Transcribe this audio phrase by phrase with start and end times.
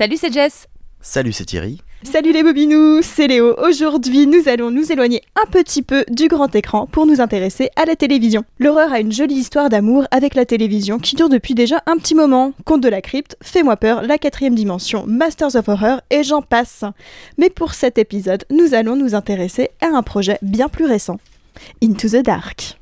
[0.00, 0.66] Salut, c'est Jess.
[1.02, 1.82] Salut, c'est Thierry.
[2.04, 3.54] Salut les bobinous, c'est Léo.
[3.58, 7.84] Aujourd'hui, nous allons nous éloigner un petit peu du grand écran pour nous intéresser à
[7.84, 8.44] la télévision.
[8.58, 12.14] L'horreur a une jolie histoire d'amour avec la télévision qui dure depuis déjà un petit
[12.14, 12.54] moment.
[12.64, 16.82] Conte de la crypte, Fais-moi peur, La quatrième dimension, Masters of Horror et j'en passe.
[17.36, 21.20] Mais pour cet épisode, nous allons nous intéresser à un projet bien plus récent.
[21.82, 22.79] Into the Dark.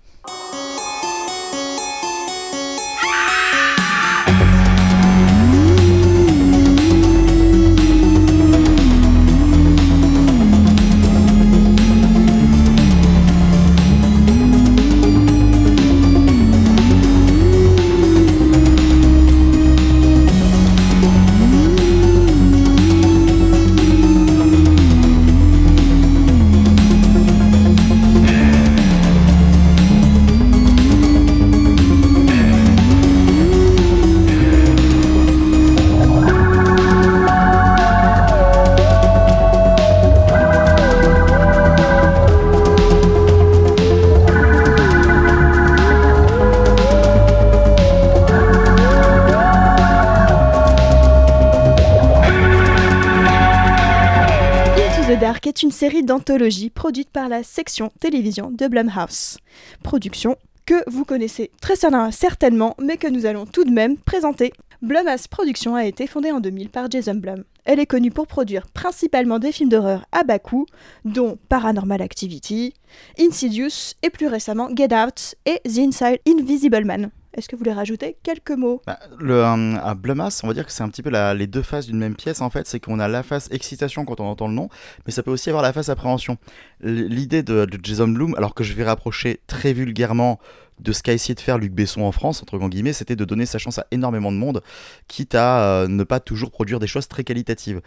[55.46, 59.38] Est une série d'anthologies produite par la section télévision de Blumhouse.
[59.84, 60.36] Production
[60.66, 64.52] que vous connaissez très certainement, mais que nous allons tout de même présenter.
[64.82, 67.44] Blumhouse Productions a été fondée en 2000 par Jason Blum.
[67.64, 70.66] Elle est connue pour produire principalement des films d'horreur à bas coût,
[71.04, 72.74] dont Paranormal Activity,
[73.18, 77.10] Insidious et plus récemment Get Out et The Inside Invisible Man.
[77.38, 78.82] Est-ce que vous voulez rajouter quelques mots?
[78.84, 81.62] Bah, le, euh, À Blumhouse, on va dire que c'est un petit peu les deux
[81.62, 82.66] faces d'une même pièce en fait.
[82.66, 84.68] C'est qu'on a la face excitation quand on entend le nom,
[85.06, 86.36] mais ça peut aussi avoir la face appréhension.
[86.80, 90.40] L'idée de, Jason Bloom, alors que je vais rapprocher très vulgairement
[90.80, 93.46] de ce qu'a essayé de faire Luc Besson en France, entre guillemets, c'était de donner
[93.46, 94.60] sa chance à énormément de monde,
[95.06, 97.80] quitte à euh, ne pas toujours produire des choses très qualitatives.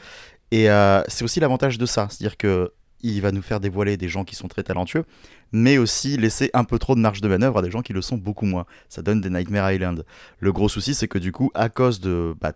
[0.51, 2.71] Et euh, c'est aussi l'avantage de ça, c'est-à-dire que
[3.03, 5.05] il va nous faire dévoiler des gens qui sont très talentueux,
[5.51, 8.01] mais aussi laisser un peu trop de marge de manœuvre à des gens qui le
[8.01, 8.65] sont beaucoup moins.
[8.89, 10.05] Ça donne des Nightmare Island.
[10.39, 12.53] Le gros souci, c'est que du coup, à cause de bah,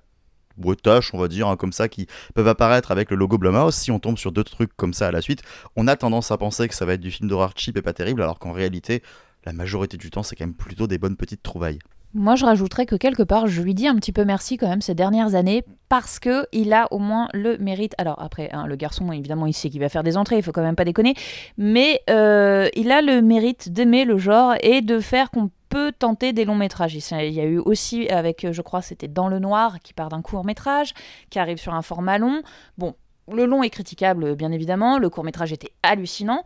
[0.57, 3.99] on va dire, hein, comme ça, qui peuvent apparaître avec le logo Blumhouse, si on
[3.99, 5.41] tombe sur deux trucs comme ça à la suite,
[5.75, 7.93] on a tendance à penser que ça va être du film d'horreur cheap et pas
[7.93, 9.03] terrible, alors qu'en réalité,
[9.45, 11.79] la majorité du temps, c'est quand même plutôt des bonnes petites trouvailles.
[12.17, 14.81] Moi, je rajouterais que quelque part, je lui dis un petit peu merci quand même
[14.81, 17.93] ces dernières années parce que il a au moins le mérite.
[17.97, 20.53] Alors après, hein, le garçon, évidemment, il sait qu'il va faire des entrées, il faut
[20.53, 21.13] quand même pas déconner,
[21.57, 26.31] mais euh, il a le mérite d'aimer le genre et de faire qu'on peut tenter
[26.31, 26.95] des longs métrages.
[26.95, 30.21] Il y a eu aussi avec, je crois, c'était Dans le noir, qui part d'un
[30.21, 30.93] court métrage,
[31.29, 32.43] qui arrive sur un format long.
[32.77, 32.95] Bon,
[33.29, 34.99] le long est critiquable, bien évidemment.
[34.99, 36.45] Le court métrage était hallucinant.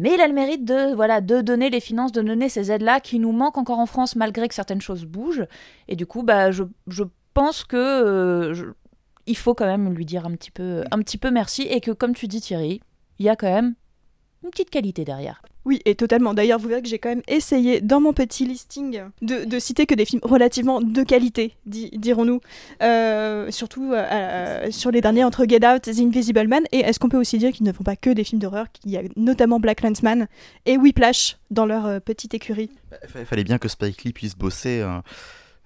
[0.00, 3.00] Mais il a le mérite de, voilà, de donner les finances, de donner ces aides-là
[3.00, 5.44] qui nous manquent encore en France malgré que certaines choses bougent.
[5.88, 8.72] Et du coup, bah, je, je pense que euh,
[9.26, 11.90] il faut quand même lui dire un petit, peu, un petit peu merci et que,
[11.90, 12.80] comme tu dis Thierry,
[13.18, 13.74] il y a quand même
[14.42, 15.42] une petite qualité derrière.
[15.64, 16.32] Oui, et totalement.
[16.32, 19.94] D'ailleurs, vous verrez que j'ai quand même essayé dans mon petit listing de, citer que
[19.94, 22.40] des films relativement de qualité, dirons-nous.
[22.82, 26.64] Euh, surtout euh, euh, sur les derniers entre Get Out, The Invisible Man.
[26.72, 28.90] Et est-ce qu'on peut aussi dire qu'ils ne font pas que des films d'horreur qu'il
[28.90, 30.28] y a notamment Black Landsman
[30.64, 34.82] et Whiplash dans leur petite écurie Il bah, fallait bien que Spike Lee puisse bosser.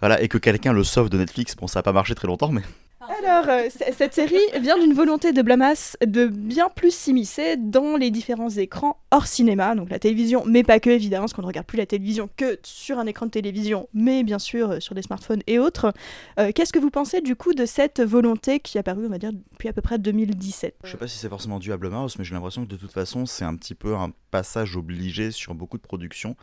[0.00, 1.54] Voilà, et que quelqu'un le sauve de Netflix.
[1.56, 2.62] Bon, ça n'a pas marché très longtemps, mais.
[3.08, 8.10] Alors, euh, cette série vient d'une volonté de Blamas de bien plus s'immiscer dans les
[8.10, 11.66] différents écrans hors cinéma, donc la télévision, mais pas que évidemment, parce qu'on ne regarde
[11.66, 15.02] plus la télévision que sur un écran de télévision, mais bien sûr euh, sur des
[15.02, 15.92] smartphones et autres.
[16.38, 19.18] Euh, qu'est-ce que vous pensez du coup de cette volonté qui est apparue, on va
[19.18, 22.16] dire, depuis à peu près 2017 Je sais pas si c'est forcément dû à Blumhouse,
[22.18, 25.54] mais j'ai l'impression que de toute façon, c'est un petit peu un passage obligé sur
[25.54, 26.36] beaucoup de productions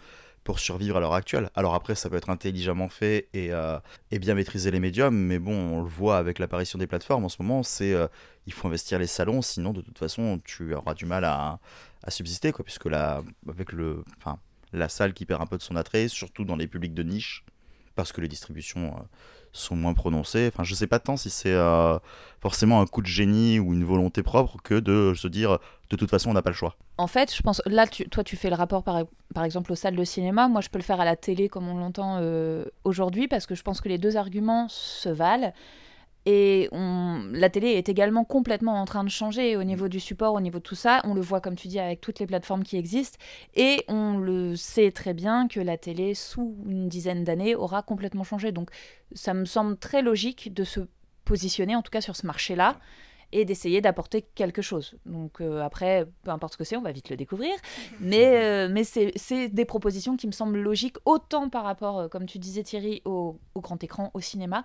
[0.43, 1.49] pour survivre à l'heure actuelle.
[1.55, 3.79] Alors après, ça peut être intelligemment fait et, euh,
[4.09, 7.29] et, bien maîtriser les médiums, mais bon, on le voit avec l'apparition des plateformes en
[7.29, 8.07] ce moment, c'est euh,
[8.47, 11.59] il faut investir les salons, sinon de toute façon, tu auras du mal à,
[12.03, 14.39] à subsister, quoi, puisque là, avec le, enfin,
[14.73, 17.45] la salle qui perd un peu de son attrait, surtout dans les publics de niche,
[17.95, 19.01] parce que les distributions euh,
[19.53, 20.49] sont moins prononcées.
[20.53, 21.55] Enfin, je sais pas tant si c'est
[22.39, 25.59] forcément un coup de génie ou une volonté propre que de se dire
[25.89, 26.75] de toute façon on n'a pas le choix.
[26.97, 29.03] En fait, je pense, là, toi, tu fais le rapport par,
[29.33, 30.47] par, exemple aux salles de cinéma.
[30.47, 33.55] Moi, je peux le faire à la télé comme on l'entend euh, aujourd'hui parce que
[33.55, 35.51] je pense que les deux arguments se valent.
[36.25, 40.41] Et la télé est également complètement en train de changer au niveau du support, au
[40.41, 41.01] niveau de tout ça.
[41.03, 43.17] On le voit, comme tu dis, avec toutes les plateformes qui existent.
[43.55, 48.23] Et on le sait très bien que la télé, sous une dizaine d'années, aura complètement
[48.23, 48.51] changé.
[48.51, 48.69] Donc,
[49.13, 50.81] ça me semble très logique de se
[51.25, 52.77] positionner, en tout cas sur ce marché-là
[53.31, 54.95] et d'essayer d'apporter quelque chose.
[55.05, 57.53] Donc euh, après, peu importe ce que c'est, on va vite le découvrir.
[57.99, 62.39] Mais, euh, c'est des propositions qui me semblent logiques, autant par rapport, euh, comme tu
[62.39, 64.63] disais Thierry, au, grand écran, au cinéma,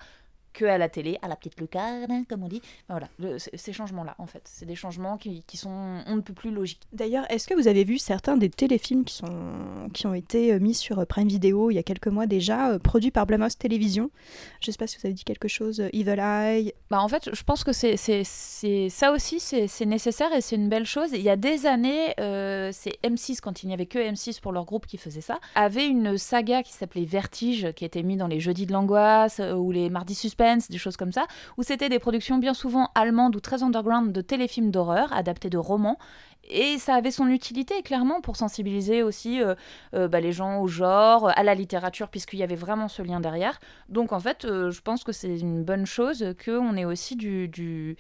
[0.57, 2.63] que à la télé, à la petite lucarne, comme on dit.
[2.89, 6.33] Voilà, le- ces changements-là, en fait, c'est des changements qui, qui sont on ne peut
[6.33, 6.81] plus logiques.
[6.93, 9.89] D'ailleurs, est-ce que vous avez vu certains des téléfilms qui, sont...
[9.93, 12.71] qui ont été euh, mis sur euh, Prime Video il y a quelques mois déjà,
[12.71, 14.11] euh, produits par Blumhouse Télévision
[14.61, 16.73] Je sais pas si vous avez dit quelque chose, Evil Eye.
[16.91, 20.41] Bah, en fait, je pense que c'est, c'est, c'est- ça aussi, c'est, c'est nécessaire et
[20.41, 21.11] c'est une belle chose.
[21.13, 24.53] Il y a des années, euh, c'est M6, quand il n'y avait que M6 pour
[24.53, 28.27] leur groupe qui faisait ça, avait une saga qui s'appelait Vertige, qui était mise dans
[28.27, 30.15] les Jeudis de l'angoisse ou les Mardis
[30.71, 31.27] Des choses comme ça,
[31.57, 35.59] où c'était des productions bien souvent allemandes ou très underground de téléfilms d'horreur, adaptés de
[35.59, 35.99] romans.
[36.49, 39.55] Et ça avait son utilité, clairement, pour sensibiliser aussi euh,
[39.95, 43.19] euh, bah, les gens au genre, à la littérature, puisqu'il y avait vraiment ce lien
[43.19, 43.59] derrière.
[43.89, 47.49] Donc en fait, euh, je pense que c'est une bonne chose qu'on ait aussi du,
[47.49, 47.97] du,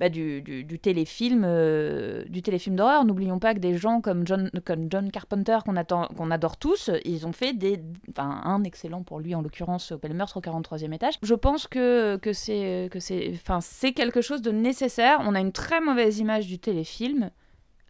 [0.00, 3.04] bah, du, téléfilm, euh, du téléfilm d'horreur.
[3.04, 5.74] N'oublions pas que des gens comme John, comme John Carpenter, qu'on
[6.16, 7.80] qu'on adore tous, ils ont fait des,
[8.10, 11.14] enfin un excellent pour lui en l'occurrence, Le meurtre au 43e étage.
[11.22, 15.20] Je pense que, que c'est que quelque chose de nécessaire.
[15.24, 17.30] On a une très mauvaise image du téléfilm,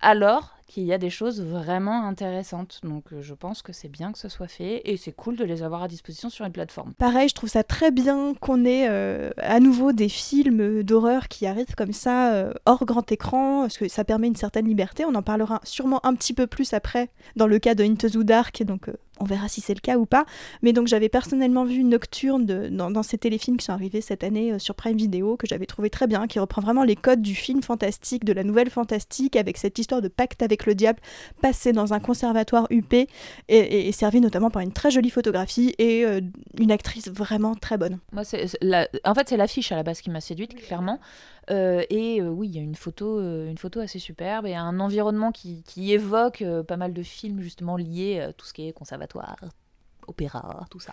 [0.01, 2.81] alors qu'il y a des choses vraiment intéressantes.
[2.85, 5.45] Donc euh, je pense que c'est bien que ce soit fait et c'est cool de
[5.45, 6.93] les avoir à disposition sur une plateforme.
[6.95, 11.47] Pareil, je trouve ça très bien qu'on ait euh, à nouveau des films d'horreur qui
[11.47, 15.05] arrivent comme ça euh, hors grand écran, parce que ça permet une certaine liberté.
[15.05, 18.19] On en parlera sûrement un petit peu plus après dans le cas de Into the
[18.19, 20.25] Dark, donc on verra si c'est le cas ou pas.
[20.63, 24.25] Mais donc j'avais personnellement vu Nocturne de- dans, dans ces téléfilms qui sont arrivés cette
[24.25, 27.23] année euh, sur Prime Video, que j'avais trouvé très bien, qui reprend vraiment les codes
[27.23, 31.01] du film fantastique, de la nouvelle fantastique, avec cette histoire de pacte avec le diable
[31.43, 33.07] passé dans un conservatoire UP et,
[33.49, 36.21] et- et servi notamment par une très jolie photographie et euh,
[36.59, 37.99] une actrice vraiment très bonne.
[38.13, 41.01] Moi, c'est la- en fait, c'est l'affiche à la base qui m'a séduite, clairement.
[41.51, 44.55] Euh, et euh, oui, il y a une photo, euh, une photo assez superbe et
[44.55, 48.53] un environnement qui, qui évoque euh, pas mal de films justement liés à tout ce
[48.53, 49.37] qui est conservatoire,
[50.07, 50.93] opéra, tout ça.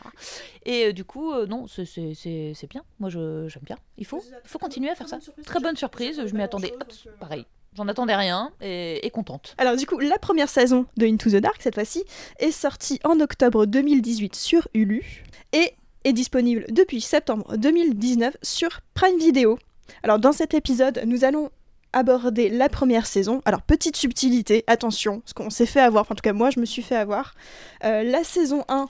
[0.66, 2.84] Et euh, du coup, euh, non, c'est- bien.
[3.00, 3.78] Moi, je- j'aime bien.
[3.98, 5.20] Il faut, il faut continuer à faire ça.
[5.46, 6.22] Très bonne surprise.
[6.26, 6.74] Je m'y attendais.
[6.74, 7.46] hop, pareil.
[7.76, 9.54] J'en attendais rien et, et contente.
[9.58, 12.06] Alors du coup, la première saison de Into the Dark, cette fois-ci,
[12.40, 15.74] est sortie en octobre 2018 sur Hulu et
[16.06, 19.60] est disponible depuis septembre 2019 sur Prime Video.
[20.04, 21.50] Alors dans cet épisode, nous allons
[21.96, 23.42] aborder la première saison.
[23.46, 26.60] Alors petite subtilité, attention, parce qu'on s'est fait avoir, enfin, en tout cas moi je
[26.60, 27.34] me suis fait avoir.
[27.84, 28.90] Euh, la saison 1,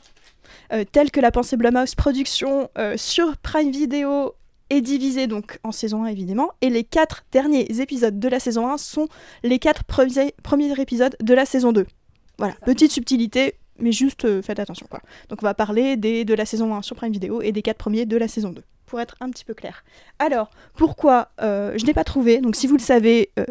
[0.74, 4.33] euh, telle que la pensée Blumhouse Production euh, sur Prime Video
[4.71, 8.68] est divisée donc en saison 1 évidemment, et les quatre derniers épisodes de la saison
[8.71, 9.07] 1 sont
[9.44, 11.86] les quatre premiers, premiers épisodes de la saison 2.
[12.39, 15.01] Voilà, petite subtilité, mais juste faites attention quoi.
[15.30, 17.77] Donc on va parler des, de la saison 1 sur Prime Video et des quatre
[17.77, 19.84] premiers de la saison 2, pour être un petit peu clair.
[20.20, 23.46] Alors, pourquoi euh, je n'ai pas trouvé, donc si vous le savez, euh,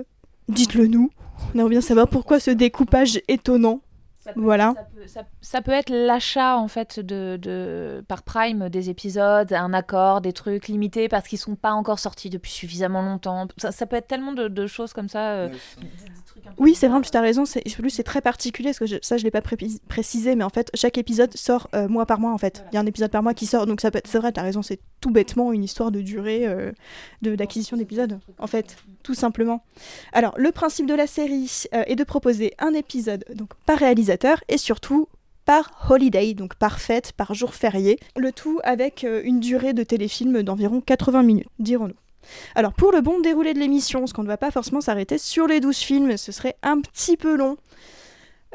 [0.48, 1.10] dites-le nous.
[1.54, 3.80] On aimerait bien savoir pourquoi ce découpage étonnant.
[4.20, 4.72] Ça peut, Voilà.
[4.74, 9.52] Ça peut, ça- ça peut être l'achat en fait de, de par Prime des épisodes,
[9.52, 13.48] un accord, des trucs limités parce qu'ils sont pas encore sortis depuis suffisamment longtemps.
[13.58, 15.32] Ça, ça peut être tellement de, de choses comme ça.
[15.32, 15.48] euh,
[16.46, 18.78] un peu Oui, c'est vrai, tu as raison, c'est en plus, c'est très particulier, parce
[18.78, 19.56] que je- ça je l'ai pas pré-
[19.88, 22.56] précisé, mais en fait chaque épisode sort euh, mois par mois en fait.
[22.58, 22.70] Voilà.
[22.72, 24.32] Il y a un épisode par mois qui sort, donc ça peut être, c'est vrai,
[24.32, 26.72] tu as raison, c'est tout bêtement une histoire de durée euh,
[27.22, 29.64] de- d'acquisition d'épisodes, en fait, tout simplement.
[30.12, 34.42] Alors, le principe de la série euh, est de proposer un épisode donc par réalisateur
[34.48, 35.08] et surtout
[35.46, 39.82] par holiday, donc par fête, par jour férié, le tout avec euh, une durée de
[39.82, 41.94] téléfilm d'environ 80 minutes, dirons-nous.
[42.54, 45.46] Alors pour le bon déroulé de l'émission, parce qu'on ne va pas forcément s'arrêter sur
[45.46, 47.56] les 12 films, ce serait un petit peu long,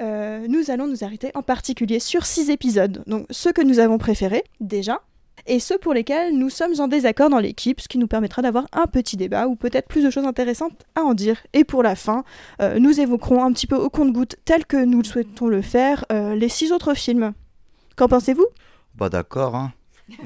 [0.01, 3.97] euh, nous allons nous arrêter en particulier sur 6 épisodes, donc ceux que nous avons
[3.97, 5.01] préférés déjà,
[5.45, 8.67] et ceux pour lesquels nous sommes en désaccord dans l'équipe, ce qui nous permettra d'avoir
[8.71, 11.37] un petit débat ou peut-être plus de choses intéressantes à en dire.
[11.53, 12.23] Et pour la fin,
[12.61, 16.05] euh, nous évoquerons un petit peu au compte-goutte, tel que nous le souhaitons le faire,
[16.11, 17.33] euh, les 6 autres films.
[17.95, 18.45] Qu'en pensez-vous?
[18.95, 19.73] Bah d'accord, hein.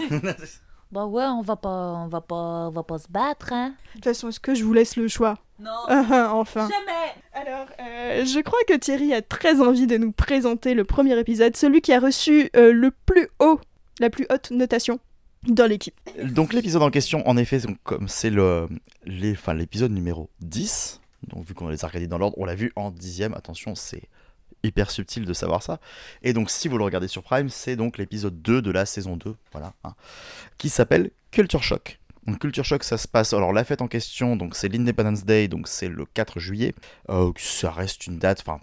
[0.94, 2.36] Bah ouais, on va pas, on va pas,
[2.68, 3.70] on va pas se battre, hein.
[3.70, 5.40] De toute façon, est-ce que je vous laisse le choix?
[5.60, 5.72] Non.
[5.90, 6.70] Enfin.
[6.70, 7.14] Jamais.
[7.34, 11.56] Alors, euh, je crois que Thierry a très envie de nous présenter le premier épisode,
[11.58, 13.60] celui qui a reçu euh, le plus haut,
[14.00, 15.00] la plus haute notation
[15.48, 15.96] dans l'équipe.
[16.24, 18.70] Donc l'épisode en question, en effet, donc, comme c'est le,
[19.06, 22.56] les- enfin, l'épisode numéro 10, donc vu qu'on les a regardés dans l'ordre, on l'a
[22.56, 24.04] vu en dixième, attention, c'est
[24.64, 25.80] hyper subtil de savoir ça.
[26.22, 29.18] Et donc si vous le regardez sur Prime, c'est donc l'épisode 2 de la saison
[29.18, 29.94] 2, voilà, hein,
[30.58, 32.00] qui s'appelle Culture Shock.
[32.40, 35.68] Culture Shock, ça se passe, alors la fête en question, donc c'est l'Independence Day, donc
[35.68, 36.74] c'est le 4 juillet,
[37.10, 38.60] Euh, ça reste une date, enfin,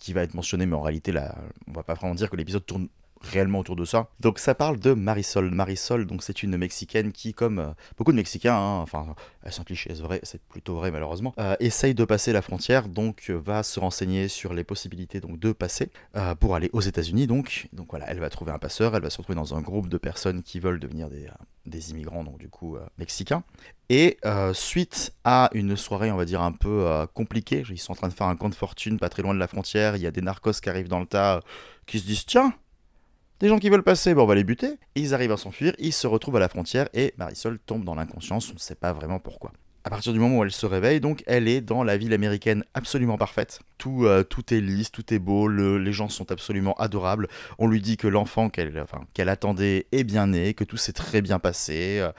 [0.00, 1.36] qui va être mentionnée, mais en réalité, là,
[1.68, 2.88] on va pas vraiment dire que l'épisode tourne
[3.24, 4.08] réellement autour de ça.
[4.20, 5.50] Donc ça parle de Marisol.
[5.50, 9.14] Marisol, donc c'est une Mexicaine qui, comme euh, beaucoup de Mexicains, hein, enfin,
[9.48, 12.88] c'est un cliché, c'est vrai, c'est plutôt vrai malheureusement, euh, essaye de passer la frontière,
[12.88, 15.90] donc euh, va se renseigner sur les possibilités donc de passer
[16.40, 17.26] pour aller aux États-Unis.
[17.26, 19.88] Donc, donc voilà, elle va trouver un passeur, elle va se retrouver dans un groupe
[19.88, 21.28] de personnes qui veulent devenir des,
[21.66, 23.42] des immigrants, donc du coup mexicains.
[23.88, 24.18] Et
[24.52, 28.12] suite à une soirée, on va dire un peu compliquée, ils sont en train de
[28.12, 30.60] faire un compte fortune pas très loin de la frontière, il y a des narcos
[30.60, 31.40] qui arrivent dans le tas,
[31.86, 32.54] qui se disent tiens
[33.40, 34.78] des gens qui veulent passer, bon, on va les buter.
[34.94, 38.50] Ils arrivent à s'enfuir, ils se retrouvent à la frontière et Marisol tombe dans l'inconscience,
[38.50, 39.52] on ne sait pas vraiment pourquoi.
[39.86, 42.64] À partir du moment où elle se réveille, donc, elle est dans la ville américaine
[42.72, 43.60] absolument parfaite.
[43.76, 47.28] Tout, euh, tout est lisse, tout est beau, les gens sont absolument adorables.
[47.58, 51.38] On lui dit que l'enfant qu'elle attendait est bien né, que tout s'est très bien
[51.38, 51.98] passé.
[52.00, 52.12] Euh,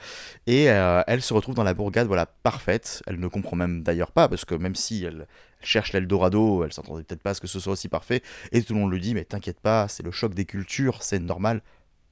[0.46, 3.02] et euh, elle se retrouve dans la bourgade voilà, parfaite.
[3.08, 5.26] Elle ne comprend même d'ailleurs pas, parce que même si elle,
[5.62, 8.22] cherche l'Eldorado, elle s'entendait peut-être pas à ce que ce soit aussi parfait.
[8.52, 11.18] Et tout le monde lui dit, mais t'inquiète pas, c'est le choc des cultures, c'est
[11.18, 11.62] normal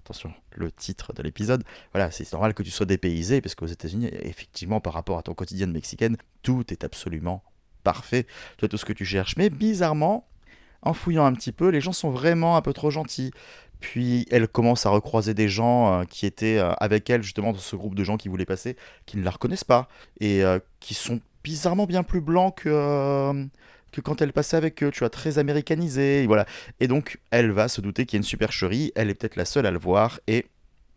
[0.05, 4.11] attention, le titre de l'épisode, voilà, c'est normal que tu sois dépaysé, parce qu'aux États-Unis,
[4.21, 7.43] effectivement, par rapport à ton quotidien de mexicaine, tout est absolument
[7.85, 8.27] parfait.
[8.59, 9.37] Tu tout ce que tu cherches.
[9.37, 10.27] Mais bizarrement,
[10.83, 13.31] en fouillant un petit peu, les gens sont vraiment un peu trop gentils.
[13.81, 17.59] Puis elle commence à recroiser des gens euh, qui étaient euh, avec elle, justement, dans
[17.59, 19.89] ce groupe de gens qui voulaient passer, qui ne la reconnaissent pas,
[20.21, 23.47] et euh, qui sont bizarrement bien plus blancs que
[23.93, 26.47] que quand elle passait avec eux, tu vois, très américanisé, voilà.
[26.81, 29.45] Et donc, elle va se douter qu'il y a une supercherie, elle est peut-être la
[29.45, 30.47] seule à le voir, et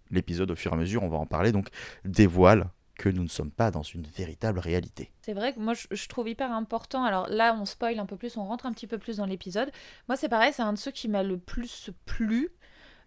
[0.10, 1.68] l'épisode, au fur et à mesure, on va en parler, donc
[2.06, 5.12] dévoile que nous ne sommes pas dans une véritable réalité.
[5.22, 7.04] C'est vrai que moi je, trouve hyper important.
[7.04, 9.70] Alors là, on spoil un peu plus, on rentre un petit peu plus dans l'épisode.
[10.08, 12.50] Moi, c'est pareil, c'est un de ceux qui m'a le plus plu.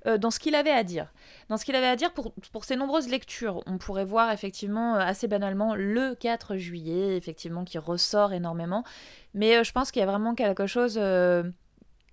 [0.07, 1.12] Euh, dans ce qu'il avait à dire.
[1.49, 4.97] Dans ce qu'il avait à dire pour, pour ses nombreuses lectures, on pourrait voir effectivement
[4.97, 8.85] euh, assez banalement le 4 juillet, effectivement, qui ressort énormément.
[9.35, 10.99] Mais euh, je pense qu'il y a vraiment quelque chose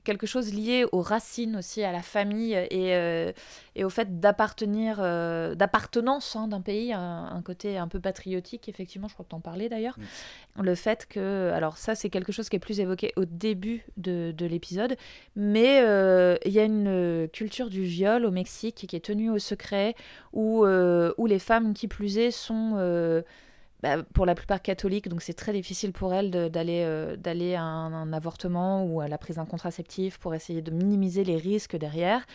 [0.07, 3.33] quelque chose lié aux racines aussi, à la famille et, euh,
[3.75, 9.09] et au fait d'appartenir, euh, d'appartenance hein, d'un pays, un, côté un peu patriotique, effectivement,
[9.09, 9.99] je crois que tu en parlais d'ailleurs.
[10.55, 10.63] Mm.
[10.63, 14.31] Le fait que, alors ça c'est quelque chose qui est plus évoqué au début de,
[14.31, 14.95] de l'épisode,
[15.35, 19.39] mais euh, il y a une culture du viol au Mexique qui est tenue au
[19.39, 19.93] secret,
[20.31, 23.23] où, où les femmes qui plus est sont
[23.83, 27.61] bah, pour la plupart catholiques, donc c'est très difficile pour elles d'aller euh, d'aller à
[27.61, 32.25] un, avortement ou à la prise d'un contraceptif pour essayer de minimiser les risques derrière.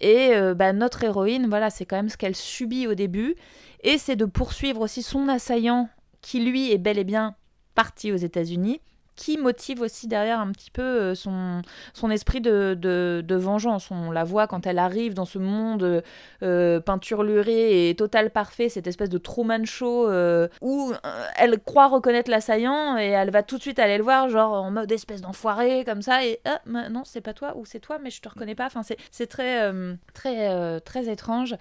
[0.00, 3.34] Et euh, bah, notre héroïne, voilà, c'est quand même ce qu'elle subit au début,
[3.82, 5.88] et c'est de poursuivre aussi son assaillant
[6.20, 7.34] qui lui est bel et bien
[7.74, 8.80] parti aux États-Unis
[9.16, 13.90] qui motive aussi derrière un petit peu euh, son, esprit de, vengeance.
[13.90, 16.02] On la voit quand elle arrive dans ce monde
[16.42, 21.88] euh, peinturluré et total parfait, cette espèce de Truman Show euh, où euh, elle croit
[21.88, 25.20] reconnaître l'assaillant et elle va tout de suite aller le voir, genre en mode espèce
[25.20, 28.28] d'enfoiré, comme ça, et ah, non, c'est pas toi ou c'est toi, mais je te
[28.28, 28.66] reconnais pas.
[28.66, 29.72] Enfin, c'est très,
[30.12, 31.56] très, très étrange.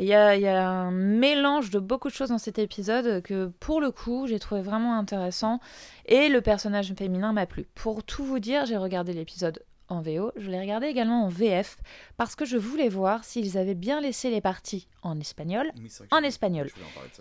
[0.00, 3.90] Il y a, un mélange de beaucoup de choses dans cet épisode que, pour le
[3.90, 5.58] coup, j'ai trouvé vraiment intéressant.
[6.06, 7.66] Et le personnage féminin m'a plu.
[7.74, 11.78] Pour tout vous dire, j'ai regardé l'épisode en VO, je l'ai regardé également en VF
[12.16, 15.70] parce que je voulais voir s'ils avaient bien laissé les parties en espagnol
[16.10, 16.68] en espagnol.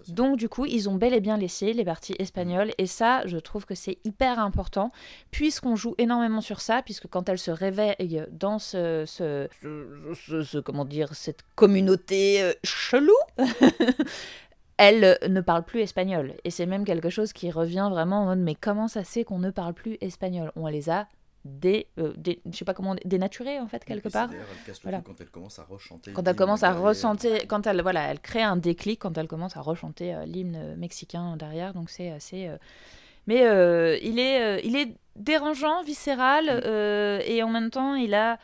[0.09, 3.37] Donc du coup, ils ont bel et bien laissé les parties espagnoles et ça, je
[3.37, 4.91] trouve que c'est hyper important
[5.31, 11.13] puisqu'on joue énormément sur ça puisque quand elle se réveille dans ce, ce, comment dire
[11.15, 13.15] cette communauté euh, chelou
[14.77, 16.33] elle ne parle plus espagnol.
[16.43, 19.39] Et c'est même quelque chose qui revient vraiment en mode mais comment ça c'est qu'on
[19.39, 20.51] ne parle plus espagnol?
[20.55, 21.07] On les a
[21.47, 22.13] des, euh,
[22.51, 24.29] je sais pas comment dénaturé en fait quelque part.
[24.83, 25.01] voilà.
[25.01, 28.43] quand elle commence à rechanter quand elle commence à rechanter quand elle voilà elle crée
[28.43, 32.57] un déclic quand elle commence à rechanter euh, l'hymne mexicain derrière donc c'est assez euh,
[33.25, 33.41] mais
[34.03, 36.49] il est il est dérangeant viscéral
[37.25, 38.39] et en même temps il a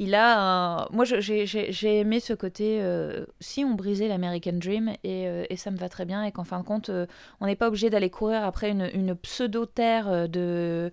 [0.00, 0.88] il a.
[0.90, 2.82] Moi, j'ai aimé ce côté,
[3.38, 6.58] si on brisait l'American Dream, et, et, ça me va très bien, et qu'en fin
[6.58, 6.90] de compte,
[7.40, 10.90] on n'est pas obligé d'aller courir après une, pseudo-terre de,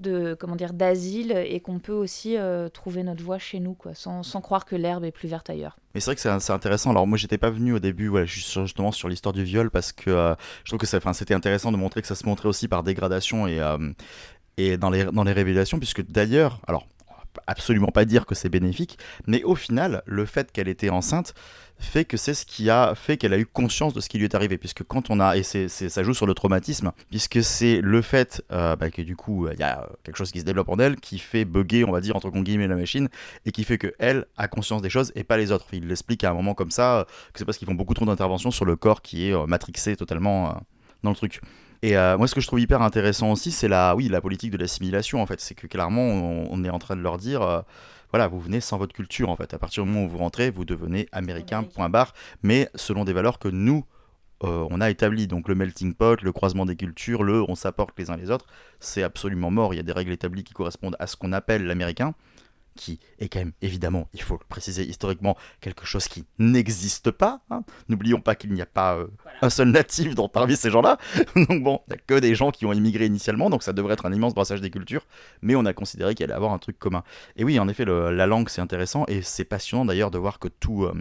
[0.00, 3.94] de comment dire d'asile et qu'on peut aussi euh, trouver notre voie chez nous quoi
[3.94, 6.90] sans, sans croire que l'herbe est plus verte ailleurs mais c'est vrai que c'est intéressant
[6.90, 10.34] alors moi j'étais pas venu au début justement sur l'histoire du viol parce que euh,
[10.64, 13.60] je trouve que c'était intéressant de montrer que ça se montrait aussi par dégradation et
[13.60, 13.92] euh,
[14.56, 16.86] et dans les dans les révélations puisque d'ailleurs alors
[17.46, 21.34] absolument pas dire que c'est bénéfique, mais au final, le fait qu'elle était enceinte
[21.80, 24.24] fait que c'est ce qui a fait qu'elle a eu conscience de ce qui lui
[24.24, 27.80] est arrivé, puisque quand on a, et c'est, ça joue sur le traumatisme, puisque c'est
[27.80, 30.68] le fait euh, bah, que du coup, il y a quelque chose qui se développe
[30.68, 33.08] en elle, qui fait bugger, on va dire, entre guillemets, la machine,
[33.46, 35.66] et qui fait que elle a conscience des choses et pas les autres.
[35.72, 38.50] Il l'explique à un moment comme ça, que c'est parce qu'ils font beaucoup trop d'interventions
[38.50, 40.52] sur le corps qui est euh, matrixé totalement euh,
[41.02, 41.40] dans le truc.
[41.82, 44.50] Et euh, moi, ce que je trouve hyper intéressant aussi, c'est la, oui, la politique
[44.50, 45.40] de l'assimilation, en fait.
[45.40, 47.62] C'est que clairement, on, est en train de leur dire, euh,
[48.12, 49.54] voilà, vous venez sans votre culture en fait.
[49.54, 53.12] À partir du moment où vous rentrez, vous devenez américain, point barre, mais selon des
[53.12, 53.84] valeurs que nous,
[54.42, 55.26] euh, on a établies.
[55.26, 58.46] Donc le melting pot, le croisement des cultures, le on s'apporte les uns les autres,
[58.80, 59.74] c'est absolument mort.
[59.74, 62.14] Il y a des règles établies qui correspondent à ce qu'on appelle l'américain
[62.76, 67.40] qui est quand même évidemment, il faut le préciser historiquement, quelque chose qui n'existe pas.
[67.50, 67.62] hein.
[67.88, 69.06] N'oublions pas qu'il n'y a pas euh,
[69.42, 70.98] un seul natif dans, parmi ces gens-là.
[71.36, 73.94] donc bon, il n'y a que des gens qui ont immigré initialement, donc ça devrait
[73.94, 75.06] être un immense brassage des cultures,
[75.42, 77.02] mais on a considéré qu'il allait avoir un truc commun.
[77.36, 80.38] Et oui, en effet, le- la langue c'est intéressant, et c'est passionnant d'ailleurs de voir
[80.38, 80.84] que tout...
[80.84, 80.94] euh,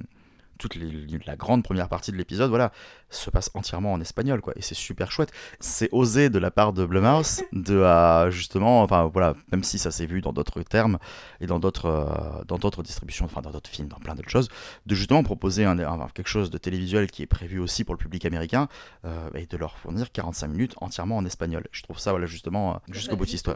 [0.60, 2.72] toute les- la grande première partie de l'épisode, voilà,
[3.10, 4.54] se passe entièrement en espagnol, quoi.
[4.56, 5.32] Et c'est super chouette.
[5.60, 9.90] C'est osé de la part de Blumhouse de euh, justement, enfin voilà, même si ça
[9.90, 11.00] s'est vu dans d'autres termes
[11.42, 14.50] et dans d'autres euh, dans d'autres distributions, enfin dans d'autres films, dans plein d'autres choses,
[14.86, 18.00] de justement proposer un, un- quelque chose de télévisuel qui est prévu aussi pour le
[18.00, 18.68] public américain
[19.06, 21.66] euh, et de leur fournir 45 minutes entièrement en espagnol.
[21.72, 23.48] Je trouve ça voilà justement jusqu'au boutiste.
[23.48, 23.56] ouais.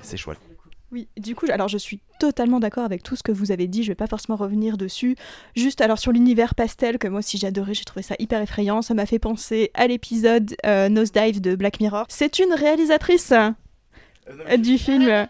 [0.00, 0.38] C'est chouette.
[0.94, 3.82] Oui, du coup, alors je suis totalement d'accord avec tout ce que vous avez dit,
[3.82, 5.16] je vais pas forcément revenir dessus.
[5.56, 8.94] Juste alors sur l'univers pastel, que moi aussi adoré, j'ai trouvé ça hyper effrayant, ça
[8.94, 12.04] m'a fait penser à l'épisode euh, Nosedive de Black Mirror.
[12.08, 15.26] C'est une réalisatrice euh, du film euh,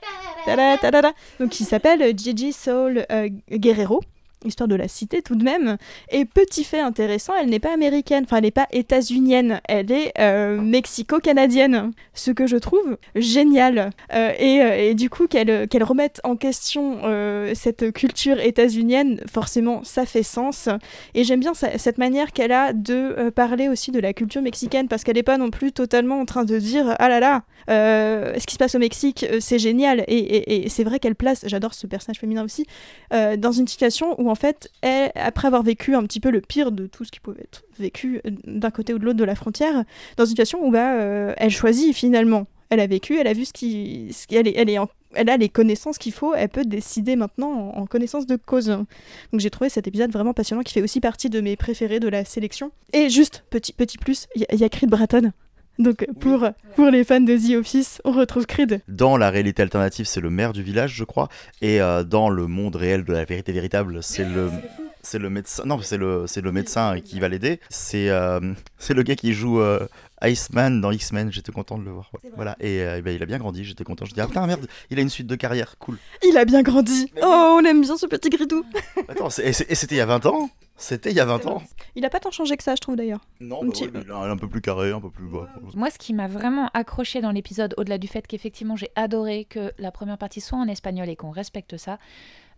[1.40, 4.02] donc qui s'appelle Gigi Soul euh, Guerrero.
[4.44, 5.76] Histoire de la citer tout de même.
[6.10, 10.12] Et petit fait intéressant, elle n'est pas américaine, enfin elle n'est pas états-unienne, elle est
[10.18, 11.92] euh, mexico-canadienne.
[12.12, 13.90] Ce que je trouve génial.
[14.12, 19.20] Euh, et, euh, et du coup, qu'elle qu'elle remette en question euh, cette culture états-unienne,
[19.32, 20.68] forcément, ça fait sens.
[21.14, 24.88] Et j'aime bien cette manière qu'elle a de euh, parler aussi de la culture mexicaine,
[24.88, 28.34] parce qu'elle n'est pas non plus totalement en train de dire Ah là là, euh,
[28.38, 30.04] ce qui se passe au Mexique, euh, c'est génial.
[30.08, 32.66] Et, et- et c'est vrai qu'elle place, j'adore ce personnage féminin aussi,
[33.12, 36.40] euh, dans une situation où en fait, elle, après avoir vécu un petit peu le
[36.40, 39.24] pire de tout ce qui pouvait être vécu euh, d'un côté ou de l'autre de
[39.24, 39.84] la frontière,
[40.16, 42.46] dans une situation où bah, euh, elle choisit finalement.
[42.70, 45.28] Elle a vécu, elle a vu ce qui, ce elle, est, elle, est en- elle
[45.28, 48.66] a les connaissances qu'il faut, elle peut décider maintenant en, en connaissance de cause.
[48.66, 48.86] Donc
[49.38, 52.24] j'ai trouvé cet épisode vraiment passionnant qui fait aussi partie de mes préférés de la
[52.24, 52.72] sélection.
[52.92, 55.30] Et juste, petit, petit plus, il y, y a Creed Bratton.
[55.78, 58.80] Donc pour, pour les fans de The Office, on retrouve Creed.
[58.88, 61.28] Dans la réalité alternative, c'est le maire du village, je crois,
[61.62, 64.50] et euh, dans le monde réel de la vérité véritable, c'est le
[65.02, 65.64] c'est le médecin.
[65.66, 67.60] Non, c'est le c'est le médecin qui va l'aider.
[67.68, 68.40] C'est euh,
[68.78, 69.86] c'est le gars qui joue euh,
[70.22, 71.32] Iceman dans X-Men.
[71.32, 72.10] J'étais content de le voir.
[72.12, 72.30] ouais.
[72.34, 72.56] Voilà.
[72.60, 73.64] Et euh, ben, il a bien grandi.
[73.64, 74.04] J'étais content.
[74.04, 75.76] Je dis ah putain merde, il a une suite de carrière.
[75.78, 75.98] Cool.
[76.26, 77.12] Il a bien grandi.
[77.22, 78.64] Oh, on aime bien ce petit gridou.
[79.08, 80.50] Attends, et c'était il y a 20 ans?
[80.76, 81.62] C'était il y a 20 ans.
[81.94, 83.20] Il a pas tant changé que ça, je trouve d'ailleurs.
[83.40, 85.26] Non, Un bah petit ouais, mais il a un peu plus carré, un peu plus
[85.28, 85.48] bas.
[85.74, 89.72] Moi, ce qui m'a vraiment accroché dans l'épisode, au-delà du fait qu'effectivement j'ai adoré que
[89.78, 91.98] la première partie soit en espagnol et qu'on respecte ça,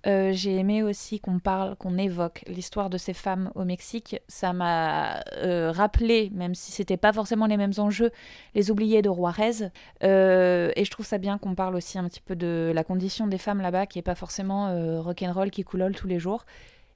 [0.07, 4.21] euh, j'ai aimé aussi qu'on parle, qu'on évoque l'histoire de ces femmes au Mexique.
[4.29, 8.11] Ça m'a euh, rappelé, même si c'était pas forcément les mêmes enjeux,
[8.55, 9.71] les oubliés de Juarez.
[10.03, 13.27] Euh, et je trouve ça bien qu'on parle aussi un petit peu de la condition
[13.27, 16.45] des femmes là-bas, qui est pas forcément rock'n'roll qui coulole tous les jours.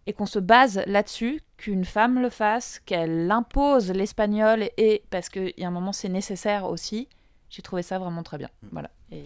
[0.07, 5.53] Et qu'on se base là-dessus, qu'une femme le fasse, qu'elle impose l'espagnol, et parce qu'il
[5.57, 7.09] y a un moment c'est nécessaire aussi.
[7.51, 8.49] J'ai trouvé ça vraiment très bien.
[8.73, 8.91] Voilà.
[9.13, 9.25] Et...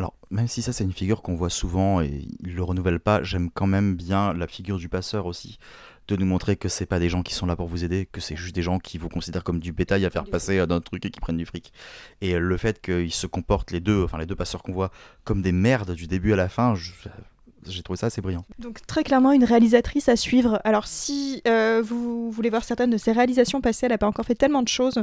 [0.00, 3.22] Alors, même si ça c'est une figure qu'on voit souvent et il le renouvelle pas,
[3.22, 5.58] j'aime quand même bien la figure du passeur aussi,
[6.08, 8.18] de nous montrer que c'est pas des gens qui sont là pour vous aider, que
[8.22, 10.80] c'est juste des gens qui vous considèrent comme du bétail à faire passer euh, d'un
[10.80, 11.70] truc et qui prennent du fric.
[12.22, 14.90] Et le fait qu'ils se comportent les deux, enfin les deux passeurs qu'on voit,
[15.24, 16.92] comme des merdes du début à la fin, je-
[17.66, 18.44] j'ai trouvé ça assez brillant.
[18.58, 20.60] Donc très clairement une réalisatrice à suivre.
[20.64, 24.24] Alors si euh, vous voulez voir certaines de ses réalisations passées, elle n'a pas encore
[24.24, 25.02] fait tellement de choses.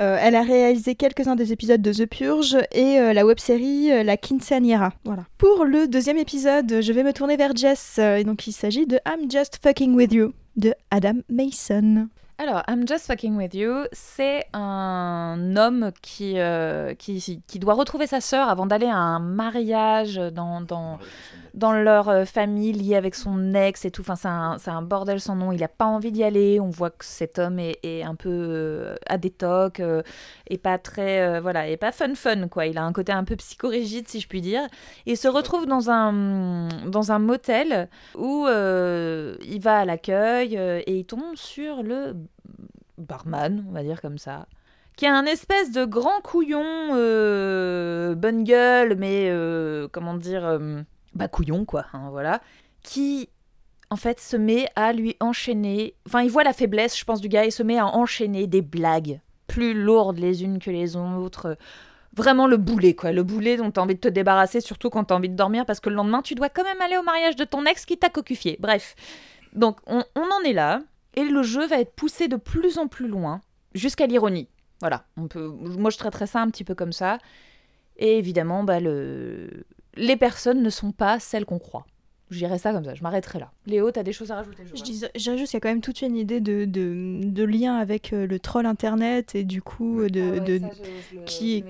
[0.00, 4.02] Euh, elle a réalisé quelques-uns des épisodes de The Purge et euh, la web-série euh,
[4.02, 4.92] La Quinceañera.
[5.04, 5.24] Voilà.
[5.38, 7.96] Pour le deuxième épisode, je vais me tourner vers Jess.
[7.98, 12.08] Euh, et donc il s'agit de I'm Just Fucking With You de Adam Mason.
[12.38, 18.06] Alors, I'm Just Fucking With You, c'est un homme qui, euh, qui, qui doit retrouver
[18.06, 20.98] sa sœur avant d'aller à un mariage dans, dans,
[21.56, 24.02] dans leur euh, famille liée avec son ex et tout.
[24.02, 25.52] Enfin, c'est un, bordel sans nom.
[25.52, 26.60] Il n'a pas envie d'y aller.
[26.60, 30.02] On voit que cet homme est, un peu euh, à des euh,
[30.48, 31.40] et pas très.
[31.40, 32.66] voilà, et pas fun fun, quoi.
[32.66, 34.64] Il a un côté un peu psychorigide, si je puis dire.
[35.06, 40.98] Et il se retrouve dans un, dans un motel où il va à l'accueil et
[40.98, 42.14] il tombe sur le
[42.98, 44.46] barman, on va dire comme ça,
[44.96, 46.90] qui est un espèce de grand couillon,
[48.14, 49.30] bonne gueule, mais
[49.92, 50.58] comment dire,
[51.16, 52.40] bah couillon quoi, hein, voilà,
[52.82, 53.28] qui
[53.90, 57.28] en fait se met à lui enchaîner, enfin il voit la faiblesse, je pense, du
[57.28, 61.56] gars, il se met à enchaîner des blagues plus lourdes les unes que les autres.
[62.14, 63.12] Vraiment le boulet, quoi.
[63.12, 65.80] Le boulet dont t'as envie de te débarrasser, surtout quand t'as envie de dormir, parce
[65.80, 68.08] que le lendemain, tu dois quand même aller au mariage de ton ex qui t'a
[68.08, 68.56] cocufié.
[68.58, 68.94] Bref.
[69.52, 70.80] Donc, on, on en est là,
[71.14, 73.42] et le jeu va être poussé de plus en plus loin,
[73.74, 74.48] jusqu'à l'ironie.
[74.80, 75.04] Voilà.
[75.18, 77.18] On peut, moi, je traiterais ça un petit peu comme ça.
[77.98, 79.64] Et évidemment, bah, le...
[79.96, 81.86] les personnes ne sont pas celles qu'on croit.
[82.30, 83.52] Je dirais ça comme ça, je m'arrêterai là.
[83.66, 86.02] Léo, t'as des choses à rajouter Je dirais juste qu'il y a quand même toute
[86.02, 90.08] une idée de, de, de lien avec euh, le troll internet et du coup Ah
[90.08, 90.60] de, de
[91.24, 91.62] qui-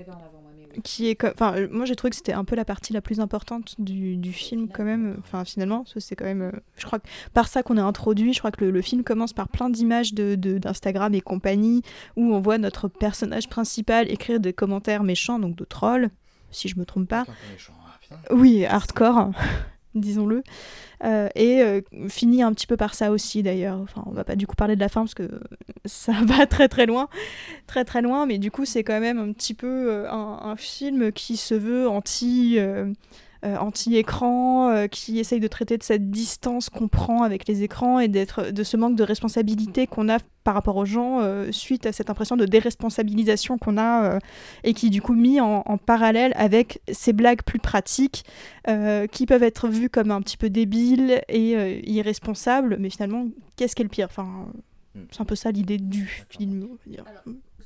[0.82, 3.18] qui est enfin euh, moi j'ai trouvé que c'était un peu la partie la plus
[3.20, 5.16] importante du, du film quand même.
[5.20, 8.38] Enfin finalement c'est quand même euh, je crois que par ça qu'on est introduit je
[8.40, 11.82] crois que le, le film commence par plein d'images de de- d'Instagram et compagnie
[12.16, 16.08] où on voit notre personnage principal écrire des commentaires méchants donc de trolls
[16.50, 17.24] si je me trompe pas
[18.30, 19.30] oui, hardcore,
[19.94, 20.42] disons-le.
[21.04, 23.78] Euh, et euh, finit un petit peu par ça aussi d'ailleurs.
[23.80, 25.40] Enfin, on va pas du coup parler de la fin parce que
[25.84, 27.08] ça va très très loin,
[27.66, 28.26] très très loin.
[28.26, 31.54] Mais du coup, c'est quand même un petit peu euh, un, un film qui se
[31.54, 32.58] veut anti.
[33.46, 38.00] Euh, anti-écran, euh, qui essaye de traiter de cette distance qu'on prend avec les écrans
[38.00, 41.86] et d'être de ce manque de responsabilité qu'on a par rapport aux gens euh, suite
[41.86, 44.18] à cette impression de déresponsabilisation qu'on a
[44.64, 48.24] et qui est du coup mis en, en parallèle avec ces blagues plus pratiques
[49.12, 53.82] qui peuvent être vues comme un petit peu débiles et irresponsables, mais finalement, qu'est-ce qui
[53.82, 54.08] est le pire?
[54.10, 54.48] Enfin,
[55.12, 56.66] C'est un peu ça l'idée du film.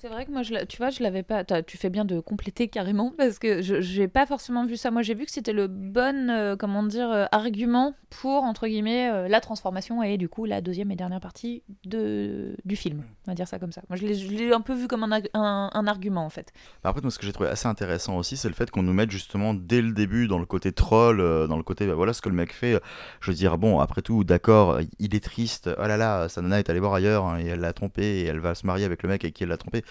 [0.01, 1.45] C'est vrai que moi, je, tu vois, je l'avais pas.
[1.45, 4.91] Tu fais bien de compléter carrément parce que je j'ai pas forcément vu ça.
[4.91, 9.11] Moi, j'ai vu que c'était le bon, euh, comment dire, euh, argument pour entre guillemets
[9.11, 13.03] euh, la transformation et du coup la deuxième et dernière partie de du film.
[13.27, 13.83] On va dire ça comme ça.
[13.91, 16.51] Moi, je l'ai- un peu vu comme un, un, un argument en fait.
[16.83, 19.11] Après, moi, ce que j'ai trouvé assez intéressant aussi, c'est le fait qu'on nous mette
[19.11, 22.31] justement dès le début dans le côté troll, dans le côté, bah, voilà ce que
[22.31, 22.81] le mec fait.
[23.21, 25.69] Je veux dire, bon, après tout, d'accord, il est triste.
[25.79, 28.25] Oh là là, sa nana est allée voir ailleurs hein, et elle l'a trompé et
[28.25, 29.85] elle va se marier avec le mec avec qui elle l'a trompé.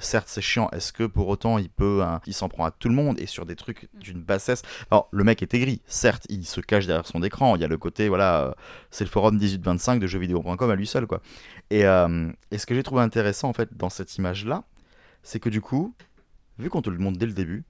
[0.00, 0.68] Certes, c'est chiant.
[0.70, 3.26] Est-ce que pour autant, il peut, hein, il s'en prend à tout le monde et
[3.26, 4.62] sur des trucs d'une bassesse?
[4.90, 5.80] Alors, le mec est aigri.
[5.86, 7.56] Certes, il se cache derrière son écran.
[7.56, 8.52] Il y a le côté, voilà, euh,
[8.90, 11.20] c'est le forum 1825 de jeuxvideo.com à lui seul, quoi.
[11.70, 14.64] Et, euh, et ce que j'ai trouvé intéressant en fait dans cette image-là,
[15.22, 15.94] c'est que du coup,
[16.58, 17.64] vu qu'on te le montre dès le début,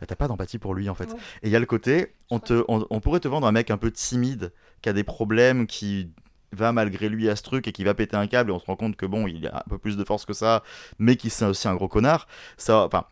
[0.00, 1.12] bah, t'as pas d'empathie pour lui en fait.
[1.12, 1.18] Ouais.
[1.42, 3.70] Et il y a le côté, on, te, on, on pourrait te vendre un mec
[3.70, 6.10] un peu timide, qui a des problèmes, qui
[6.52, 8.66] va malgré lui à ce truc et qui va péter un câble et on se
[8.66, 10.62] rend compte que bon, il a un peu plus de force que ça,
[10.98, 12.26] mais qui c'est aussi un gros connard.
[12.56, 13.04] Ça, enfin,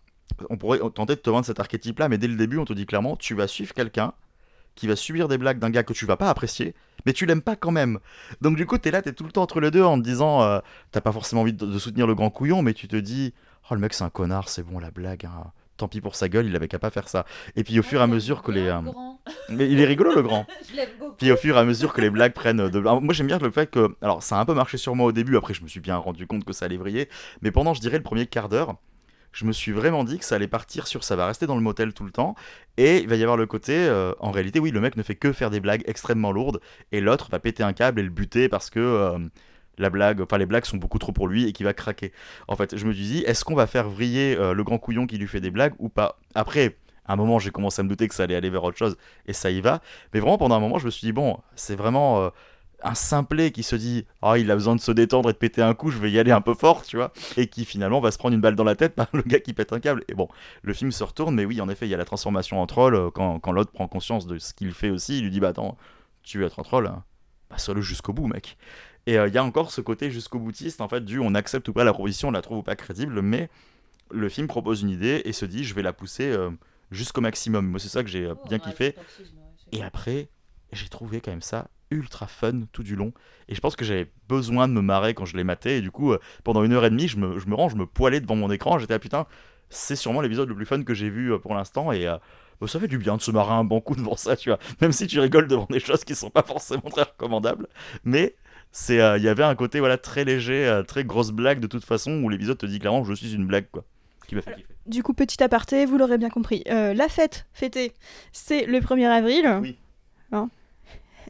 [0.51, 2.87] on pourrait tenter de te vendre cet archétype-là, mais dès le début, on te dit
[2.87, 4.13] clairement, tu vas suivre quelqu'un
[4.75, 6.75] qui va subir des blagues d'un gars que tu vas pas apprécier,
[7.07, 8.01] mais tu l'aimes pas quand même.
[8.41, 10.43] Donc du coup, t'es là, t'es tout le temps entre les deux en te disant,
[10.43, 10.59] euh,
[10.91, 13.35] t'as pas forcément envie de, de soutenir le grand couillon, mais tu te dis,
[13.71, 15.53] oh le mec c'est un connard, c'est bon la blague, hein.
[15.77, 17.25] Tant pis pour sa gueule, il avait qu'à pas faire ça.
[17.57, 18.81] Et puis au fur et à mesure que les, euh,
[19.49, 20.47] mais il est rigolo le grand.
[21.19, 22.79] Puis au fur et à mesure que les blagues prennent de...
[22.79, 23.95] Alors, moi j'aime bien le fait que...
[24.03, 25.97] Alors ça a un peu marché sur moi au début, après je me suis bien
[25.97, 27.09] rendu compte que ça allait vriller,
[27.43, 28.75] mais pendant je dirais le premier quart d'heure,
[29.33, 31.61] je me suis vraiment dit que ça allait partir sur ça va rester dans le
[31.61, 32.35] motel tout le temps,
[32.77, 35.17] et il va y avoir le côté, euh, en réalité oui le mec ne fait
[35.17, 36.61] que faire des blagues extrêmement lourdes,
[36.93, 38.81] et l'autre va péter un câble et le buter parce que...
[38.81, 39.19] euh,
[39.79, 42.13] la blague, enfin les blagues sont beaucoup trop pour lui et qui va craquer.
[42.49, 45.07] En fait, je me suis dit, est-ce qu'on va faire vriller euh, le grand couillon
[45.07, 46.19] qui lui fait des blagues ou pas?
[46.35, 48.79] Après, à un moment, j'ai commencé à me douter que ça allait aller vers autre
[48.79, 49.81] chose et ça y va.
[50.13, 52.31] Mais vraiment, pendant un moment, je me suis dit, bon, c'est vraiment euh,
[52.83, 55.63] un simplet qui se dit, ah, il a besoin de se détendre et de péter
[55.63, 57.13] un coup, je vais y aller un peu fort, tu vois.
[57.37, 59.53] Et qui finalement va se prendre une balle dans la tête par le gars qui
[59.55, 60.05] pète un câble.
[60.09, 60.29] Et bon,
[60.63, 62.95] le film se retourne, mais oui, en effet, il y a la transformation en troll.
[62.95, 65.49] euh, Quand, quand l'autre prend conscience de ce qu'il fait aussi, il lui dit, bah
[65.49, 65.77] attends,
[66.23, 67.05] tu veux être un troll hein
[67.51, 68.57] Bah, sois-le jusqu'au bout, mec.
[69.07, 71.69] Et euh, il y a encore ce côté jusqu'au boutiste, en fait, du on accepte
[71.69, 73.49] ou pas la proposition, on la trouve ou pas crédible, mais
[74.11, 76.51] le film propose une idée et se dit, je vais la pousser euh,
[76.91, 77.67] jusqu'au maximum.
[77.67, 78.95] Moi, c'est ça que j'ai euh, bien kiffé.
[79.73, 80.29] Et après,
[80.73, 83.13] j'ai trouvé quand même ça ultra fun tout du long.
[83.49, 85.77] Et je pense que j'avais besoin de me marrer quand je l'ai maté.
[85.77, 87.87] Et du coup, pendant une heure et demie, je me, je me rends, je me
[87.87, 88.79] poilais devant mon écran.
[88.79, 89.27] J'étais là, putain,
[89.69, 91.93] c'est sûrement l'épisode le plus fun que j'ai vu pour l'instant.
[91.93, 92.17] Et euh,
[92.61, 94.59] bah, ça fait du bien de se marrer un bon coup devant ça, tu vois.
[94.81, 97.69] Même si tu rigoles devant des choses qui sont pas forcément très recommandables.
[98.05, 98.35] Mais
[98.77, 101.69] c'est euh, il y avait un côté voilà très léger, euh, très grosse blague de
[101.69, 103.85] toute façon, où l'épisode te dit clairement, je suis une blague, quoi.
[104.27, 104.75] Qui m'a fait kiffer.
[104.87, 106.65] Du coup, petit aparté, vous l'aurez bien compris.
[106.71, 107.93] euh, la fête fêtée,
[108.33, 109.59] c'est le 1er avril.
[109.63, 109.77] Oui.
[110.33, 110.49] Hein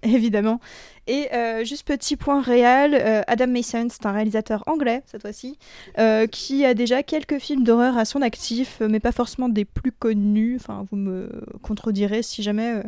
[0.03, 0.61] Évidemment.
[1.07, 5.59] Et euh, juste petit point réel, euh, Adam Mason, c'est un réalisateur anglais cette fois-ci,
[5.99, 9.93] euh, qui a déjà quelques films d'horreur à son actif, mais pas forcément des plus
[9.93, 10.57] connus.
[10.61, 11.29] Enfin, vous me
[11.63, 12.73] contredirez si jamais.
[12.77, 12.83] euh.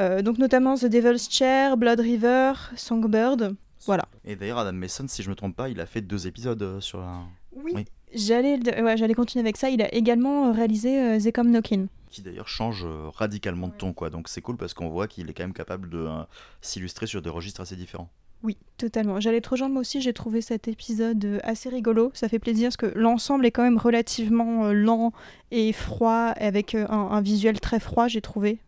[0.00, 3.54] Euh, donc notamment The Devil's Chair, Blood River, Songbird.
[3.86, 4.04] Voilà.
[4.24, 6.80] Et d'ailleurs, Adam Mason, si je me trompe pas, il a fait deux épisodes euh,
[6.80, 7.26] sur un.
[7.56, 7.72] Oui.
[7.74, 7.84] Oui.
[8.14, 9.70] J'allais, le- ouais, j'allais continuer avec ça.
[9.70, 11.86] Il a également euh, réalisé euh, They Come Knockin'.
[12.10, 15.28] qui d'ailleurs change euh, radicalement de ton quoi donc c'est cool parce qu'on voit qu'il
[15.28, 16.22] est quand même capable de euh,
[16.60, 18.08] s'illustrer sur des registres assez différents
[18.44, 19.18] Oui, totalement.
[19.18, 22.12] J'allais te rejoindre moi aussi, j'ai trouvé cet épisode euh, assez rigolo.
[22.14, 25.12] Ça fait plaisir parce que l'ensemble est quand même relativement euh, lent
[25.50, 28.60] et froid, avec euh, un, un visuel très froid, j'ai trouvé.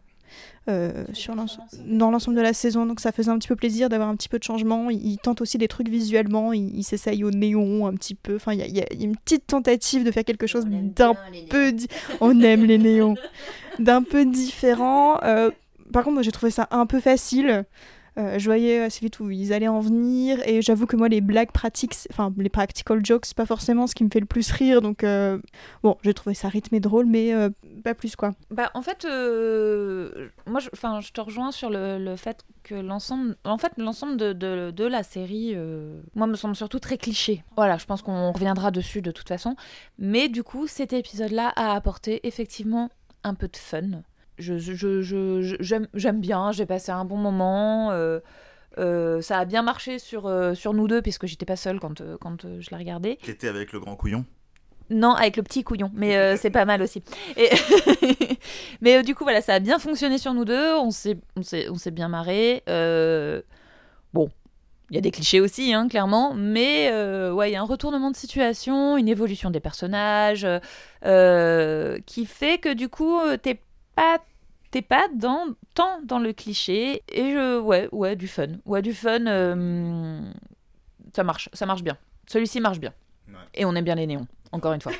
[0.68, 1.34] Euh, sur
[1.86, 4.28] dans l'ensemble de la saison, donc ça faisait un petit peu plaisir d'avoir un petit
[4.28, 4.90] peu de changement.
[4.90, 8.36] Il, il tente aussi des trucs visuellement, il, il s'essaye au néon un petit peu.
[8.36, 11.14] Enfin, il y y a- une petite tentative de faire quelque chose d'un
[11.48, 11.72] peu.
[12.20, 13.14] On aime les néons.
[13.78, 15.18] D'un peu différent.
[15.22, 15.50] Euh,
[15.92, 17.64] par contre, moi j'ai trouvé ça un peu facile.
[18.18, 21.20] Euh, je voyais assez vite où ils allaient en venir et j'avoue que moi les
[21.20, 24.50] blagues pratiques, enfin les practical jokes, c'est pas forcément ce qui me fait le plus
[24.50, 25.38] rire donc euh,
[25.83, 27.50] bon j'ai trouvé ça rythmé drôle mais euh,
[27.85, 28.33] pas plus quoi.
[28.50, 33.59] Bah en fait euh, moi je, je te rejoins sur le, fait que l'ensemble en
[33.59, 37.44] fait l'ensemble de, de, la série euh, moi me semble surtout très cliché.
[37.57, 39.57] Voilà je pense qu'on reviendra dessus de toute façon
[39.98, 42.88] mais du coup cet épisode là a apporté effectivement
[43.24, 44.02] un peu de fun
[44.38, 47.90] je, je, je, je- j'aime, j'aime bien, j'ai passé un bon moment.
[47.92, 48.20] euh,
[48.79, 52.03] euh, ça a bien marché sur, euh, sur nous deux, puisque j'étais pas seule quand,
[52.20, 53.16] quand je la regardais.
[53.16, 54.27] Qui était avec le grand couillon
[54.90, 57.03] Non, avec le petit couillon, mais euh, c'est pas mal aussi.
[57.38, 57.49] Et
[58.83, 61.42] mais euh, du coup, voilà, ça a bien fonctionné sur nous deux, on s'est, on
[61.42, 62.62] s'est, on s'est bien marré.
[62.68, 63.40] Euh,
[64.12, 64.31] Bon,
[64.90, 66.90] il y a des clichés aussi, hein, clairement, mais
[67.33, 70.46] ouais, il y a un retournement de situation, une évolution des personnages,
[72.07, 73.61] qui fait que du coup, t'es
[73.96, 74.18] pas
[74.70, 78.46] t'es pas dans tant dans le cliché et je ouais ouais du fun.
[78.64, 80.20] Ouais du fun euh,
[81.14, 81.96] ça marche ça marche bien.
[82.28, 82.92] Celui-ci marche bien.
[83.28, 83.35] Ouais.
[83.54, 84.92] et on aime bien les néons encore une fois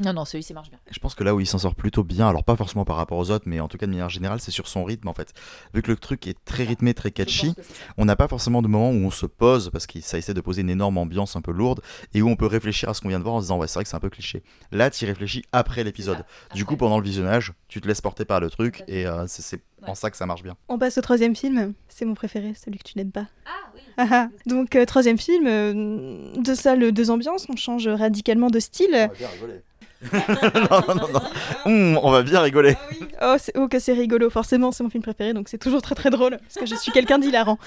[0.00, 2.28] non non celui-ci marche bien Je pense que là où il s'en sort plutôt bien,
[2.28, 4.50] alors pas forcément par rapport aux autres, mais en tout cas de manière générale, c'est
[4.50, 5.32] sur son rythme en fait.
[5.74, 7.54] Vu que le truc est très rythmé, très catchy,
[7.98, 10.40] on n'a pas forcément de moment où on se pose parce que ça essaie de
[10.40, 11.80] poser une énorme ambiance un peu lourde
[12.14, 13.66] et où on peut réfléchir à ce qu'on vient de voir en se disant ouais
[13.66, 14.42] c'est vrai que c'est un peu cliché.
[14.72, 16.24] Là tu y réfléchis après l'épisode.
[16.54, 19.42] Du coup pendant le visionnage tu te laisses porter par le truc et euh, c'est
[19.42, 19.94] c'est en Ouais.
[19.94, 20.56] ça que ça marche bien.
[20.68, 23.26] On passe au troisième film, c'est mon préféré, celui que tu n'aimes pas.
[23.46, 24.28] ah oui Ah ah.
[24.44, 28.90] Donc euh, troisième film, euh, deux salles, deux ambiances, on change radicalement de style.
[28.90, 29.62] va bien rigoler.
[30.12, 31.20] non, non, non, non.
[31.66, 32.76] Hum, on va bien rigoler.
[33.22, 35.94] Oh, c'est- oh, que c'est rigolo, forcément c'est mon film préféré, donc c'est toujours très
[35.94, 37.58] très drôle, parce que je suis quelqu'un d'hilarant.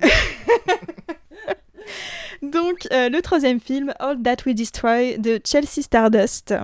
[2.42, 6.54] Donc, euh, le troisième film, All That We Destroy, de Chelsea Stardust.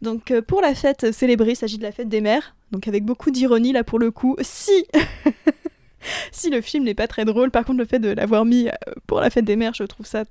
[0.00, 2.54] Donc, euh, pour la fête célébrée, il s'agit de la fête des mères.
[2.70, 4.36] Donc, avec beaucoup d'ironie, là, pour le coup.
[4.40, 4.86] Si
[6.30, 8.72] Si le film n'est pas très drôle, par contre, le fait de l'avoir mis euh,
[9.08, 10.22] pour la fête des mères, je trouve ça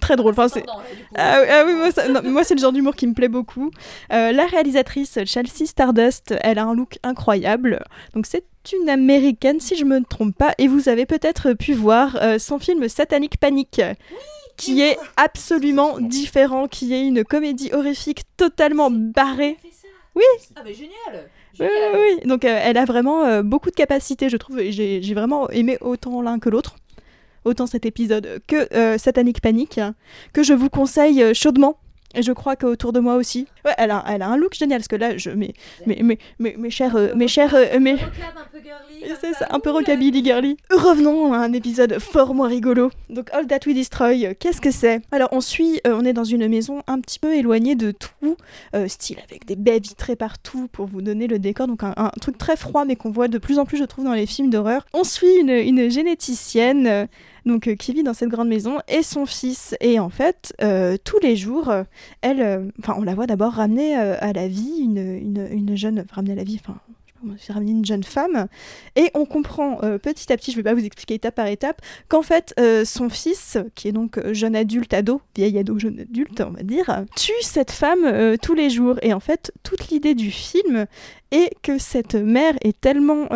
[0.00, 0.32] très drôle.
[0.32, 0.64] Enfin, c'est...
[1.14, 3.28] Ah, oui, ah oui, moi, ça- non, moi, c'est le genre d'humour qui me plaît
[3.28, 3.70] beaucoup.
[4.12, 7.82] Euh, la réalisatrice Chelsea Stardust, elle a un look incroyable.
[8.14, 8.44] Donc c'est
[8.80, 10.54] une américaine si je me ne trompe pas.
[10.58, 13.80] Et vous avez peut-être pu voir euh, son film Satanic Panic.
[14.56, 19.56] qui est absolument différent, qui est une comédie horrifique totalement barrée.
[20.14, 20.22] Oui.
[20.56, 22.28] ah mais génial Oui, oui, oui.
[22.28, 24.60] Donc euh, elle a vraiment euh, beaucoup de capacités, je trouve.
[24.60, 26.76] et J'ai j'ai vraiment aimé autant l'un que l'autre.
[27.44, 29.80] Autant cet épisode que euh, Satanic Panic,
[30.32, 31.76] que je vous conseille euh, chaudement.
[32.14, 33.46] Et je crois qu'autour de moi aussi.
[33.64, 35.54] Ouais, elle a, elle a un look génial, parce que là, je, mes,
[35.86, 36.94] mes, mes, mes, mes chers...
[36.94, 37.96] euh, mes chers mes...
[39.18, 40.58] C'est ça, un peu rockabilly girly.
[40.70, 42.90] Revenons à un épisode fort moins rigolo.
[43.08, 45.00] Donc All That We Destroy, qu'est-ce que c'est?
[45.10, 48.36] Alors on suit, euh, on est dans une maison un petit peu éloignée de tout,
[48.76, 52.10] euh, style avec des baies vitrées partout pour vous donner le décor, donc un, un
[52.20, 54.50] truc très froid mais qu'on voit de plus en plus je trouve dans les films
[54.50, 54.86] d'horreur.
[54.92, 57.06] On suit une, une généticienne euh,
[57.46, 59.74] donc euh, qui vit dans cette grande maison et son fils.
[59.80, 61.84] Et en fait euh, tous les jours euh,
[62.20, 66.36] elle, on la voit d'abord ramener à la vie une, une, une jeune, ramener à
[66.36, 66.78] la vie, enfin
[67.22, 68.46] dire, ramener une jeune femme
[68.96, 71.80] et on comprend euh, petit à petit, je vais pas vous expliquer étape par étape,
[72.08, 76.00] qu'en fait euh, son fils, qui est donc euh, jeune adulte ado, vieil ado jeune
[76.00, 80.14] adulte on va dire, tue cette femme tous les jours et en fait toute l'idée
[80.14, 80.86] du film
[81.30, 83.28] est que cette mère est tellement,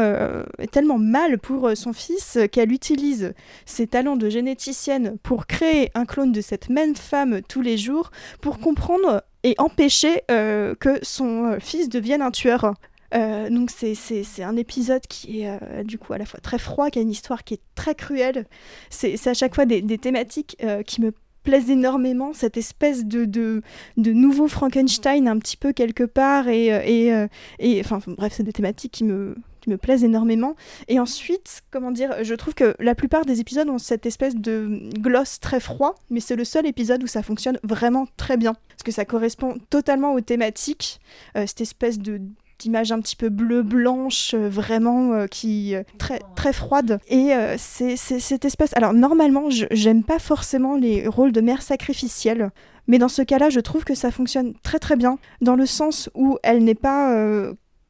[0.59, 3.33] est tellement mal pour son fils qu'elle utilise
[3.64, 8.11] ses talents de généticienne pour créer un clone de cette même femme tous les jours
[8.42, 12.75] pour comprendre et empêcher que son fils devienne un tueur.
[13.14, 16.90] Euh, donc c'est, un épisode qui est euh, du coup à la fois très froid,
[16.90, 18.46] qui a une histoire qui est très cruelle.
[18.90, 23.62] C'est, à chaque fois des, thématiques euh, qui me plaisent énormément, cette espèce de, de,
[23.96, 27.26] de nouveau Frankenstein un petit peu quelque part, et, et,
[27.60, 30.56] et enfin bref, c'est des thématiques qui me, qui me plaisent énormément.
[30.88, 34.90] Et ensuite, comment dire, je trouve que la plupart des épisodes ont cette espèce de
[34.98, 38.82] gloss très froid, mais c'est le seul épisode où ça fonctionne vraiment très bien, parce
[38.84, 40.98] que ça correspond totalement aux thématiques,
[41.36, 42.20] cette espèce de
[42.58, 47.00] d'image un petit peu bleu blanche euh, vraiment euh, qui euh, très très froide.
[47.08, 52.50] Et c'est cette espèce alors normalement j'aime pas forcément les rôles de mère sacrificielle
[52.86, 56.10] mais dans ce cas-là je trouve que ça fonctionne très très bien dans le sens
[56.14, 57.14] où elle n'est pas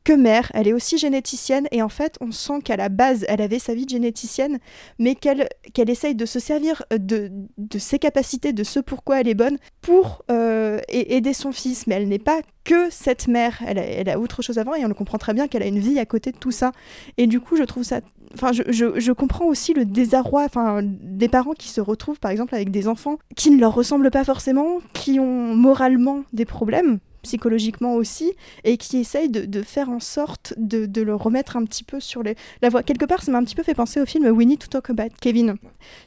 [0.07, 3.43] que mère, elle est aussi généticienne et en fait on sent qu'à la base elle
[3.43, 4.61] avait sa vie de généticienne
[5.01, 9.27] mais qu'elle qu'elle essaye de se servir de, de ses capacités, de ce pourquoi elle
[9.27, 11.89] est bonne pour euh, aider son fils.
[11.89, 14.85] Mais elle n'est pas que cette mère, elle a, elle a autre chose avant et
[14.85, 16.71] on le comprend très bien qu'elle a une vie à côté de tout ça.
[17.19, 18.01] Et du coup je trouve ça
[18.35, 22.31] Enfin, je, je, je comprends aussi le désarroi enfin, des parents qui se retrouvent par
[22.31, 26.99] exemple avec des enfants qui ne leur ressemblent pas forcément, qui ont moralement des problèmes,
[27.27, 28.33] psychologiquement aussi,
[28.65, 32.37] et qui essaye de, faire en sorte de, le remettre un petit peu sur les,
[32.63, 32.83] la voie.
[32.83, 34.91] Quelque part, ça m'a un petit peu fait penser au film We Need to Talk
[34.91, 35.57] About Kevin.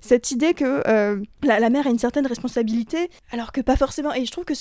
[0.02, 4.14] Cette idée que euh, la, mère a une certaine responsabilité, alors que pas forcément.
[4.14, 4.54] Et je trouve que,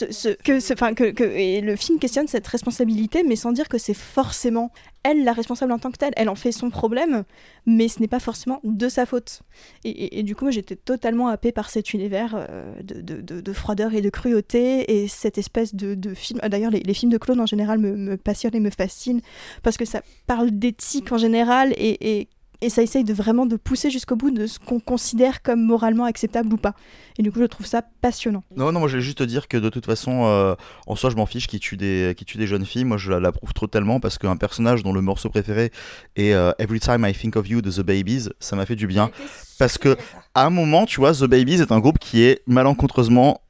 [1.60, 4.70] le film questionne cette responsabilité, mais sans dire que c'est forcément
[5.02, 6.12] elle la responsable en tant que telle.
[6.16, 7.24] Elle en fait son problème,
[7.66, 9.42] mais ce n'est pas forcément de sa faute.
[9.84, 13.94] Et, du coup, j'étais totalement happée par cet univers euh, de, de, de, de, froideur
[13.94, 16.40] et de cruauté, et cette espèce de, film.
[16.48, 19.20] D'ailleurs, les, films de clones en général me, passionnent et me fascinent,
[19.62, 22.28] parce que ça parle d'éthique en général, et
[22.60, 26.04] et ça essaye de vraiment de pousser jusqu'au bout de ce qu'on considère comme moralement
[26.04, 26.74] acceptable ou pas.
[27.18, 28.42] Et du coup, je trouve ça passionnant.
[28.56, 30.54] Non, non, moi je vais juste te dire que de toute façon, euh,
[30.86, 32.84] en soi, je m'en fiche qui tue des qui tue des jeunes filles.
[32.84, 35.70] Moi, je l'approuve totalement parce qu'un personnage dont le morceau préféré
[36.16, 38.86] est euh, Every Time I Think of You de The Babies, ça m'a fait du
[38.86, 39.10] bien.
[39.58, 39.96] Parce que
[40.34, 43.40] à un moment, tu vois, The Babies est un groupe qui est malencontreusement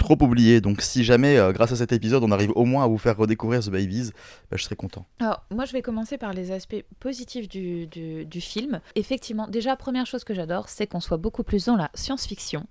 [0.00, 0.60] trop oublié.
[0.60, 3.16] Donc si jamais, euh, grâce à cet épisode, on arrive au moins à vous faire
[3.16, 4.10] redécouvrir The Babies,
[4.50, 5.06] bah, je serais content.
[5.20, 7.88] Alors, moi, je vais commencer par les aspects positifs du,
[8.40, 8.80] film.
[8.96, 12.66] Effectivement, déjà, première chose que j'adore, c'est qu'on soit beaucoup plus dans la science-fiction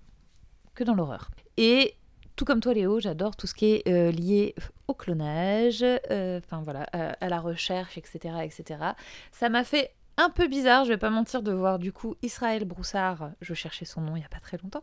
[0.73, 1.29] que dans l'horreur.
[1.57, 1.93] Et
[2.35, 4.55] tout comme toi, Léo, j'adore tout ce qui est euh, lié
[4.87, 8.79] au clonage, enfin euh, voilà, à, à, la recherche, etc., etc.
[9.31, 12.65] Ça m'a fait un peu bizarre, je vais pas mentir, de voir du coup Israël
[12.65, 14.81] Broussard, je cherchais son nom il y a pas très longtemps,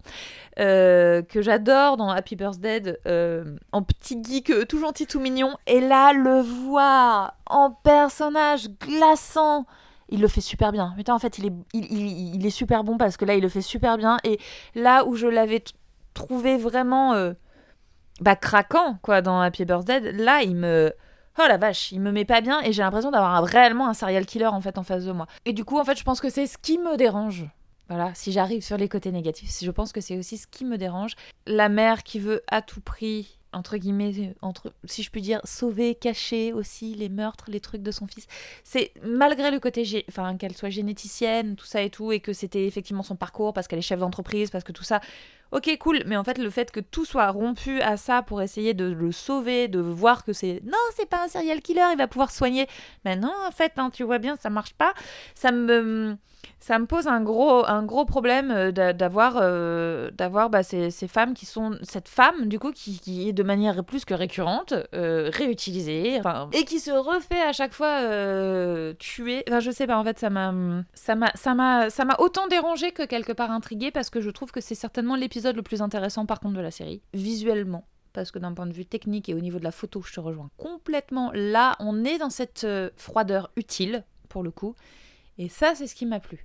[0.58, 5.56] euh, que j'adore dans Happy Birthday, euh, en petit geek euh, tout gentil, tout mignon,
[5.66, 9.66] et là le voir en personnage glaçant.
[10.08, 10.94] Il le fait super bien.
[10.96, 14.18] Putain, en fait, il est, super bon parce que là, il le fait super bien.
[14.22, 14.38] Et
[14.76, 15.64] là où je l'avais
[16.14, 17.32] trouvé vraiment euh,
[18.20, 20.92] bah, craquant, quoi, dans Happy Birthday, là, il me
[21.38, 24.26] oh la vache, il me met pas bien et j'ai l'impression d'avoir réellement un serial
[24.26, 25.26] killer en fait en face de moi.
[25.44, 27.46] Et du coup, en fait, je pense que c'est ce qui me dérange.
[27.88, 30.76] Voilà, si j'arrive sur les côtés négatifs, je pense que c'est aussi ce qui me
[30.76, 31.14] dérange.
[31.46, 35.94] La mère qui veut à tout prix, entre guillemets, entre, si je puis dire, sauver,
[35.94, 38.26] cacher aussi les meurtres, les trucs de son fils.
[38.64, 42.66] C'est malgré le côté, enfin, qu'elle soit généticienne, tout ça et tout, et que c'était
[42.66, 45.00] effectivement son parcours parce qu'elle est chef d'entreprise, parce que tout ça,
[45.52, 48.74] ok cool mais en fait le fait que tout soit rompu à ça pour essayer
[48.74, 52.08] de le sauver de voir que c'est non c'est pas un serial killer il va
[52.08, 52.66] pouvoir soigner.
[53.04, 54.94] Mais non en fait hein, tu vois bien ça marche pas.
[55.34, 56.16] Ça me
[56.60, 61.34] ça me pose un gros un gros problème d'avoir euh, d'avoir bah, ces, ces, femmes
[61.34, 66.20] qui sont cette femme du coup qui, est de manière plus que récurrente euh, réutilisée
[66.52, 69.44] et qui se refait à chaque fois euh, tuer.
[69.48, 70.54] Enfin je sais pas en fait ça m'a
[70.94, 74.30] ça m'a ça m'a ça m'a autant dérangé que quelque part intrigué parce que je
[74.30, 77.86] trouve que c'est certainement l'épisode le plus intéressant par contre de la série, visuellement.
[78.12, 80.20] Parce que d'un point de vue technique et au niveau de la photo, je te
[80.20, 81.30] rejoins complètement.
[81.34, 84.74] Là, on est dans cette euh, froideur utile, pour le coup.
[85.36, 86.44] Et ça, c'est ce qui m'a plu.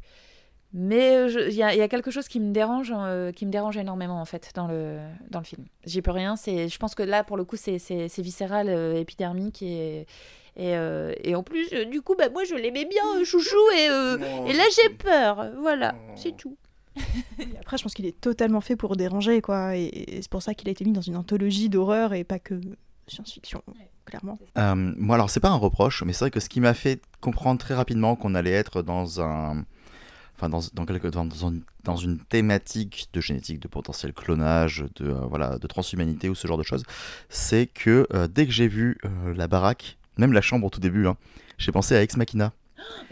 [0.74, 4.22] Mais il y, y, a quelque chose qui me dérange, euh, qui me dérange énormément
[4.22, 5.00] en fait dans le,
[5.30, 5.66] dans le film.
[5.86, 6.38] J'y peux rien.
[6.38, 7.78] C'est, je pense que là, pour le coup, c'est,
[8.20, 10.08] viscéral, euh, épidermique et,
[10.56, 14.54] et, euh, et, en plus, du coup, bah, moi, je l'aimais bien, chouchou, et, et
[14.54, 15.52] là, j'ai peur.
[15.60, 16.56] Voilà, c'est tout.
[17.40, 19.76] Et après, je pense qu'il est totalement fait pour déranger, quoi.
[19.78, 22.40] Et, et c'est pour ça qu'il a été mis dans une anthologie d'horreur et pas
[22.40, 22.60] que
[23.08, 23.62] science-fiction,
[24.06, 24.40] clairement.
[24.58, 27.02] Euh, moi, alors, c'est pas un reproche, mais c'est vrai que ce qui m'a fait
[27.20, 29.66] comprendre très rapidement qu'on allait être dans un.
[30.36, 31.28] Enfin, dans, dans, quelque, dans,
[31.84, 36.48] dans, une thématique de génétique, de potentiel clonage, de, euh, voilà, de transhumanité ou ce
[36.48, 36.84] genre de choses,
[37.30, 40.80] c'est que euh, dès que j'ai vu euh, la baraque, même la chambre au tout
[40.80, 41.16] début, hein,
[41.60, 42.54] j'ai pensé à Ex Machina.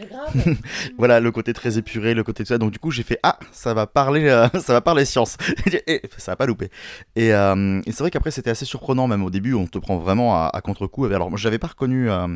[0.98, 2.58] voilà le côté très épuré, le côté tout ça.
[2.58, 5.36] Donc du coup j'ai fait ah ça va parler, euh, ça va parler science.
[5.86, 6.70] et ça va pas louper.
[7.16, 9.98] Et, euh, et c'est vrai qu'après c'était assez surprenant même au début on te prend
[9.98, 11.06] vraiment à, à contre-coup.
[11.06, 12.28] Alors moi j'avais pas reconnu euh,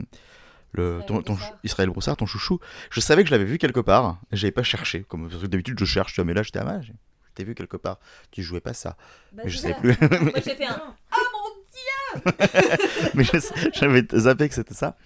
[0.72, 2.58] le ton, ton Israël Broussard, ton chouchou.
[2.90, 4.18] Je savais que je l'avais vu quelque part.
[4.32, 6.18] J'avais pas cherché comme d'habitude je cherche.
[6.20, 6.92] Mais là j'étais à ah, je
[7.34, 7.98] t'ai vu quelque part.
[8.30, 8.96] Tu jouais pas ça.
[9.32, 9.96] Bah, mais je sais plus.
[10.00, 10.82] moi j'ai fait un
[11.16, 12.32] oh mon dieu.
[13.14, 13.24] mais
[13.72, 14.96] j'avais zappé que c'était ça.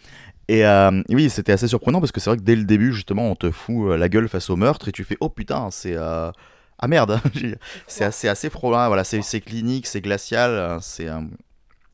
[0.49, 3.31] Et euh, oui, c'était assez surprenant parce que c'est vrai que dès le début, justement,
[3.31, 5.95] on te fout la gueule face au meurtre et tu fais oh putain, c'est.
[5.97, 6.31] Euh...
[6.81, 7.21] Ah merde
[7.89, 11.09] C'est assez, assez froid, voilà, c'est clinique, c'est glacial, c'est.
[11.09, 11.21] Euh...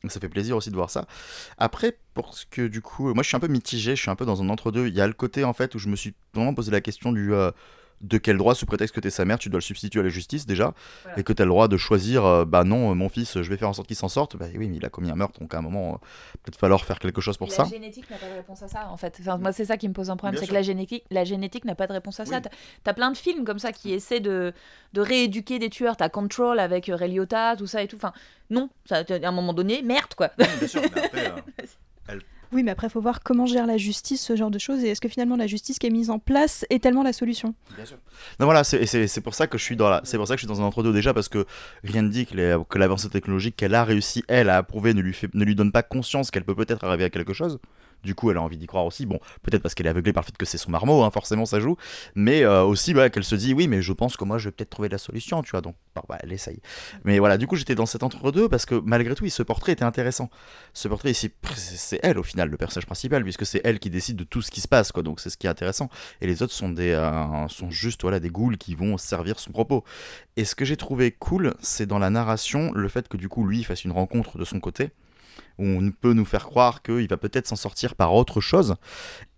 [0.07, 1.07] Ça fait plaisir aussi de voir ça.
[1.57, 4.25] Après, parce que du coup, moi je suis un peu mitigé, je suis un peu
[4.25, 4.87] dans un entre-deux.
[4.87, 7.11] Il y a le côté en fait où je me suis vraiment posé la question
[7.11, 7.33] du.
[8.03, 10.03] Euh, de quel droit, sous prétexte que t'es sa mère, tu dois le substituer à
[10.03, 11.19] la justice déjà, voilà.
[11.19, 13.69] et que t'as le droit de choisir, euh, bah non, mon fils, je vais faire
[13.69, 14.37] en sorte qu'il s'en sorte.
[14.37, 15.97] Bah oui, mais il a commis un meurtre, donc à un moment, euh,
[16.43, 17.63] peut-être falloir faire quelque chose pour la ça.
[17.63, 19.17] La génétique n'a pas de réponse à ça, en fait.
[19.19, 21.65] Enfin, moi, c'est ça qui me pose un problème, c'est que la génétique, la génétique
[21.65, 22.41] n'a pas de réponse à ça.
[22.83, 24.53] T'as plein de films comme ça qui essaient de,
[24.93, 25.97] de rééduquer des tueurs.
[25.97, 27.97] T'as Control avec Ray Liotta, tout ça et tout.
[27.97, 28.13] Enfin,
[28.49, 30.29] non, ça, à un moment donné, merde, quoi.
[30.39, 31.67] Oui, bien sûr, mais après, euh, elle
[32.55, 34.87] Oui, mais après, il faut voir comment gère la justice ce genre de choses et
[34.87, 37.53] est-ce que finalement la justice qui est mise en place est tellement la solution?
[37.75, 37.97] Bien sûr.
[38.39, 40.53] Non, voilà, c'est- pour ça que je suis dans c'est pour ça que je suis
[40.55, 41.45] dans un entre-deux déjà parce que
[41.83, 45.13] rien ne dit que que l'avancée technologique qu'elle a réussi elle à approuver ne lui
[45.13, 47.59] fait, ne lui donne pas conscience qu'elle peut peut-être arriver à quelque chose.
[48.03, 49.05] Du coup, elle a envie d'y croire aussi.
[49.05, 51.45] Bon, peut-être parce qu'elle est aveuglée par le fait que c'est son marmot, hein, forcément
[51.45, 51.77] ça joue.
[52.15, 54.51] Mais euh, aussi, voilà, qu'elle se dit, oui, mais je pense que moi, je vais
[54.51, 55.61] peut-être trouver la solution, tu vois.
[55.61, 56.59] Donc, bah, elle essaye.
[57.03, 59.83] Mais voilà, du coup, j'étais dans cet entre-deux parce que malgré tout, ce portrait était
[59.83, 60.29] intéressant.
[60.73, 64.23] Ce portrait c'est elle au final, le personnage principal, puisque c'est elle qui décide de
[64.23, 65.03] tout ce qui se passe, quoi.
[65.03, 65.89] Donc, c'est ce qui est intéressant.
[66.21, 69.51] Et les autres sont des, euh, sont juste, voilà, des ghouls qui vont servir son
[69.51, 69.83] propos.
[70.37, 73.45] Et ce que j'ai trouvé cool, c'est dans la narration, le fait que du coup,
[73.45, 74.91] lui, fasse une rencontre de son côté
[75.57, 78.75] où on peut nous faire croire qu'il va peut-être s'en sortir par autre chose.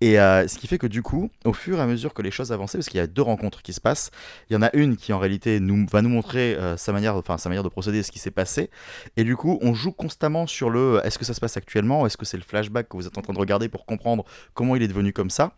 [0.02, 2.32] Et euh, ce qui fait que du coup, au fur et à mesure que les
[2.32, 4.12] choses avançaient, parce qu'il y a deux rencontres qui se passent,
[4.50, 7.22] il y en a une qui en réalité nous, va nous montrer euh, sa, manière,
[7.38, 8.70] sa manière de procéder, ce qui s'est passé.
[9.16, 12.18] Et du coup, on joue constamment sur le est-ce que ça se passe actuellement Est-ce
[12.18, 14.84] que c'est le flashback que vous êtes en train de regarder pour comprendre comment il
[14.84, 15.54] est devenu comme ça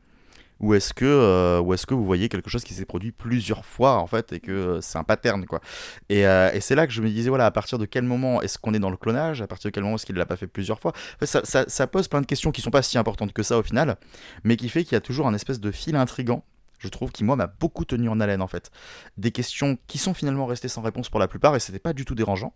[0.60, 3.98] ou est-ce que, euh, est-ce que vous voyez quelque chose qui s'est produit plusieurs fois
[3.98, 5.62] en fait et que euh, c'est un pattern quoi
[6.10, 8.42] Et, euh, et c'est là que je me disais voilà à partir de quel moment
[8.42, 9.42] est-ce qu'on est dans le clonage?
[9.42, 10.92] À partir de quel moment est-ce qu'il l'a pas fait plusieurs fois?
[10.92, 13.58] En fait, ça, ça- pose plein de questions qui sont pas si importantes que ça
[13.58, 13.96] au final,
[14.44, 16.44] mais qui fait qu'il y a toujours un espèce de fil intrigant.
[16.78, 18.70] Je trouve qui moi m'a beaucoup tenu en haleine en fait.
[19.18, 22.06] Des questions qui sont finalement restées sans réponse pour la plupart et c'était pas du
[22.06, 22.54] tout dérangeant.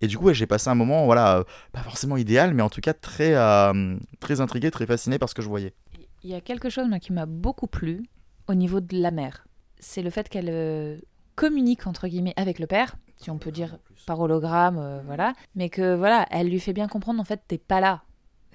[0.00, 2.92] Et du coup, j'ai passé un moment, voilà, pas forcément idéal, mais en tout cas
[2.92, 3.34] très,
[4.20, 5.74] très intrigué, très fasciné par ce que je voyais.
[6.24, 8.04] Il y a quelque chose moi, qui m'a beaucoup plu
[8.46, 9.46] au niveau de la mère.
[9.78, 10.98] C'est le fait qu'elle euh,
[11.34, 15.32] communique entre guillemets avec le père, si on peut dire par hologramme, euh, voilà.
[15.54, 18.02] Mais que voilà, elle lui fait bien comprendre en fait t'es pas là.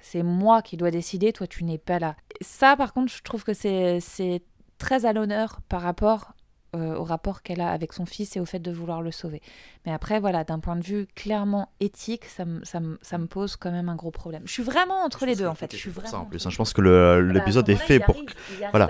[0.00, 2.16] C'est moi qui dois décider, toi tu n'es pas là.
[2.40, 4.42] Ça par contre, je trouve que c'est c'est
[4.78, 6.34] très à l'honneur par rapport
[6.76, 9.40] euh, au rapport qu'elle a avec son fils et au fait de vouloir le sauver.
[9.86, 13.26] Mais après, voilà, d'un point de vue clairement éthique, ça me, ça, me, ça me
[13.26, 14.42] pose quand même un gros problème.
[14.46, 15.72] Je suis vraiment entre les deux, en fait.
[15.72, 16.46] Je suis pour vraiment ça en plus.
[16.46, 16.50] hein.
[16.50, 18.34] Je pense que le- Bah, l'épisode est fait pour arrive-
[18.70, 18.86] voilà.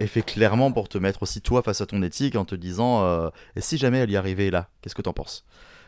[0.00, 3.04] est fait clairement pour te mettre aussi toi face à ton éthique en te disant
[3.04, 5.44] euh, et si jamais elle y arrivait là, qu'est-ce que t'en penses?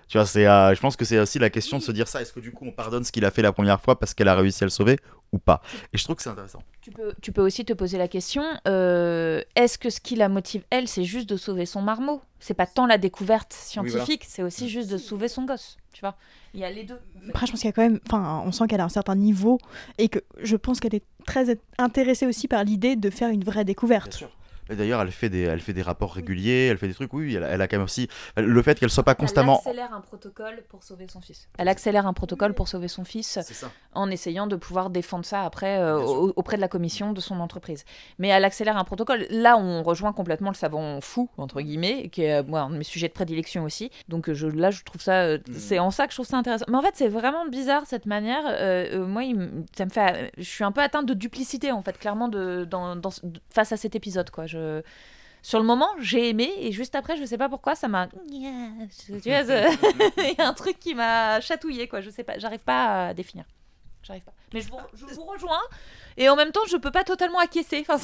[0.09, 2.23] Tu vois, c'est, euh, je pense que c'est aussi la question de se dire ça.
[2.23, 4.29] Est-ce que du coup on pardonne ce qu'il a fait la première fois parce qu'elle
[4.29, 4.99] a réussi à le sauver
[5.33, 5.63] ou pas?
[5.93, 6.63] Et je trouve que c'est intéressant.
[6.81, 10.29] Tu peux, tu peux aussi te poser la question euh, est-ce que ce qui la
[10.29, 12.23] motive, elle, c'est juste de sauver son marmot?
[12.39, 15.77] C'est pas tant la découverte scientifique, c'est aussi juste de sauver son gosse.
[15.93, 16.15] Tu vois?
[16.55, 17.01] Il y a les deux.
[17.31, 18.01] Après, je pense qu'il y a quand même.
[18.07, 19.59] Enfin, on sent qu'elle a un certain niveau
[19.99, 23.65] et que je pense qu'elle est très intéressée aussi par l'idée de faire une vraie
[23.65, 24.13] découverte.
[24.13, 24.31] sûr.
[24.71, 27.13] Et d'ailleurs, elle fait des, elle fait des rapports réguliers, elle fait des trucs.
[27.13, 29.61] Oui, elle, a- elle a quand même aussi le fait qu'elle soit pas constamment.
[29.65, 31.49] Elle accélère un protocole pour sauver son fils.
[31.59, 33.71] Elle accélère un protocole pour sauver son fils C'est ça.
[33.95, 37.85] en essayant de pouvoir défendre ça après euh, auprès de la commission de son entreprise.
[38.19, 39.27] Mais elle accélère un protocole.
[39.31, 42.85] Là, on rejoint complètement le savant fou, entre guillemets, qui est moi, un de mes
[42.85, 43.91] sujets de prédilection aussi.
[44.09, 45.23] Donc euh, je, là, je trouve ça...
[45.23, 45.53] euh, Mm.
[45.55, 46.65] C'est en ça que je trouve ça intéressant.
[46.69, 48.43] Mais en fait, c'est vraiment bizarre, cette manière.
[48.47, 50.33] Euh, moi, il ça me fait...
[50.39, 53.11] Je suis un peu atteinte de duplicité, en fait, clairement, de, dans, dans-
[53.51, 54.47] face à cet épisode, quoi.
[54.47, 54.56] Je...
[55.43, 58.09] Sur le moment, j'ai aimé, et juste après, je sais pas pourquoi, ça m'a...
[58.09, 59.69] Tu vois, c'est-
[60.19, 62.01] il y a un truc qui m'a chatouillé, quoi.
[62.01, 63.45] Je sais pas, j'arrive pas à définir.
[64.03, 64.33] J'arrive pas.
[64.55, 65.61] Mais je vous, je vous rejoins,
[66.17, 67.85] et en même temps, je peux pas totalement acquiescer.
[67.89, 68.03] Enfin,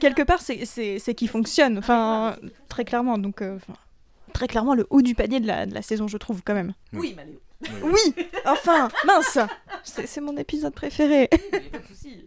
[0.00, 1.78] quelque part, c'est- c'est c'est qui fonctionne.
[1.78, 2.36] Enfin,
[2.68, 3.18] très clairement.
[3.18, 3.74] Donc, euh, enfin,
[4.32, 6.74] très clairement, le haut du panier de la, de la saison, je trouve, quand même.
[6.92, 7.40] Oui, Maléo.
[7.82, 9.38] Oui, enfin, mince
[9.84, 11.28] C'est mon épisode préféré.
[11.32, 12.22] Oui, mais pas de souci.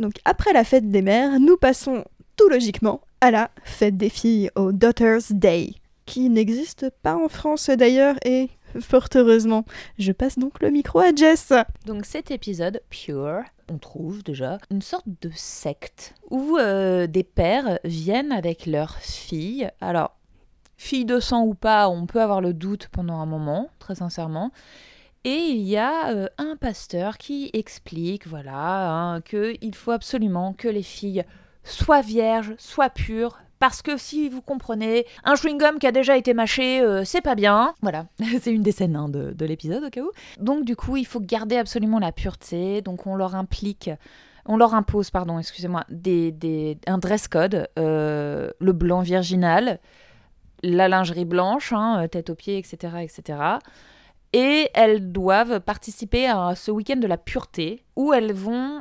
[0.00, 2.04] Donc après la fête des mères, nous passons
[2.48, 5.74] logiquement à la fête des filles, au Daughters Day,
[6.06, 8.48] qui n'existe pas en France d'ailleurs et
[8.80, 9.64] fort heureusement.
[9.98, 11.52] Je passe donc le micro à Jess.
[11.86, 17.78] Donc cet épisode, Pure, on trouve déjà une sorte de secte où euh, des pères
[17.84, 19.70] viennent avec leurs filles.
[19.80, 20.16] Alors,
[20.76, 24.50] filles de sang ou pas, on peut avoir le doute pendant un moment, très sincèrement.
[25.24, 30.68] Et il y a euh, un pasteur qui explique, voilà, hein, qu'il faut absolument que
[30.68, 31.24] les filles
[31.64, 36.32] soient vierges, soient pures, parce que si vous comprenez, un chewing-gum qui a déjà été
[36.32, 37.74] mâché, euh, c'est pas bien.
[37.82, 38.06] Voilà,
[38.40, 40.10] c'est une des scènes hein, de, de l'épisode au cas où.
[40.38, 42.80] Donc du coup, il faut garder absolument la pureté.
[42.80, 43.90] Donc on leur implique,
[44.46, 45.84] on leur impose, pardon, excusez-moi,
[46.86, 49.78] un dress code, euh, le blanc virginal,
[50.62, 53.38] la lingerie blanche, hein, tête aux pieds, etc., etc.
[54.32, 58.80] Et elles doivent participer à ce week-end de la pureté où elles vont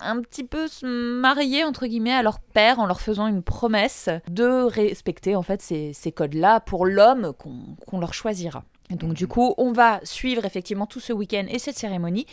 [0.00, 4.08] un petit peu se marier entre guillemets à leur père en leur faisant une promesse
[4.28, 8.64] de respecter en fait ces, ces codes-là pour l'homme qu'on qu'on leur choisira.
[8.90, 12.26] Et donc du coup, on va suivre effectivement tout ce week-end et cette cérémonie.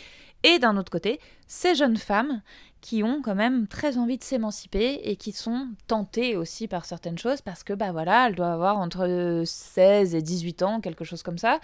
[0.44, 2.42] Et d'un autre côté, ces jeunes femmes
[2.80, 7.18] qui ont quand même très envie de s'émanciper et qui sont tentées aussi par certaines
[7.18, 11.22] choses parce que bah voilà, elles doivent avoir entre 16 et 18 ans, quelque chose
[11.22, 11.58] comme ça.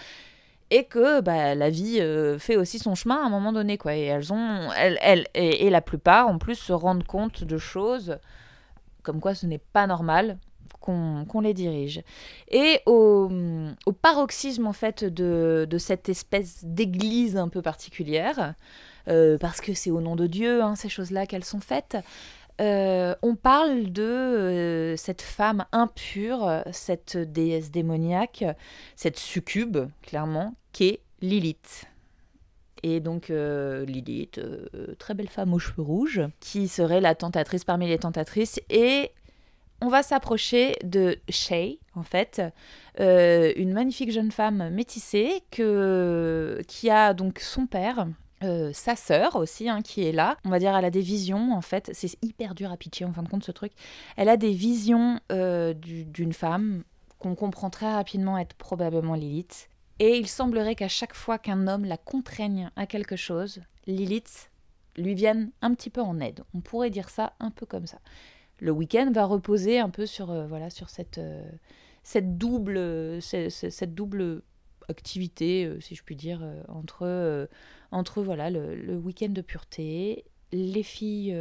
[0.70, 3.94] Et que bah, la vie euh, fait aussi son chemin à un moment donné quoi.
[3.94, 8.18] Et elles ont elles, elles et, la plupart en plus se rendent compte de choses
[9.02, 10.38] comme quoi ce n'est pas normal
[10.80, 12.02] qu'on qu'on les dirige.
[12.48, 13.30] Et au,
[13.86, 18.54] au paroxysme en fait de, de cette espèce d'église un peu particulière
[19.08, 21.98] euh, parce que c'est au nom de Dieu hein, ces choses là qu'elles sont faites
[22.60, 28.44] euh, on parle de euh, cette femme impure, cette déesse démoniaque,
[28.96, 31.86] cette succube, clairement, qui est Lilith.
[32.82, 34.40] Et donc euh, Lilith,
[34.98, 38.60] très belle femme aux cheveux rouges, qui serait la tentatrice parmi les tentatrices.
[38.70, 39.10] Et
[39.80, 42.40] on va s'approcher de Shay, en fait,
[42.98, 48.06] une magnifique jeune femme métissée que, qui a donc son père,
[48.42, 50.36] euh, sa sœur aussi, hein, qui est là.
[50.44, 51.90] On va dire, elle a des visions, en fait.
[51.94, 53.72] C'est hyper dur à pitcher, en fin de compte, ce truc.
[54.16, 56.82] Elle a des visions euh, du- d'une femme
[57.18, 59.68] qu'on comprend très rapidement être probablement Lilith.
[60.00, 64.50] Et il semblerait qu'à chaque fois qu'un homme la contraigne à quelque chose, Lilith
[64.96, 66.42] lui vienne un petit peu en aide.
[66.54, 67.98] On pourrait dire ça un peu comme ça.
[68.60, 71.20] Le week-end va reposer un peu sur, euh, voilà, sur cette,
[72.02, 72.76] cette, double,
[73.22, 74.42] ce- ce- cette double
[74.88, 77.46] activité, euh, si je puis dire, euh, entre, euh,
[77.90, 81.36] entre voilà, le, le week-end de pureté, les filles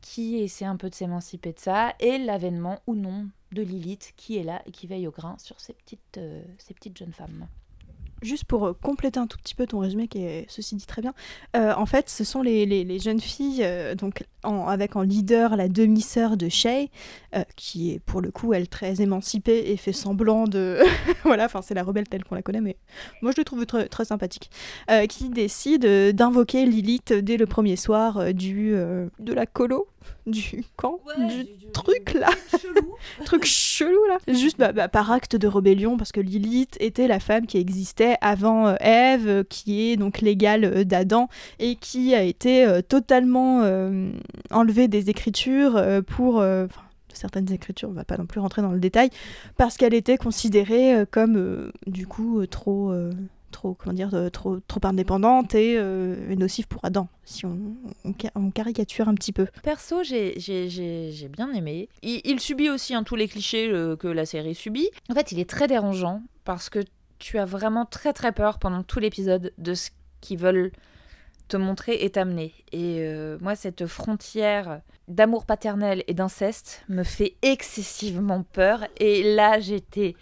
[0.00, 4.38] qui essaient un peu de s'émanciper de ça, et l'avènement ou non de Lilith qui
[4.38, 6.18] est là et qui veille au grain sur ces petites,
[6.56, 7.46] ces petites jeunes femmes.
[8.22, 11.12] Juste pour compléter un tout petit peu ton résumé, qui est ceci dit très bien,
[11.54, 13.66] en fait, ce sont les, les- jeunes filles,
[13.98, 16.90] donc en- avec en leader la demi-sœur de Shay,
[17.34, 20.78] euh, qui est pour le coup, elle, très émancipée et fait semblant de.
[21.24, 22.76] voilà, enfin, c'est la rebelle telle qu'on la connaît, mais
[23.22, 24.50] moi je l'ai trouve très, très sympathique,
[24.90, 29.88] euh, qui décide euh, d'invoquer Lilith dès le premier soir du, euh, de la colo,
[30.26, 32.28] du camp, du truc là
[33.24, 34.18] truc chelou là.
[34.32, 38.16] Juste bah, bah, par acte de rébellion parce que Lilith était la femme qui existait
[38.20, 41.28] avant Ève, qui est donc l'égale d'Adam
[41.58, 43.62] et qui a été totalement
[44.50, 46.66] enlevée des écritures euh, pour euh,
[47.12, 49.10] certaines écritures, on va pas non plus rentrer dans le détail,
[49.56, 52.92] parce qu'elle était considérée euh, comme du coup trop
[53.50, 55.80] trop comment dire trop trop indépendante et
[56.36, 57.58] nocive pour Adam si on,
[58.04, 59.46] on, ca- on caricature un petit peu.
[59.62, 60.34] Perso, j'ai-
[61.32, 61.88] bien aimé.
[62.02, 63.68] Il, subit aussi hein, tous les clichés
[63.98, 64.90] que la série subit.
[65.10, 66.80] En fait, il est très dérangeant parce que
[67.18, 70.70] tu as vraiment très très peur pendant tout l'épisode de ce qu'ils veulent
[71.48, 72.54] te montrer et t'amener.
[72.72, 78.86] Et euh, moi, cette frontière d'amour paternel et d'inceste me fait excessivement peur.
[78.98, 80.14] Et là, j'étais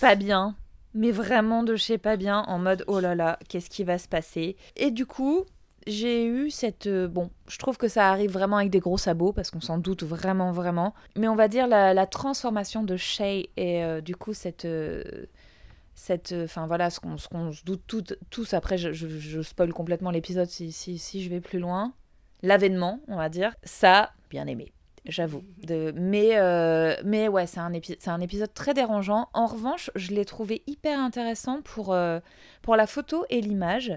[0.00, 0.56] pas bien,
[0.94, 4.08] mais vraiment de chez pas bien, en mode oh là là, qu'est-ce qui va se
[4.08, 4.56] passer?
[4.76, 5.44] Et du coup,
[5.86, 6.86] j'ai eu cette...
[6.86, 9.78] euh, bon, je trouve que ça arrive vraiment avec des gros sabots, parce qu'on s'en
[9.78, 10.94] doute vraiment, vraiment.
[11.16, 14.66] Mais on va dire la, transformation de Shay et euh, du coup cette...
[15.98, 17.82] cette enfin voilà ce qu'on se doute
[18.30, 18.54] tous.
[18.54, 21.92] Après je, je, spoil complètement l'épisode si, si, si je vais plus loin.
[22.42, 23.54] L'avènement on va dire.
[23.64, 24.72] Ça bien aimé
[25.06, 25.42] j'avoue.
[25.96, 29.28] Mais euh, mais ouais c'est un épi- un épisode très dérangeant.
[29.32, 32.20] En revanche je l'ai trouvé hyper intéressant pour euh,
[32.62, 33.92] pour la photo et l'image.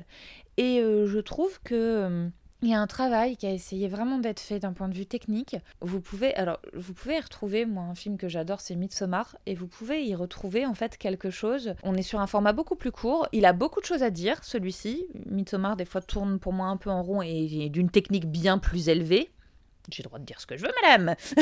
[0.57, 2.29] Et euh, je trouve que euh,
[2.61, 5.05] il y a un travail qui a essayé vraiment d'être fait d'un point de vue
[5.05, 5.55] technique.
[5.81, 9.55] Vous pouvez, alors, vous pouvez y retrouver, moi, un film que j'adore, c'est Midsommar, et
[9.55, 11.73] vous pouvez y retrouver en fait quelque chose.
[11.83, 13.27] On est sur un format beaucoup plus court.
[13.31, 15.07] Il a beaucoup de choses à dire, celui-ci.
[15.25, 18.89] Midsommar, des fois, tourne pour moi un peu en rond et d'une technique bien plus
[18.89, 19.31] élevée.
[19.89, 21.15] J'ai le droit de dire ce que je veux, madame.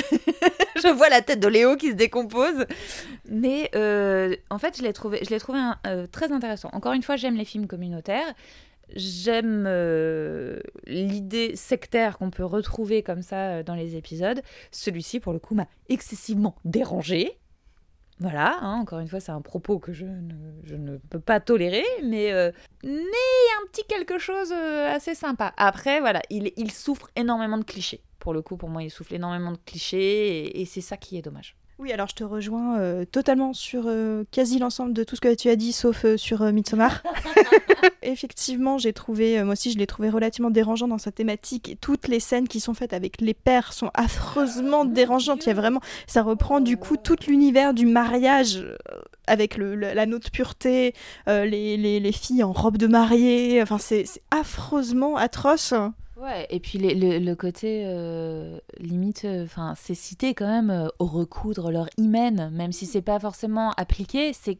[0.75, 2.65] je vois la tête de Léo qui se décompose.
[3.29, 5.35] Mais euh, en fait, je l'ai trouvé, je
[5.87, 6.69] euh, très intéressant.
[6.71, 8.33] Encore une fois, j'aime les films communautaires.
[8.95, 14.41] J'aime euh, l'idée sectaire qu'on peut retrouver comme ça euh, dans les épisodes.
[14.71, 17.39] Celui-ci, pour le coup, m'a excessivement dérangé.
[18.21, 20.33] Voilà, hein, encore une fois, c'est un propos que je ne,
[20.63, 22.51] je ne peux pas tolérer, mais euh,
[22.83, 25.53] mais un petit quelque chose euh, assez sympa.
[25.55, 28.03] Après, voilà, il, il souffre énormément de clichés.
[28.19, 31.17] Pour le coup, pour moi, il souffle énormément de clichés, et, et c'est ça qui
[31.17, 31.55] est dommage.
[31.81, 35.33] Oui, alors je te rejoins euh, totalement sur euh, quasi l'ensemble de tout ce que
[35.33, 37.01] tu as dit, sauf euh, sur Midsommar.
[38.01, 41.69] Effectivement, j'ai trouvé, moi aussi, je l'ai trouvé relativement dérangeant dans sa thématique.
[41.69, 45.45] Et toutes les scènes qui sont faites avec les pères sont affreusement dérangeantes.
[45.45, 48.65] Il y a vraiment, ça reprend du coup tout l'univers du mariage
[49.27, 50.93] avec le, le- l'anneau de pureté,
[51.27, 53.61] les, les, les filles en robe de mariée.
[53.61, 55.73] Enfin, c'est, c'est affreusement atroce.
[56.21, 60.87] Ouais, et puis les- le, le côté euh, limite, enfin, c'est cité quand même euh,
[60.99, 64.33] recoudre leur hymen, même si c'est pas forcément appliqué.
[64.33, 64.57] C'est,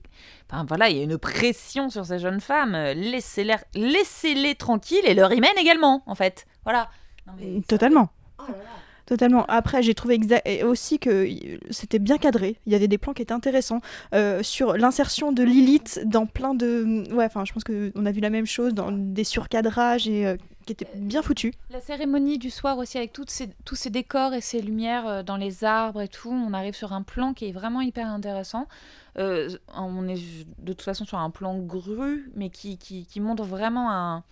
[0.50, 2.76] enfin voilà, il y a une pression sur ces jeunes femmes.
[2.76, 6.46] euh, Laissez-les, laissez-les tranquilles et leur hymen également, en fait.
[6.64, 6.90] Voilà.
[7.28, 8.10] Non, mais- Totalement.
[8.40, 8.64] Oh là là.
[9.06, 9.44] Totalement.
[9.48, 10.20] Après, j'ai trouvé
[10.64, 11.28] aussi que
[11.72, 12.58] c'était bien cadré.
[12.68, 13.82] Il y avait des plans qui étaient intéressants
[14.14, 17.04] euh, sur l'insertion de Lilith dans plein de.
[17.12, 20.28] Ouais, enfin, je pense que on a vu la même chose dans des surcadrages et
[20.28, 20.38] euh,
[20.76, 21.54] qui étaient bien foutus.
[21.72, 25.38] La cérémonie du soir aussi, avec ces, tous ces décors et ces lumières euh, dans
[25.38, 28.68] les arbres et tout, on arrive sur un plan qui est vraiment hyper intéressant.
[29.18, 30.22] Euh, on est
[30.60, 34.24] de toute façon sur un plan grue, mais qui, qui montre vraiment un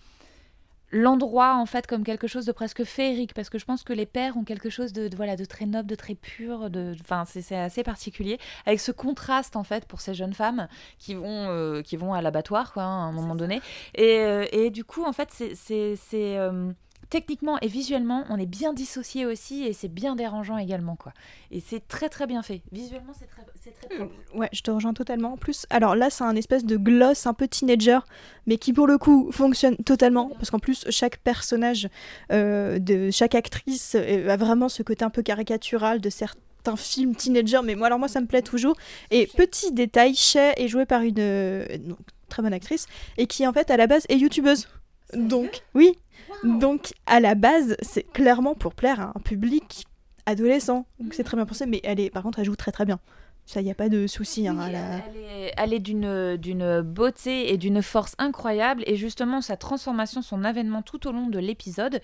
[0.90, 4.06] l'endroit en fait comme quelque chose de presque féerique parce que je pense que les
[4.06, 7.24] pères ont quelque chose de, de- voilà de très noble de très pur de enfin
[7.26, 10.66] c'est assez particulier avec ce contraste en fait pour ces jeunes femmes
[10.98, 13.60] qui vont euh, qui vont à l'abattoir quoi à un moment donné.
[13.94, 16.72] Et, euh, et du coup en fait c'est c'est c'est, euh,
[17.10, 21.12] techniquement et visuellement on est bien dissocié aussi et c'est bien dérangeant également quoi
[21.50, 24.12] et c'est très très bien fait visuellement c'est très c'est très propre.
[24.34, 25.32] Ouais, je te rejoins totalement.
[25.32, 27.98] En plus, alors là, c'est un espèce de gloss un peu teenager,
[28.46, 30.30] mais qui pour le coup fonctionne totalement.
[30.36, 31.88] Parce qu'en plus, chaque personnage
[32.32, 37.14] euh, de chaque actrice euh, a vraiment ce côté un peu caricatural de certains films
[37.14, 37.60] teenager.
[37.64, 38.76] Mais moi, alors moi, ça me plaît toujours.
[39.10, 41.98] Et petit détail, Shay est jouée par une euh, donc,
[42.28, 42.86] très bonne actrice
[43.16, 44.68] et qui en fait à la base est youtubeuse.
[45.14, 45.96] Donc oui,
[46.44, 49.84] donc à la base, c'est clairement pour plaire à un public
[50.26, 50.86] adolescent.
[51.00, 52.98] Donc c'est très bien pensé, mais elle est, par contre, elle joue très très bien.
[53.46, 54.46] Ça, il n'y a pas de souci.
[54.46, 58.82] hein, Oui, elle est, elle est d'une, d'une beauté et d'une force incroyable.
[58.86, 62.02] Et justement, sa transformation, son avènement tout au long de l'épisode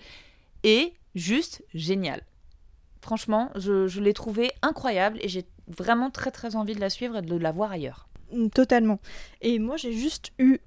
[0.63, 2.21] est juste génial.
[3.01, 7.17] Franchement, je, je l'ai trouvé incroyable et j'ai vraiment très très envie de la suivre
[7.17, 8.07] et de la voir ailleurs.
[8.33, 8.99] Mm, Totalement.
[9.41, 10.57] Et moi, j'ai juste eu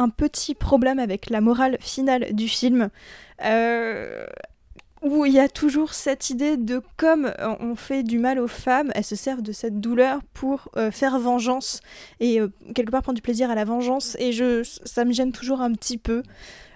[0.00, 2.90] un petit problème avec la morale finale du film.
[3.44, 4.26] euh,
[5.02, 8.46] où il y a toujours cette idée de comme euh, on fait du mal aux
[8.46, 11.80] femmes, elles se servent de cette douleur pour euh, faire vengeance
[12.20, 12.38] et
[12.74, 14.14] quelque part prendre du plaisir à la vengeance.
[14.18, 16.22] Et je, ça me gêne toujours un petit peu.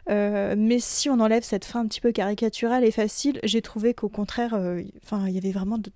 [0.09, 4.11] Mais si on enlève cette fin un petit peu caricaturale et facile, j'ai trouvé qu'au
[4.11, 4.55] contraire,
[5.03, 5.91] enfin, il y avait vraiment de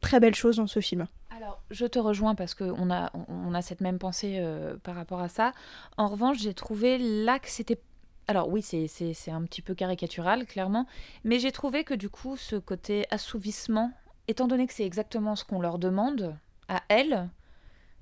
[0.00, 1.06] très belles choses dans ce film.
[1.36, 5.20] Alors, je te rejoins parce qu'on a, on- a cette même pensée euh, par rapport
[5.20, 5.52] à ça.
[5.96, 7.80] En revanche, j'ai trouvé là que c'était.
[8.28, 8.86] Alors, oui, c'est,
[9.30, 10.86] un petit peu caricatural, clairement.
[11.24, 13.90] Mais j'ai trouvé que du coup, ce côté assouvissement,
[14.28, 16.36] étant donné que c'est exactement ce qu'on leur demande
[16.68, 17.28] à elles,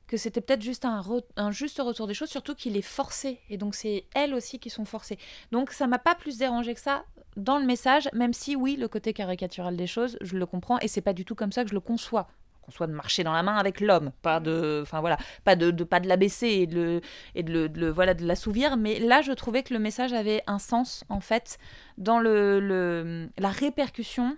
[0.07, 1.03] que c'était peut-être juste un,
[1.37, 3.41] un juste retour des choses, surtout qu'il est forcé.
[3.49, 5.19] Et donc, c'est elles aussi qui sont forcées.
[5.53, 7.05] Donc, ça m'a pas plus dérangé que ça
[7.37, 10.79] dans le message, même si, oui, le côté caricatural des choses, je le comprends.
[10.81, 12.29] Et c'est pas du tout comme ça que je le conçois
[12.63, 15.71] qu'on soit de marcher dans la main avec l'homme, pas de, enfin voilà, pas de,
[15.85, 17.01] pas de l'abaisser et de le,
[17.35, 18.77] et de le, voilà de l'assouvir.
[18.77, 21.59] Mais là, je trouvais que le message avait un sens en fait
[21.99, 24.37] dans le, la répercussion.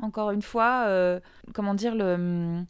[0.00, 1.18] Encore une fois, euh,
[1.54, 2.62] comment dire le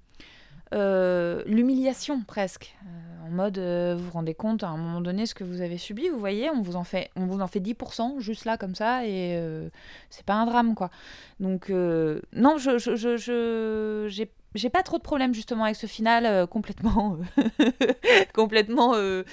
[0.74, 5.34] euh, l'humiliation presque Euh, en mode vous vous rendez compte à un moment donné ce
[5.34, 8.20] que vous avez subi vous voyez on vous en fait on vous en fait 10%
[8.20, 9.38] juste là comme ça et
[10.08, 10.90] c'est pas un drame quoi
[11.40, 14.06] donc non je je, je, je-
[14.54, 17.70] j'ai pas trop de problème justement avec ce final euh, complètement euh,
[18.34, 19.24] complètement euh,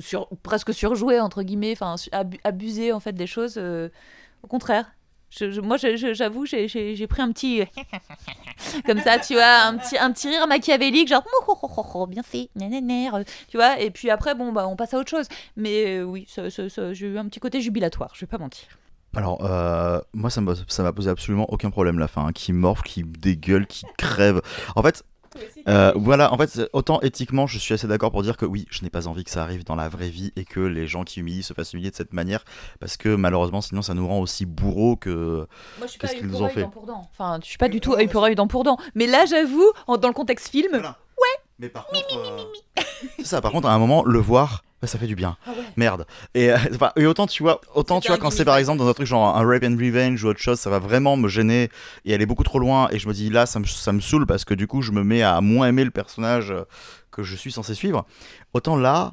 [0.00, 1.96] sur presque surjoué entre guillemets enfin
[2.44, 4.92] abusé en fait des choses au contraire.
[5.62, 7.62] Moi j'avoue j'ai- pris un petit
[8.86, 9.78] comme ça tu vois un
[10.12, 11.24] petit rire machiavélique genre
[12.06, 12.50] bien fait
[13.48, 15.28] tu vois et puis après bon bah on passe à autre chose.
[15.56, 18.68] Mais oui j'ai eu un petit côté jubilatoire je vais pas mentir
[19.16, 22.26] Alors, euh, moi, ça m'a posé absolument aucun problème la fin.
[22.26, 22.32] hein.
[22.32, 24.40] Qui morfle, qui dégueule, qui crève.
[24.74, 25.04] En fait,
[25.68, 28.82] euh, voilà, en fait, autant éthiquement, je suis assez d'accord pour dire que oui, je
[28.82, 31.20] n'ai pas envie que ça arrive dans la vraie vie et que les gens qui
[31.20, 32.44] humilient se fassent humilier de cette manière.
[32.80, 35.46] Parce que malheureusement, sinon, ça nous rend aussi bourreaux que.
[35.78, 37.48] moi je suis Qu'est-ce pas qu'ils œil nous pour œil, dent pour dent enfin je
[37.48, 39.70] suis pas du tout Ouais, œil ouais, pour œil dent pour dent mais là j'avoue
[39.86, 40.98] dans le contexte film Voilà.
[41.58, 42.16] Mais par contre.
[42.18, 42.82] euh,
[43.18, 45.36] C'est ça, par contre, à un moment, le voir, ça fait du bien.
[45.46, 45.64] Ah ouais.
[45.76, 46.06] Merde.
[46.34, 48.88] Et, euh, enfin, et autant, tu vois, autant, tu vois, quand c'est par exemple dans
[48.88, 51.70] un truc genre un rape and revenge ou autre chose, ça va vraiment me gêner
[52.04, 52.88] et aller beaucoup trop loin.
[52.90, 54.92] Et je me dis, là, ça me, ça me saoule parce que du coup, je
[54.92, 56.64] me mets à moins aimer le personnage euh,
[57.10, 58.06] que je suis censé suivre.
[58.54, 59.12] Autant là.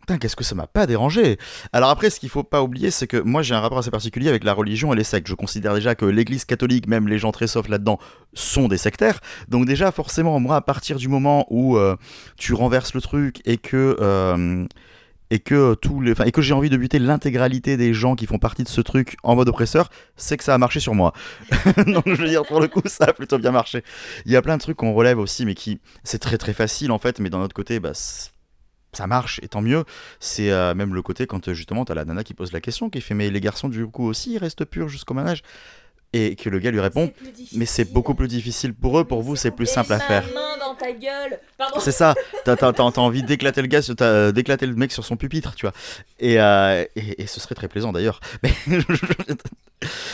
[0.00, 1.36] Putain, qu'est-ce que ça m'a pas dérangé
[1.72, 4.28] Alors après, ce qu'il faut pas oublier, c'est que moi j'ai un rapport assez particulier
[4.28, 5.26] avec la religion et les sectes.
[5.26, 7.98] Je considère déjà que l'Église catholique, même les gens très soft là-dedans,
[8.32, 9.18] sont des sectaires.
[9.48, 11.96] Donc déjà, forcément, moi, à partir du moment où euh,
[12.36, 14.64] tu renverses le truc et que euh,
[15.30, 18.38] et que tous les, et que j'ai envie de buter l'intégralité des gens qui font
[18.38, 21.12] partie de ce truc en mode oppresseur, c'est que ça a marché sur moi.
[21.86, 23.82] Donc je veux dire pour le coup, ça a plutôt bien marché.
[24.24, 26.90] Il y a plein de trucs qu'on relève aussi, mais qui c'est très très facile
[26.92, 27.92] en fait, mais d'un autre côté, bah
[28.92, 29.84] ça marche et tant mieux.
[30.20, 33.00] C'est euh, même le côté quand justement t'as la nana qui pose la question, qui
[33.00, 35.42] fait mais les garçons du coup aussi ils restent purs jusqu'au manage.
[36.16, 37.12] Et que le gars lui répond
[37.52, 40.24] mais c'est beaucoup plus difficile pour eux pour vous c'est plus simple à faire.
[41.80, 42.14] c'est ça.
[42.44, 42.56] T'as
[43.00, 45.72] envie d'éclater le gars t'as- d'éclater le mec sur son pupitre tu vois.
[46.20, 48.20] Et, euh, et, et ce serait très plaisant d'ailleurs.
[48.42, 48.52] Mais,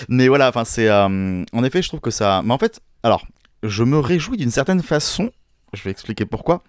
[0.08, 3.24] mais voilà enfin c'est euh, en effet je trouve que ça mais en fait alors
[3.62, 5.30] je me réjouis d'une certaine façon
[5.72, 6.62] je vais expliquer pourquoi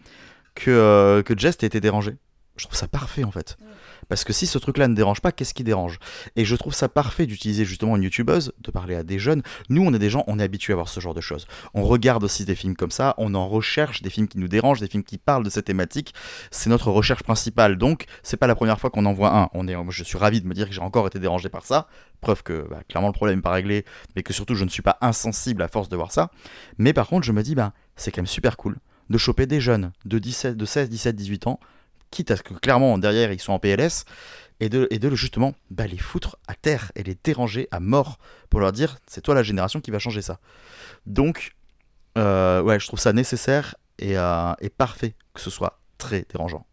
[0.55, 2.15] que euh, que Jest ait été dérangé.
[2.55, 3.57] Je trouve ça parfait en fait
[4.09, 5.99] parce que si ce truc là ne dérange pas qu'est-ce qui dérange?
[6.35, 9.83] Et je trouve ça parfait d'utiliser justement une youtubeuse de parler à des jeunes nous
[9.83, 12.23] on est des gens on est habitués à voir ce genre de choses on regarde
[12.23, 15.03] aussi des films comme ça, on en recherche des films qui nous dérangent, des films
[15.03, 16.13] qui parlent de cette thématique.
[16.51, 17.77] C'est notre recherche principale.
[17.77, 19.49] Donc, c'est pas la première fois qu'on en voit un.
[19.89, 21.87] Je suis ravi de me dire que j'ai encore été dérangé par ça.
[22.21, 23.85] Preuve que bah, clairement le problème n'est pas réglé,
[24.15, 26.31] mais que surtout je ne suis pas insensible à force de voir ça.
[26.77, 28.77] Mais par contre, je me dis, bah, c'est quand même super cool
[29.09, 31.59] de choper des jeunes de, 17, de 16, 17, 18 ans,
[32.13, 34.05] quitte à ce que clairement derrière ils sont en PLS,
[34.59, 38.17] et de, et de justement bah, les foutre à terre et les déranger à mort
[38.49, 40.39] pour leur dire, c'est toi la génération qui va changer ça.
[41.05, 41.51] Donc,
[42.17, 46.65] euh, ouais, je trouve ça nécessaire et, euh, parfait que ce soit très dérangeant.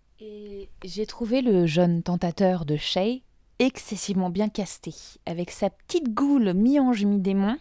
[0.84, 3.22] J'ai trouvé le jeune tentateur de Shay
[3.58, 4.94] excessivement bien casté,
[5.26, 7.56] avec sa petite goule mi-ange mi-démon,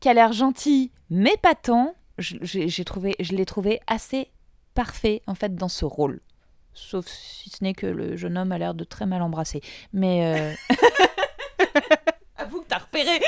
[0.00, 1.94] qui a l'air gentil mais pas tant.
[2.18, 4.28] Je, j'ai- je l'ai trouvé assez
[4.74, 6.20] parfait en fait dans ce rôle.
[6.74, 9.60] Sauf si ce n'est que le jeune homme a l'air de très mal embrasser.
[9.92, 10.56] Mais.
[10.70, 10.76] euh,
[12.38, 13.20] Avoue que t'as repéré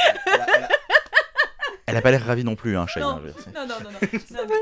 [1.86, 3.16] Elle a pas l'air ravie non plus, hein, Shane, Non.
[3.16, 3.98] Non, non, non, non.
[4.26, 4.56] C'est vrai.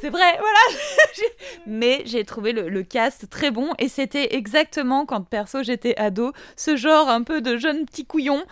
[0.00, 0.78] C'est vrai, voilà.
[1.66, 6.32] Mais j'ai trouvé le, le cast très bon et c'était exactement quand perso j'étais ado,
[6.56, 8.44] ce genre un peu de jeune petit couillon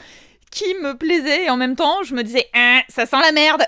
[0.52, 3.62] qui me plaisait et en même temps je me disais Hein, ça sent la merde.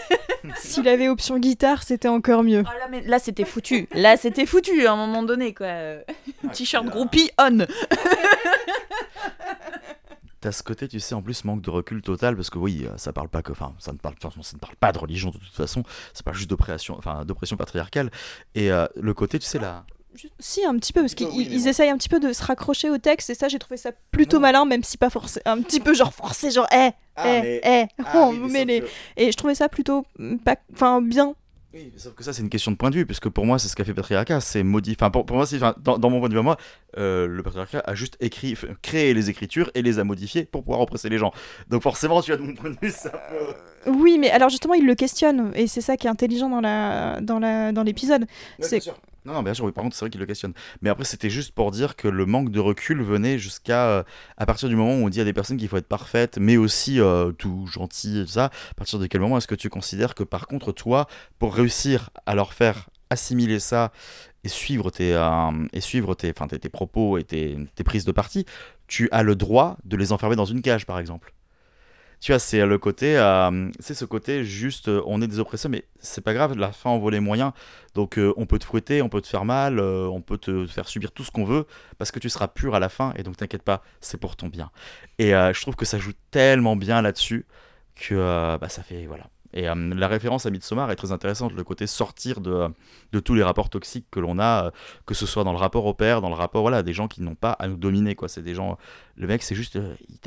[0.56, 2.64] S'il avait option guitare, c'était encore mieux.
[2.66, 3.86] Ah, là, mais là c'était foutu.
[3.92, 5.68] Là c'était foutu à un moment donné quoi.
[6.52, 7.66] T-shirt groupie on.
[10.40, 12.96] T'as ce côté, tu sais, en plus manque de recul total parce que oui, euh,
[12.96, 14.90] ça parle pas que, enfin, ça ne parle, de toute façon, ça ne parle pas
[14.90, 15.82] de religion de toute façon.
[16.14, 18.10] C'est pas juste d'oppression, enfin, d'oppression patriarcale.
[18.54, 19.84] Et euh, le côté, tu sais là,
[20.38, 21.68] Si, un petit peu, parce qu'ils Oui, mais ils bon.
[21.68, 24.36] essayent un petit peu de se raccrocher au texte, et ça, j'ai trouvé ça plutôt
[24.38, 24.42] Non.
[24.42, 25.40] malin, même si pas forcé.
[25.44, 26.90] Un petit peu genre forcé, genre, eh,
[27.24, 28.82] eh, eh, on vous met les.
[29.16, 31.34] Et je trouvais ça plutôt mm, pas, enfin bien.
[31.72, 33.68] Oui, sauf que ça, c'est une question de point de vue, puisque pour moi, c'est
[33.68, 34.96] ce qu'a fait patriarcat, c'est modifier.
[35.00, 36.56] Enfin, pour, pour moi, c'est, enfin, dans, dans mon point de vue à moi,
[36.98, 40.80] euh, le patriarcat a juste écrit, créé les écritures et les a modifiées pour pouvoir
[40.80, 41.32] oppresser les gens.
[41.68, 43.10] Donc forcément, tu as de mon point de vue, un
[43.84, 43.90] peu.
[43.92, 47.20] Oui, mais alors justement, il le questionne, et c'est ça qui est intelligent dans la,
[47.20, 48.26] dans la, dans l'épisode.
[48.58, 48.90] C'est-
[49.26, 50.54] Non, non, bien sûr, oui, par contre, c'est vrai qu'il le questionne.
[50.80, 53.86] Mais après, c'était juste pour dire que le manque de recul venait jusqu'à.
[53.88, 54.02] euh,
[54.38, 56.56] à partir du moment où on dit à des personnes qu'il faut être parfaite, mais
[56.56, 59.68] aussi euh, tout gentil et tout ça, à partir de quel moment est-ce que tu
[59.68, 61.06] considères que par contre, toi,
[61.38, 63.92] pour réussir à leur faire assimiler ça
[64.44, 68.46] et suivre tes, euh, et suivre tes, tes, propos et tes prises de parti,
[68.86, 71.34] tu as le droit de les enfermer dans une cage, par exemple
[72.20, 75.70] tu vois, c'est le côté, euh, c'est ce côté juste, euh, on est des oppresseurs,
[75.70, 77.52] mais c'est pas grave, la fin en vaut les moyens.
[77.94, 80.86] Donc euh, on peut te fouetter, on peut te faire mal, on peut te faire
[80.86, 81.66] subir tout ce qu'on veut,
[81.96, 84.48] parce que tu seras pur à la fin, et donc t'inquiète pas, c'est pour ton
[84.48, 84.70] bien.
[85.18, 87.46] Et je trouve que ça joue tellement bien là-dessus
[87.96, 89.24] que bah, ça fait voilà.
[89.52, 92.68] Et la référence à Midsommar est très intéressante, le côté sortir de,
[93.12, 94.70] de tous les rapports toxiques que l'on a,
[95.06, 97.22] que ce soit dans le rapport au père, dans le rapport voilà, des gens qui
[97.22, 98.28] n'ont pas à nous dominer quoi.
[98.28, 98.78] C'est des gens,
[99.16, 99.78] le mec c'est juste,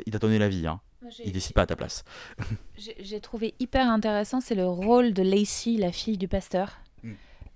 [0.06, 0.80] il t'a donné la vie, hein.
[1.24, 2.04] Il décide pas à ta place.
[2.76, 6.78] J'ai trouvé hyper intéressant, c'est le rôle de Lacey, la fille du pasteur.
[7.02, 7.12] Mm.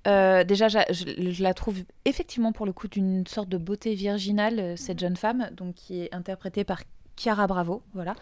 [0.07, 4.59] Euh, déjà, je, je la trouve effectivement pour le coup d'une sorte de beauté virginale,
[4.61, 6.83] euh, cette jeune femme, donc qui est interprétée par
[7.17, 8.15] Chiara Bravo, voilà.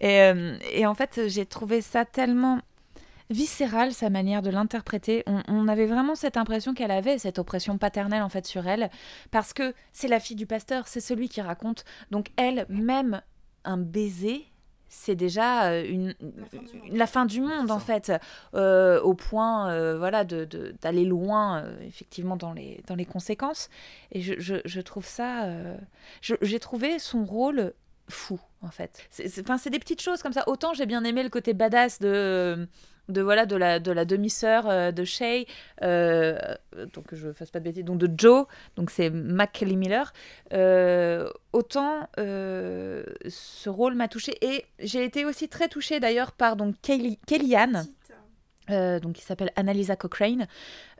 [0.00, 2.60] Et, euh, et en fait, j'ai trouvé ça tellement
[3.30, 5.22] viscéral sa manière de l'interpréter.
[5.26, 8.90] On, on avait vraiment cette impression qu'elle avait cette oppression paternelle en fait sur elle,
[9.30, 11.84] parce que c'est la fille du pasteur, c'est celui qui raconte.
[12.10, 13.20] Donc elle, même
[13.64, 14.46] un baiser,
[14.94, 16.14] c'est déjà euh, une,
[16.90, 17.70] la fin du monde.
[17.70, 18.12] en fait,
[18.54, 23.06] euh, au point euh, voilà de- de- d'aller loin euh, effectivement dans les, dans les
[23.06, 23.70] conséquences.
[24.12, 25.46] Et je, je- je trouve ça,
[26.20, 27.72] j'ai trouvé son rôle
[28.08, 29.06] fou en fait.
[29.10, 30.44] C'est c'est- enfin, c'est des petites choses comme ça.
[30.48, 32.68] Autant j'ai bien aimé le côté badass de
[33.08, 35.46] de voilà de la de la demi-sœur euh, de Shay
[35.82, 36.38] euh,
[36.94, 38.46] donc que je fasse pas de bêtises donc de Joe
[38.76, 40.12] donc c'est Macaulay Miller
[40.52, 46.54] euh, autant euh, ce rôle m'a touchée et j'ai été aussi très touchée d'ailleurs par
[46.54, 47.86] donc Kelly, Kellyanne
[48.70, 50.46] euh, donc qui s'appelle Annalisa Cochrane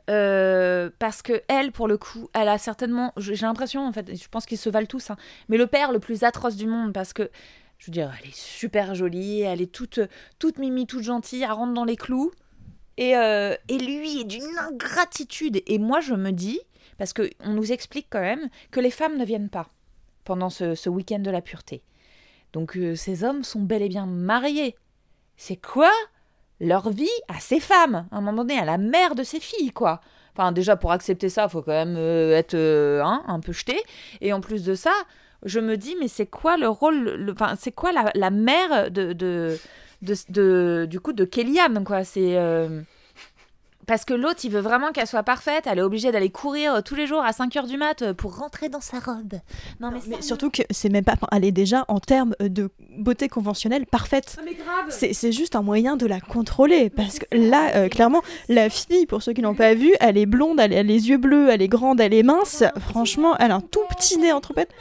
[0.09, 4.27] euh, parce que elle pour le coup elle a certainement j'ai l'impression en fait je
[4.27, 5.15] pense qu'ils se valent tous hein,
[5.47, 7.29] mais le père le plus atroce du monde parce que
[7.77, 10.01] je veux dire elle est super jolie elle est toute
[10.39, 12.31] toute mimi toute gentille elle rentre dans les clous
[12.97, 15.61] et, euh, et lui est d'une ingratitude.
[15.65, 16.59] Et moi je me dis
[16.97, 19.67] parce que on nous explique quand même que les femmes ne viennent pas
[20.23, 21.81] pendant ce, ce week-end de la pureté.
[22.53, 24.75] Donc euh, ces hommes sont bel et bien mariés.
[25.37, 25.91] C'est quoi?
[26.59, 29.71] Leur vie à ces femmes À un moment donné, à la mère de ces filles,
[29.71, 30.01] quoi.
[30.35, 33.77] Enfin, déjà, pour accepter ça, faut quand même euh, être euh, hein, un peu jeté.
[34.21, 34.93] Et en plus de ça,
[35.43, 39.13] je me dis, mais c'est quoi le rôle, enfin, c'est quoi la, la mère de,
[39.13, 39.57] de,
[40.01, 42.03] de, de- du coup, de Kellyanne, quoi?
[42.03, 42.37] C'est.
[42.37, 42.81] euh,
[43.85, 45.65] parce que l'autre, il veut vraiment qu'elle soit parfaite.
[45.67, 48.13] Elle est obligée d'aller courir euh, tous les jours à 5 heures du mat euh,
[48.13, 49.33] pour rentrer dans sa robe.
[49.79, 51.15] Non, mais, surtout que c'est même pas.
[51.31, 54.37] Elle est déjà en termes de beauté conventionnelle parfaite.
[54.43, 54.85] Grave.
[54.89, 56.89] C'est c'est juste un moyen de la contrôler.
[56.89, 60.25] Parce que là, euh, clairement, la fille, pour ceux qui l'ont pas vue, elle est
[60.25, 62.63] blonde, elle a les yeux bleus, elle est grande, elle est mince.
[62.89, 64.71] Franchement, elle a un tout petit nez entre pattes.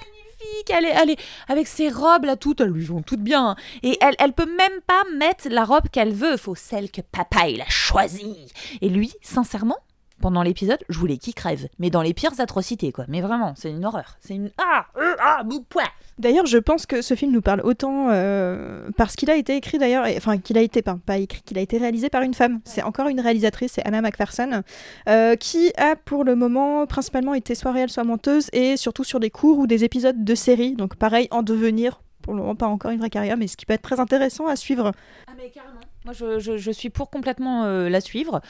[0.71, 3.51] Elle est, elle est avec ses robes là toutes, elles lui vont toutes bien.
[3.51, 3.57] hein.
[3.83, 7.49] Et elle, elle peut même pas mettre la robe qu'elle veut, faut celle que papa
[7.49, 8.49] il a choisie.
[8.81, 9.79] Et lui, sincèrement,
[10.23, 13.05] pendant l'épisode, je voulais qu'il crève, mais dans les pires atrocités quoi.
[13.09, 15.85] Mais vraiment, c'est une horreur, c'est une ah euh, ah bout point.
[16.19, 19.79] D'ailleurs, je pense que ce film nous parle autant euh, parce qu'il a été écrit
[19.79, 22.61] d'ailleurs, enfin qu'il a été pas, pas écrit, qu'il a été réalisé par une femme.
[22.65, 24.63] C'est encore une réalisatrice, c'est Anna McPherson,
[25.09, 29.21] euh, qui a pour le moment principalement été soit réelle, soit monteuse, et surtout sur
[29.21, 30.75] des cours ou des épisodes de séries.
[30.77, 32.01] Donc pareil, en devenir.
[32.23, 34.47] Pour le moment, pas encore une vraie carrière, mais ce qui peut être très intéressant
[34.47, 34.93] à suivre.
[35.27, 35.81] Ah mais carrément.
[36.05, 38.41] Moi je, suis pour complètement euh, la suivre.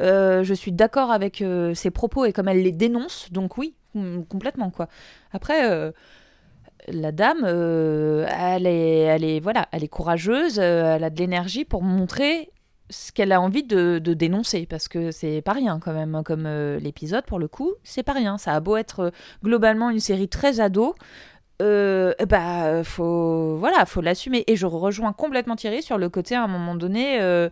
[0.00, 3.74] Euh, je suis d'accord avec euh, ses propos et comme elle les dénonce, donc oui,
[3.92, 4.88] com- complètement quoi.
[5.32, 5.92] Après.
[6.88, 11.82] la dame, elle, est, elle, est, voilà, elle est courageuse, elle a de l'énergie pour
[11.82, 12.50] montrer
[12.88, 16.22] ce qu'elle a envie de, de dénoncer, parce que c'est pas rien quand même, hein,
[16.24, 16.48] comme
[16.78, 18.38] l'épisode pour le coup, c'est pas rien.
[18.38, 19.12] Ça a beau être
[19.44, 20.94] globalement une série très ado,
[21.60, 24.44] euh, bah faut voilà, faut l'assumer.
[24.46, 27.20] Et je rejoins complètement Thierry sur le côté à un moment donné.
[27.20, 27.48] euh,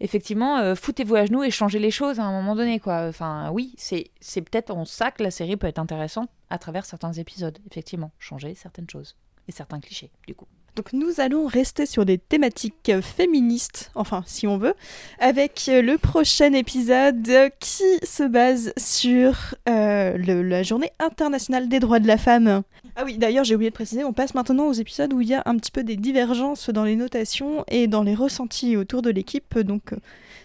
[0.00, 3.06] Effectivement, euh, foutez-vous à genoux et changez les choses à un moment donné, quoi.
[3.08, 6.84] Enfin, oui, c'est c'est peut-être en ça que la série peut être intéressante à travers
[6.84, 8.10] certains épisodes, effectivement.
[8.18, 10.48] Changer certaines choses et certains clichés, du coup.
[10.74, 14.72] Donc nous allons rester sur des thématiques féministes, enfin si on veut,
[15.18, 17.28] avec le prochain épisode
[17.60, 22.62] qui se base sur euh, le- la journée internationale des droits de la femme.
[22.96, 25.34] Ah oui, d'ailleurs j'ai oublié de préciser, on passe maintenant aux épisodes où il y
[25.34, 29.10] a un petit peu des divergences dans les notations et dans les ressentis autour de
[29.10, 29.96] l'équipe, donc euh,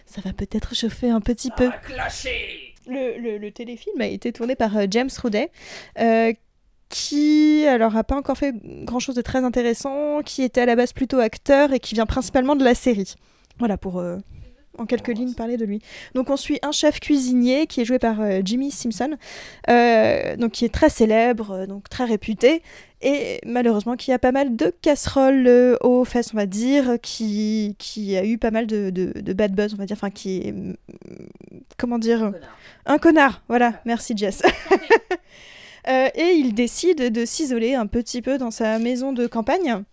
[0.04, 1.70] ça va peut-être chauffer un petit peu.
[2.86, 5.50] Le, le- le téléfilm a été tourné par euh, James Roudet,
[5.98, 6.32] euh,
[6.88, 10.76] qui alors a pas encore fait grand chose de très intéressant, qui était à la
[10.76, 13.14] base plutôt acteur et qui vient principalement de la série.
[13.58, 14.16] Voilà pour euh,
[14.78, 15.80] en quelques lignes parler de lui.
[16.14, 19.16] Donc on suit un chef cuisinier qui est joué par euh, Jimmy Simpson,
[19.68, 22.62] euh, donc qui est très célèbre, donc très réputé.
[23.00, 28.16] Et malheureusement, qui a pas mal de casseroles aux fesses, on va dire, qui, qui
[28.16, 30.52] a eu pas mal de, de, de bad buzz, on va dire, enfin qui est...
[30.52, 30.74] mm,
[31.76, 32.32] Comment dire
[32.86, 34.42] Un connard, voilà, merci Jess.
[35.88, 39.84] Euh, et il décide de s'isoler un petit peu dans sa maison de campagne.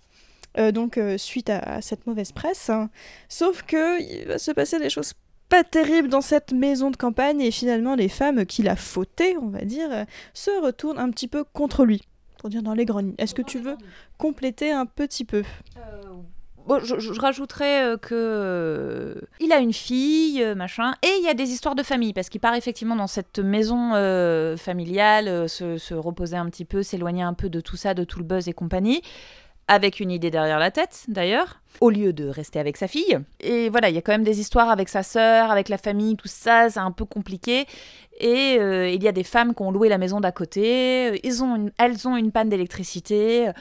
[0.57, 2.69] euh, donc euh, suite à, à cette mauvaise presse.
[2.69, 2.89] hein.
[3.29, 5.13] Sauf que il va se passer des choses
[5.47, 9.47] pas terribles dans cette maison de campagne et finalement les femmes qu'il a fautées, on
[9.49, 12.01] va dire, euh, se retournent un petit peu contre lui.
[12.39, 13.15] Pour dire dans les grandes lignes.
[13.17, 13.77] Est-ce que tu veux
[14.17, 15.43] compléter un petit peu?
[16.67, 21.35] Je, rajouterais euh, que euh, il a une fille, euh, machin, et il y a
[21.35, 23.91] des histoires de famille parce qu'il part effectivement dans cette maison
[24.57, 28.19] familiale, se, se reposer un petit peu, s'éloigner un peu de tout ça, de tout
[28.19, 29.01] le buzz et compagnie,
[29.67, 33.19] avec une idée derrière la tête d'ailleurs, au lieu de rester avec sa fille.
[33.39, 36.15] Et voilà, il y a quand même des histoires avec sa sœur, avec la famille,
[36.15, 37.65] tout ça, c'est un peu compliqué.
[38.19, 41.69] Et il y a des femmes qui ont loué la maison d'à côté, ils ont
[41.77, 43.51] elles ont une panne d'électricité.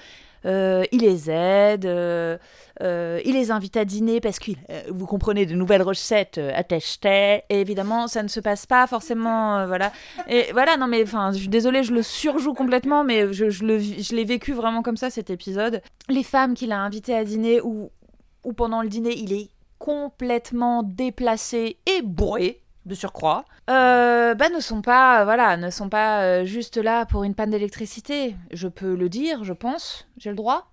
[0.47, 2.37] Euh, il les aide, euh,
[2.83, 4.53] euh, il les invite à dîner parce que
[4.91, 7.43] vous comprenez de nouvelles recettes à tester.
[7.49, 9.93] Et évidemment, ça ne se passe pas forcément, voilà.
[10.29, 13.65] Et voilà, non mais enfin, je suis désolée, je le surjoue complètement, mais je, je
[14.15, 15.81] l'ai vécu vraiment comme ça cet épisode.
[16.09, 17.91] Les femmes qu'il a invitées à dîner ou
[18.45, 24.61] ou pendant le dîner, il est complètement déplacé et bourré de surcroît, euh, bah, ne
[24.61, 28.37] sont pas, voilà, ne sont pas euh, juste là pour une panne d'électricité.
[28.53, 30.71] Je peux le dire, je pense, j'ai le droit.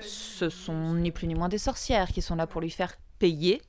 [0.00, 3.60] Ce sont ni plus ni moins des sorcières qui sont là pour lui faire payer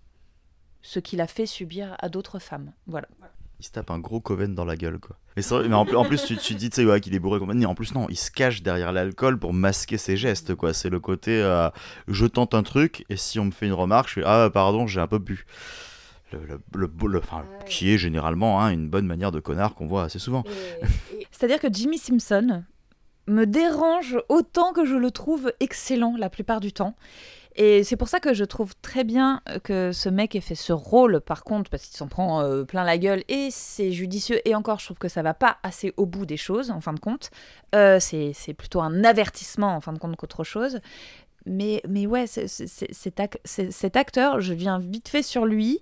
[0.82, 2.72] ce qu'il a fait subir à d'autres femmes.
[2.88, 3.08] Voilà.
[3.60, 5.18] Il se tape un gros coven dans la gueule, quoi.
[5.36, 7.14] Mais, c'est vrai- mais en, plus- en plus, tu, tu dis, tu sais, ouais, qu'il
[7.14, 7.68] est bourré compagnie.
[7.68, 10.74] En plus, non, il se cache derrière l'alcool pour masquer ses gestes, quoi.
[10.74, 11.70] C'est le côté, euh,
[12.08, 14.88] je tente un truc, et si on me fait une remarque, je fais, ah, pardon,
[14.88, 15.46] j'ai un peu bu.
[16.32, 19.88] Le, le- le- le- enfin, qui est généralement hein, une bonne manière de connard qu'on
[19.88, 20.44] voit assez souvent.
[21.32, 22.64] C'est-à-dire que Jimmy Simpson
[23.28, 26.96] me dérange autant que je le trouve excellent la plupart du temps.
[27.58, 30.72] Et c'est pour ça que je trouve très bien que ce mec ait fait ce
[30.72, 34.40] rôle, par contre, parce qu'il s'en prend euh, plein la gueule et c'est judicieux.
[34.48, 36.94] Et encore, je trouve que ça va pas assez au bout des choses, en fin
[36.94, 37.30] de compte.
[37.76, 40.80] Euh, c'est plutôt un avertissement, en fin de compte, qu'autre chose.
[41.46, 45.82] mais, mais ouais, ac- cet acteur, je viens vite fait sur lui.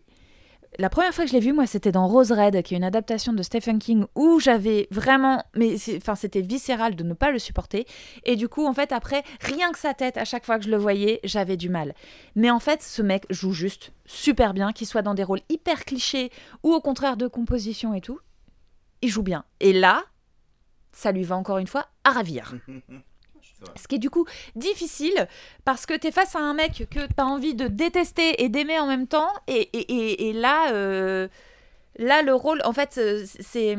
[0.78, 2.84] La première fois que je l'ai vu, moi, c'était dans Rose Red, qui est une
[2.84, 7.40] adaptation de Stephen King, où j'avais vraiment, mais enfin, c'était viscéral de ne pas le
[7.40, 7.86] supporter.
[8.24, 10.70] Et du coup, en fait, après, rien que sa tête, à chaque fois que je
[10.70, 11.96] le voyais, j'avais du mal.
[12.36, 15.86] Mais en fait, ce mec joue juste super bien, qu'il soit dans des rôles hyper
[15.86, 16.32] clichés
[16.64, 18.20] ou au contraire de composition et tout.
[19.02, 19.46] Il joue bien.
[19.60, 20.04] Et là,
[20.92, 22.54] ça lui va encore une fois à ravir.
[23.76, 25.28] Ce qui est du coup difficile
[25.66, 28.50] parce que tu es face à un mec que tu as envie de détester et
[28.50, 29.30] d'aimer en même temps.
[29.48, 31.28] Et, et, et- et là, euh,
[31.98, 33.78] là, le rôle, en fait, euh, c'est.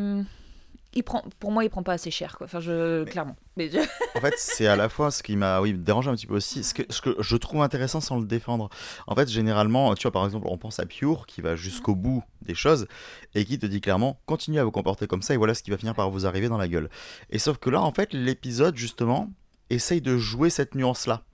[0.93, 2.47] Il prend, pour moi, il prend pas assez cher, quoi.
[2.47, 3.37] Enfin, je, clairement.
[3.57, 3.79] Mais je-
[4.17, 6.65] En fait, c'est à la fois ce qui m'a oui, dérangé un petit peu aussi,
[6.65, 8.71] ce que, ce que je trouve intéressant sans le défendre.
[9.07, 12.25] En fait, généralement, tu vois, par exemple, on pense à Pure qui va jusqu'au bout
[12.43, 12.89] des choses
[13.37, 15.71] et qui te dit clairement continuez à vous comporter comme ça et voilà ce qui
[15.71, 16.91] va finir par vous arriver dans la gueule.
[17.31, 19.31] Et sauf que là, en fait, l'épisode, justement,
[19.71, 21.25] essaye de jouer cette nuance-là.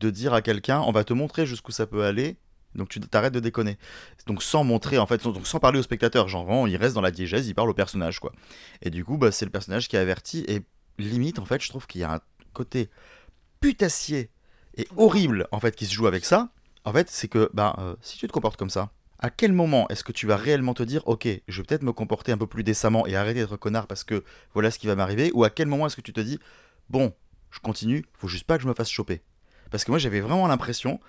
[0.00, 2.36] De dire à quelqu'un on va te montrer jusqu'où ça peut aller.
[2.74, 3.78] Donc tu t'arrêtes de déconner.
[4.26, 6.28] Donc sans montrer, en fait, sans, donc sans parler au spectateur.
[6.28, 8.32] Genre vraiment, il reste dans la diégèse, il parle au personnage, quoi.
[8.82, 10.44] Et du coup, bah, c'est le personnage qui est averti.
[10.48, 10.62] Et
[10.98, 12.20] limite, en fait, je trouve qu'il y a un
[12.52, 12.90] côté
[13.60, 14.30] putassier
[14.76, 16.50] et horrible, en fait, qui se joue avec ça.
[16.84, 19.88] En fait, c'est que, bah, euh, si tu te comportes comme ça, à quel moment
[19.88, 22.46] est-ce que tu vas réellement te dire, ok, je vais peut-être me comporter un peu
[22.46, 24.22] plus décemment et arrêter d'être connard parce que
[24.52, 26.38] voilà ce qui va m'arriver Ou à quel moment est-ce que tu te dis,
[26.90, 27.14] bon,
[27.50, 29.22] je continue, faut juste pas que je me fasse choper
[29.70, 31.00] Parce que moi, j'avais vraiment l'impression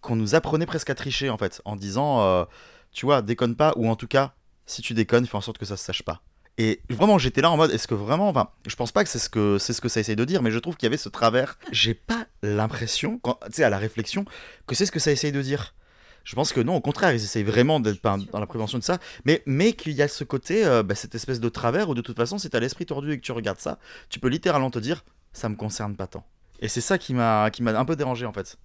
[0.00, 2.44] qu'on nous apprenait presque à tricher, en fait, en disant, euh,
[2.92, 4.34] tu vois, déconne pas, ou en tout cas,
[4.66, 6.22] si tu déconnes, fais en sorte que ça se sache pas.
[6.58, 9.18] Et vraiment, j'étais là en mode, est-ce que vraiment, enfin, je pense pas que c'est
[9.18, 10.98] ce que c'est ce que ça essaye de dire, mais je trouve qu'il y avait
[10.98, 11.58] ce travers.
[11.72, 14.24] J'ai pas l'impression, tu sais, à la réflexion,
[14.66, 15.74] que c'est ce que ça essaye de dire.
[16.22, 18.98] Je pense que non, au contraire, ils essayent vraiment d'être dans la prévention de ça,
[19.24, 22.02] mais, mais qu'il y a ce côté, euh, bah, cette espèce de travers où de
[22.02, 23.78] toute façon, si t'as l'esprit tordu et que tu regardes ça,
[24.10, 25.02] tu peux littéralement te dire,
[25.32, 26.24] ça me concerne pas tant.
[26.60, 28.56] Et c'est ça qui m'a qui m'a un peu dérangé en fait.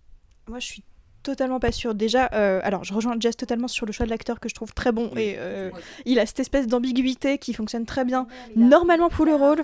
[0.47, 0.84] Moi, je suis
[1.24, 1.95] totalement pas sûre.
[1.95, 4.74] Déjà, euh, alors, je rejoins Jess totalement sur le choix de l'acteur que je trouve
[4.76, 5.09] très bon.
[5.16, 5.22] Oui.
[5.24, 5.72] Et euh,
[6.05, 8.28] il a cette espèce d'ambiguïté qui fonctionne très bien.
[8.55, 9.63] Normalement pour le rôle.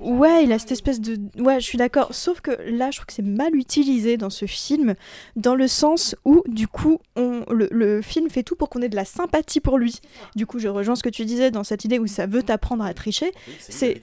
[0.00, 1.18] Ouais, il a cette espèce de.
[1.40, 2.14] Ouais, je suis d'accord.
[2.14, 4.94] Sauf que là, je trouve que c'est mal utilisé dans ce film,
[5.36, 7.44] dans le sens où, du coup, on...
[7.52, 10.00] le, le film fait tout pour qu'on ait de la sympathie pour lui.
[10.34, 12.84] Du coup, je rejoins ce que tu disais dans cette idée où ça veut t'apprendre
[12.84, 13.30] à tricher.
[13.60, 14.02] C'est-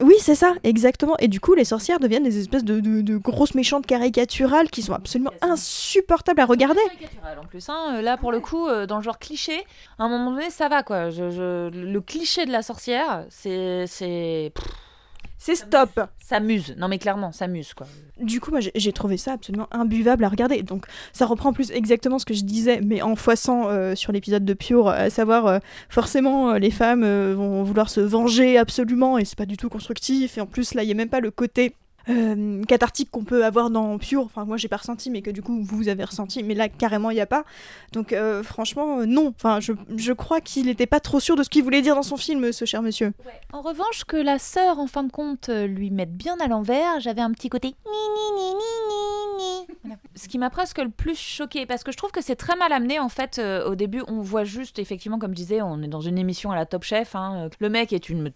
[0.00, 1.14] Oui, c'est ça, exactement.
[1.20, 4.82] Et du coup, les sorcières deviennent des espèces de, de- de grosses méchantes caricaturales qui
[4.82, 6.80] sont absolument insupportables à regarder.
[7.40, 7.68] en plus.
[7.68, 8.02] hein.
[8.02, 9.64] Là, pour le coup, euh, dans le genre cliché,
[9.98, 11.10] à un moment donné, ça va quoi.
[11.10, 13.86] Je, je- Le cliché de la sorcière, c'est.
[13.86, 14.50] c'est...
[14.54, 14.64] pff,
[15.46, 16.00] C'est stop.
[16.18, 16.74] Ça muse.
[16.78, 17.86] Non, mais clairement, ça muse quoi.
[18.18, 20.62] Du coup, moi, j'ai- trouvé ça absolument imbuvable à regarder.
[20.62, 24.10] Donc, ça reprend en plus exactement ce que je disais, mais en foissant euh, sur
[24.10, 25.58] l'épisode de Pure, à savoir, euh,
[25.90, 29.68] forcément, euh, les femmes euh, vont vouloir se venger absolument, et c'est pas du tout
[29.68, 30.38] constructif.
[30.38, 31.74] Et en plus, là, il y a même pas le côté
[32.08, 34.22] euh, cathartique qu'on peut avoir dans Pure.
[34.24, 36.42] Enfin, moi, j'ai pas ressenti, mais que du coup, vous avez ressenti.
[36.42, 37.44] Mais là, carrément, il y a pas.
[37.92, 39.32] Donc, euh, franchement, euh, non.
[39.36, 42.02] Enfin, je, je crois qu'il était pas trop sûr de ce qu'il voulait dire dans
[42.02, 43.12] son film, ce cher monsieur.
[43.52, 47.00] En revanche, que la sœur, en fin de compte, euh, lui mette bien à l'envers,
[47.00, 49.13] j'avais un petit côté ni ni ni ni ni.
[50.14, 52.72] Ce qui m'a presque le plus choqué, parce que je trouve que c'est très mal
[52.72, 53.38] amené en fait.
[53.38, 56.50] euh, au début, on voit juste, effectivement, comme je disais, on est dans une émission
[56.50, 57.14] à la Top Chef.
[57.14, 58.32] hein, euh, le mec est une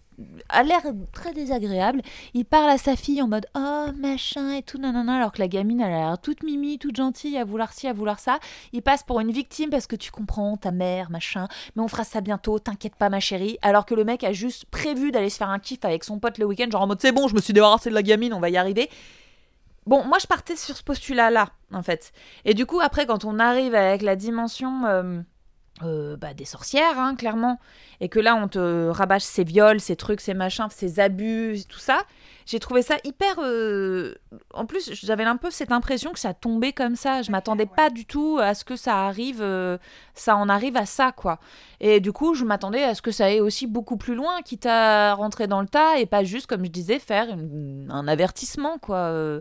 [0.49, 0.81] a l'air
[1.13, 2.01] très désagréable.
[2.33, 5.47] Il parle à sa fille en mode oh machin et tout nanana, alors que la
[5.47, 8.39] gamine elle a l'air toute mimi, toute gentille, à vouloir ci, à vouloir ça.
[8.73, 12.03] Il passe pour une victime parce que tu comprends ta mère machin mais on fera
[12.03, 13.57] ça bientôt, t'inquiète pas ma chérie.
[13.61, 16.37] Alors que le mec a juste prévu d'aller se faire un kiff avec son pote
[16.37, 18.39] le week-end, genre en mode c'est bon, je me suis débarrassé de la gamine, on
[18.39, 18.89] va y arriver.
[19.85, 22.11] Bon, moi je partais sur ce postulat-là, en fait.
[22.45, 25.23] Et du coup, après, quand on arrive avec la dimension
[25.83, 27.59] euh, bah, des sorcières, hein, clairement,
[28.01, 31.79] et que là on te rabâche ces viols, ces trucs, ces machins, ces abus, tout
[31.79, 31.99] ça,
[32.45, 33.35] j'ai trouvé ça hyper.
[33.39, 34.15] euh,
[34.53, 37.21] En plus, j'avais un peu cette impression que ça tombait comme ça.
[37.21, 39.77] Je m'attendais pas du tout à ce que ça arrive, euh,
[40.15, 41.39] ça en arrive à ça, quoi.
[41.79, 44.65] Et du coup, je m'attendais à ce que ça aille aussi beaucoup plus loin, quitte
[44.65, 48.79] à rentrer dans le tas et pas juste, comme je disais, faire une- un avertissement,
[48.79, 49.39] quoi.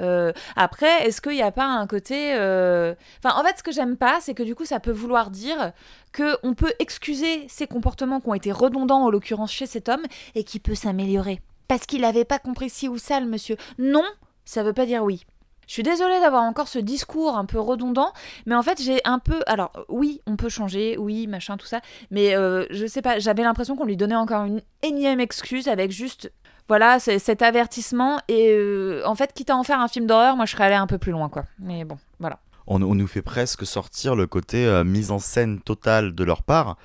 [0.00, 2.34] Euh, après, est-ce qu'il n'y a pas un côté...
[2.34, 5.30] euh, Enfin, en fait, ce que j'aime pas, c'est que du coup, ça peut vouloir
[5.30, 5.72] dire
[6.12, 10.02] que on peut excuser ces comportements qui ont été redondants, en l'occurrence chez cet homme,
[10.34, 11.40] et qui peut s'améliorer.
[11.68, 13.56] Parce qu'il n'avait pas compris ci ou ça, le monsieur.
[13.78, 14.04] Non,
[14.44, 15.24] ça veut pas dire oui.
[15.68, 18.12] Je suis désolée d'avoir encore ce discours un peu redondant,
[18.44, 19.40] mais en fait j'ai un peu...
[19.46, 21.80] Alors oui, on peut changer, oui, machin, tout ça,
[22.10, 25.92] mais euh, je sais pas, j'avais l'impression qu'on lui donnait encore une énième excuse avec
[25.92, 26.32] juste...
[26.70, 30.46] Voilà, cet avertissement, et euh, en fait, quitte à en faire un film d'horreur, moi
[30.46, 31.42] je serais allée un peu plus loin, quoi.
[31.58, 32.38] Mais bon, voilà.
[32.68, 36.76] on, nous fait presque sortir le côté euh, mise en scène totale de leur part.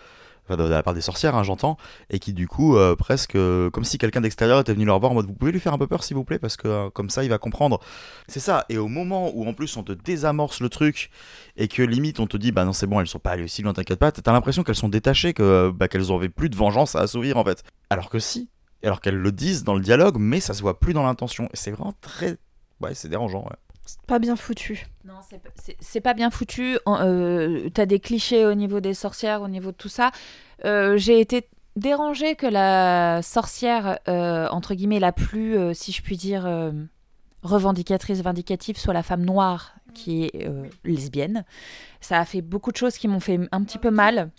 [0.45, 1.77] enfin, de la part des sorcières, hein, j'entends,
[2.09, 5.15] et qui du coup, euh, presque comme si quelqu'un d'extérieur était venu leur voir en
[5.15, 7.23] mode vous pouvez lui faire un peu peur s'il vous plaît, parce que comme ça
[7.23, 7.79] il va comprendre.
[8.27, 11.11] C'est ça, et au moment où en plus on te désamorce le truc,
[11.57, 13.61] et que limite on te dit bah non c'est bon, elles sont pas allées aussi
[13.61, 16.95] loin, t'inquiète pas, t'as l'impression qu'elles sont détachées, que bah, qu'elles avaient plus de vengeance
[16.95, 17.61] à assouvir en fait.
[17.91, 18.49] Alors que si,
[18.85, 21.55] alors qu'elles le disent dans le dialogue, mais ça se voit plus dans l'intention, et
[21.57, 22.37] c'est vraiment très.
[22.81, 23.55] Ouais, c'est dérangeant, ouais.
[23.85, 24.87] C'est pas bien foutu.
[25.05, 26.77] Non, c'est pas- c'est- c'est pas bien foutu.
[26.87, 30.11] Euh, T'as des clichés au niveau des sorcières, au niveau de tout ça.
[30.65, 36.01] Euh, J'ai été dérangée que la sorcière, euh, entre guillemets, la plus, euh, si je
[36.01, 36.71] puis dire, euh,
[37.43, 41.45] revendicatrice, vindicative, soit la femme noire qui est euh, lesbienne.
[42.01, 44.31] Ça a fait beaucoup de choses qui m'ont fait un petit peu mal.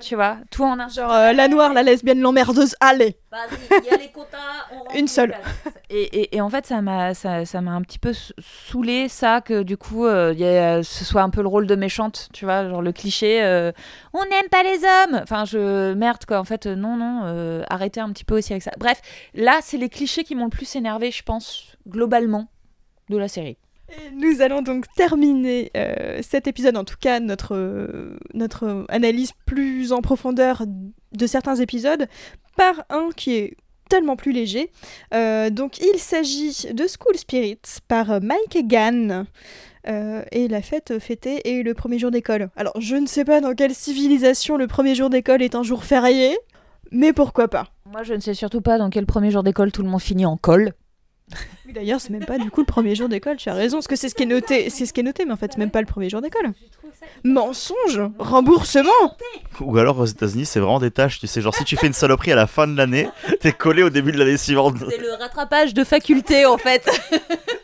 [0.00, 3.90] Tu vois, tout en un Genre euh, la noire, la lesbienne, l'emmerdeuse, allez Vas-y, il
[3.90, 4.36] y a les quotas,
[4.72, 5.34] on Une seule.
[5.90, 9.40] Et, et- et en fait, ça m'a ça, ça m'a un petit peu saoulé ça
[9.40, 12.28] que du coup, euh, il y a- ce soit un peu le rôle de méchante,
[12.32, 13.72] tu vois, genre le cliché, euh,
[14.12, 15.20] on n'aime pas les hommes.
[15.22, 16.38] Enfin, je merde quoi.
[16.38, 18.70] En fait, euh, non, non, euh, arrêtez un petit peu aussi avec ça.
[18.78, 19.00] Bref,
[19.34, 22.48] là, c'est les clichés qui m'ont le plus énervé, je pense, globalement,
[23.08, 23.56] de la série.
[24.14, 30.64] Nous allons donc terminer euh, cet épisode, en tout cas notre, analyse plus en profondeur
[30.66, 32.06] de certains épisodes,
[32.56, 33.56] par un qui est
[33.88, 34.70] tellement plus léger.
[35.12, 39.26] Euh, donc il s'agit de School Spirit par Mike Gann.
[39.88, 42.48] euh, et la fête fêtée est le premier jour d'école.
[42.56, 45.84] Alors je ne sais pas dans quelle civilisation le premier jour d'école est un jour
[45.84, 46.38] férié,
[46.90, 47.68] mais pourquoi pas?
[47.90, 50.26] Moi, je ne sais surtout pas dans quel premier jour d'école tout le monde finit
[50.26, 50.72] en col.
[51.66, 53.86] Oui, D'ailleurs, c'est même pas du coup le premier jour d'école, tu as raison, parce
[53.86, 55.58] que c'est ce qui est noté, c'est ce qui est noté, mais en fait, c'est
[55.58, 56.52] même pas le premier jour d'école.
[57.24, 58.90] Mensonge Remboursement
[59.60, 61.40] Ou alors aux États-Unis, c'est vraiment des tâches, tu sais.
[61.40, 63.08] Genre, si tu fais une saloperie à la fin de l'année,
[63.40, 64.76] t'es collé au début de l'année suivante.
[64.88, 66.88] C'est le rattrapage de faculté en fait.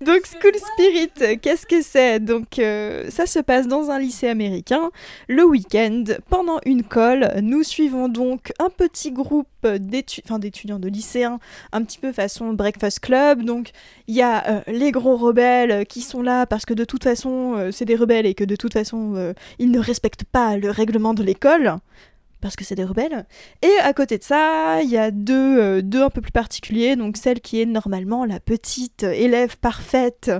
[0.00, 2.20] Donc, School Spirit, qu'est-ce que c'est?
[2.20, 4.90] Donc, euh, ça se passe dans un lycée américain,
[5.28, 7.30] le week-end, pendant une colle.
[7.42, 11.38] Nous suivons donc un petit groupe d'étudiants, de lycéens,
[11.72, 13.42] un petit peu façon Breakfast Club.
[13.42, 13.70] Donc,
[14.06, 17.54] il y a euh, les gros rebelles qui sont là parce que de toute façon,
[17.56, 21.14] euh, c'est des rebelles et que de toute façon, ils ne respectent pas le règlement
[21.14, 21.78] de l'école.
[22.40, 23.26] Parce que c'est des rebelles.
[23.62, 26.94] Et à côté de ça, il y a deux, euh, deux un peu plus particuliers.
[26.96, 30.30] Donc celle qui est normalement la petite élève parfaite,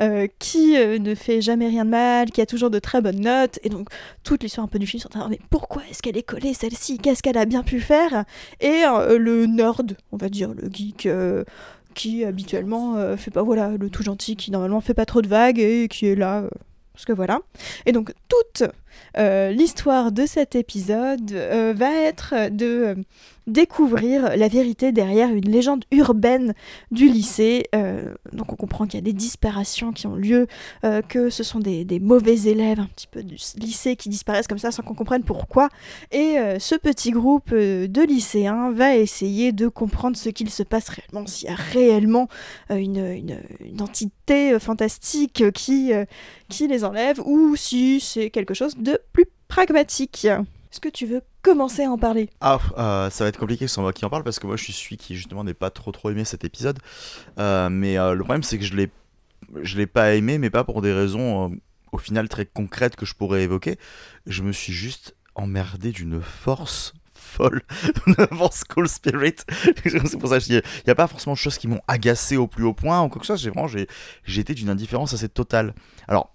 [0.00, 3.20] euh, qui euh, ne fait jamais rien de mal, qui a toujours de très bonnes
[3.20, 3.58] notes.
[3.64, 3.88] Et donc
[4.22, 6.98] toute l'histoire un peu du film, c'est mais pourquoi est-ce qu'elle est collée celle-ci?
[6.98, 8.24] Qu'est-ce qu'elle a bien pu faire?
[8.60, 8.82] Et
[9.18, 11.08] le nerd, on va dire le geek.
[11.94, 15.58] qui habituellement fait pas voilà le tout gentil qui normalement fait pas trop de vagues
[15.58, 16.44] et qui est là
[16.92, 17.40] parce que voilà
[17.84, 18.62] et donc toute
[19.16, 22.94] euh, l'histoire de cet épisode euh, va être de euh,
[23.46, 26.54] découvrir la vérité derrière une légende urbaine
[26.92, 27.64] du lycée.
[28.32, 30.46] Donc on comprend qu'il y a des disparitions qui ont lieu,
[31.08, 34.70] que ce sont des, mauvais élèves un petit peu du lycée qui disparaissent comme ça
[34.70, 35.68] sans qu'on comprenne pourquoi.
[36.12, 41.26] Et ce petit groupe de lycéens va essayer de comprendre ce qu'il se passe réellement,
[41.26, 42.28] s'il y a réellement
[42.68, 43.40] une,
[43.80, 45.92] entité fantastique qui
[46.68, 50.24] les enlève, ou si c'est quelque chose de plus pragmatique.
[50.24, 52.30] Est-ce que tu veux commencer à en parler?
[52.40, 54.64] Ah, euh, ça va être compliqué c'est moi qui en parle parce que moi je
[54.64, 56.78] suis celui qui justement n'est pas trop trop aimé cet épisode.
[57.38, 58.90] Euh, mais euh, le problème c'est que je l'ai,
[59.62, 61.58] je l'ai pas aimé, mais pas pour des raisons
[61.92, 63.78] au final très concrètes que je pourrais évoquer.
[64.26, 67.62] Je me suis juste emmerdé d'une force folle
[68.06, 69.36] devant School Spirit.
[69.84, 72.46] c'est pour ça que il n'y a pas forcément de choses qui m'ont agacé au
[72.46, 73.42] plus haut point ou quoi que ce soit.
[73.42, 75.74] J'ai vraiment, j'ai été d'une indifférence assez totale.
[76.08, 76.34] Alors,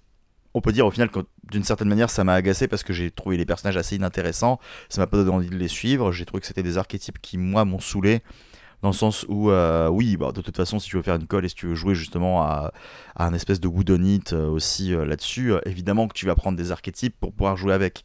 [0.55, 1.19] on peut dire au final que
[1.51, 5.01] d'une certaine manière ça m'a agacé parce que j'ai trouvé les personnages assez inintéressants ça
[5.01, 6.11] m'a pas donné envie de les suivre.
[6.11, 8.21] J'ai trouvé que c'était des archétypes qui, moi, m'ont saoulé.
[8.81, 11.27] Dans le sens où, euh, oui, bah, de toute façon, si tu veux faire une
[11.27, 12.71] colle et si tu veux jouer justement à,
[13.15, 17.15] un espèce de whodunit euh, aussi euh, là-dessus, évidemment que tu vas prendre des archétypes
[17.19, 18.03] pour pouvoir jouer avec.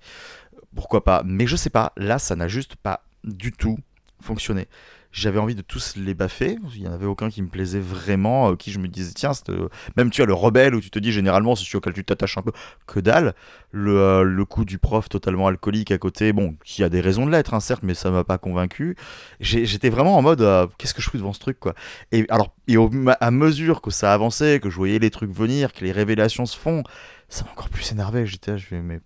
[0.74, 1.22] Pourquoi pas?
[1.24, 3.78] Mais je sais pas, là, ça n'a juste pas du tout
[4.20, 4.68] fonctionné.
[5.12, 6.56] J'avais envie de tous les baffer.
[6.76, 9.32] Il n'y en avait aucun qui me plaisait vraiment, euh, qui je me disais, tiens,
[9.48, 12.04] euh, même tu as le rebelle où tu te dis généralement, c'est celui auquel tu
[12.04, 12.52] t'attaches un peu,
[12.86, 13.34] que dalle.
[13.72, 17.26] Le, euh, le coup du prof totalement alcoolique à côté, bon, qui a des raisons
[17.26, 18.96] de l'être, hein, certes, mais ça m'a pas convaincu.
[19.40, 21.74] J'étais vraiment en mode, euh, qu'est-ce que je fous devant ce truc, quoi.
[22.12, 22.90] Et alors, et au-
[23.20, 26.56] à mesure que ça avançait, que je voyais les trucs venir, que les révélations se
[26.56, 26.84] font,
[27.28, 28.26] ça m'a encore plus énervé.
[28.26, 29.00] J'étais, je fais, mais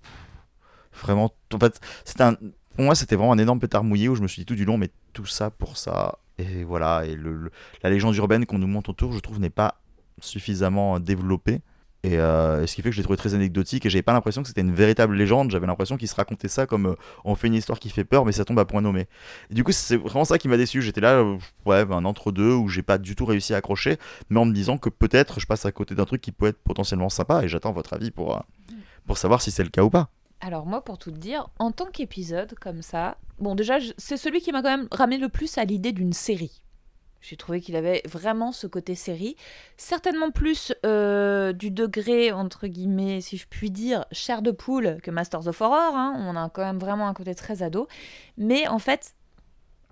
[0.92, 2.24] vraiment, en fait, c'était
[2.76, 4.64] pour moi, c'était vraiment un énorme pétard mouillé où je me suis dit tout du
[4.64, 6.18] long, mais tout ça pour ça.
[6.38, 7.50] Et voilà, et le,
[7.82, 9.76] la légende urbaine qu'on nous montre autour, je trouve, n'est pas
[10.20, 11.62] suffisamment développée.
[12.02, 14.42] Et euh, ce qui fait que je l'ai trouvé très anecdotique et j'avais pas l'impression
[14.42, 15.50] que c'était une véritable légende.
[15.50, 16.94] J'avais l'impression qu'il se racontait ça comme euh,
[17.24, 19.06] on fait une histoire qui fait peur, mais ça tombe à point nommé.
[19.50, 20.82] Et du coup, c'est vraiment ça qui m'a déçu.
[20.82, 23.96] J'étais là, euh, ouais, un entre-deux où j'ai pas du tout réussi à accrocher,
[24.28, 26.58] mais en me disant que peut-être je passe à côté d'un truc qui peut être
[26.58, 28.40] potentiellement sympa et j'attends votre avis pour, euh,
[29.06, 30.10] pour savoir si c'est le cas ou pas.
[30.42, 34.40] Alors moi, pour tout te dire, en tant qu'épisode comme ça, bon déjà, c'est celui
[34.40, 36.62] qui m'a quand même ramené le plus à l'idée d'une série.
[37.20, 39.34] J'ai trouvé qu'il avait vraiment ce côté série,
[39.78, 45.10] certainement plus euh, du degré, entre guillemets, si je puis dire, chair de poule que
[45.10, 45.96] Masters of Horror.
[45.96, 46.14] hein.
[46.18, 47.88] On a quand même vraiment un côté très ado.
[48.36, 49.14] Mais en fait,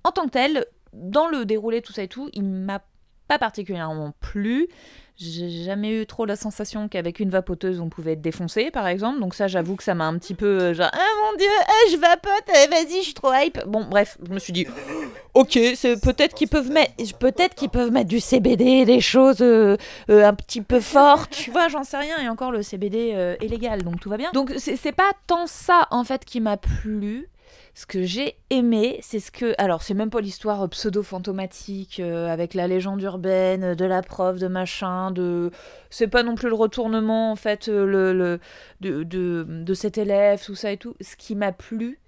[0.04, 2.82] en tant que tel, dans le déroulé, tout ça et tout, il m'a
[3.28, 4.68] pas particulièrement plu.
[5.16, 9.20] J'ai jamais eu trop la sensation qu'avec une vapoteuse on pouvait être défoncé, par exemple.
[9.20, 11.90] Donc ça, j'avoue que ça m'a un petit peu euh, genre ah mon dieu, ah,
[11.90, 13.64] je vapote, eh, vas-y, je suis trop hype.
[13.66, 14.66] Bon, bref, je me suis dit
[15.34, 15.58] ok,
[16.02, 19.76] peut-être qu'ils peuvent mettre, peut-être peuvent mettre du CBD, des choses euh,
[20.10, 22.18] euh, un petit peu fortes, tu vois, j'en sais rien.
[22.22, 24.30] Et encore le CBD euh, est légal, donc tout va bien.
[24.32, 27.28] Donc c'est pas tant ça en fait qui m'a plu.
[27.74, 29.54] Ce que j'ai aimé, c'est ce que.
[29.56, 34.46] Alors, c'est même pas l'histoire pseudo-fantomatique euh, avec la légende urbaine, de la prof, de
[34.46, 35.50] machin, de.
[35.88, 38.40] C'est pas non plus le retournement, en fait, euh, le,
[38.80, 40.94] de, cet élève, tout ça et tout.
[41.00, 41.98] Ce qui m'a plu,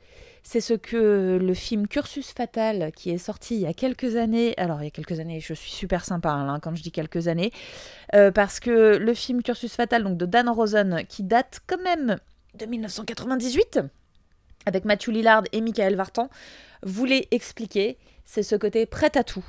[0.43, 4.53] c'est ce que le film Cursus Fatal, qui est sorti il y a quelques années.
[4.59, 7.27] Alors, il y a quelques années, je suis super sympa hein, quand je dis quelques
[7.29, 7.53] années.
[8.15, 12.19] euh, parce que le film Cursus Fatal, donc de Dan Rosen, qui date quand même
[12.59, 13.81] de 1998
[14.67, 16.29] avec Matthew Lillard et Michael Vartan,
[16.83, 19.45] voulait expliquer, c'est ce côté prêt à tout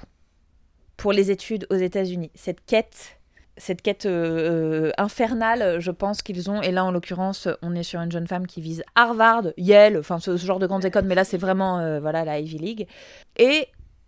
[0.97, 2.31] pour les études aux États-Unis.
[2.35, 3.19] Cette quête,
[3.57, 6.61] cette quête euh, euh, infernale, je pense qu'ils ont.
[6.61, 10.19] Et là, en l'occurrence, on est sur une jeune femme qui vise Harvard, Yale, enfin
[10.19, 12.87] ce, ce genre de grandes écoles, mais là, c'est vraiment euh, voilà la Ivy League.
[13.37, 13.67] Et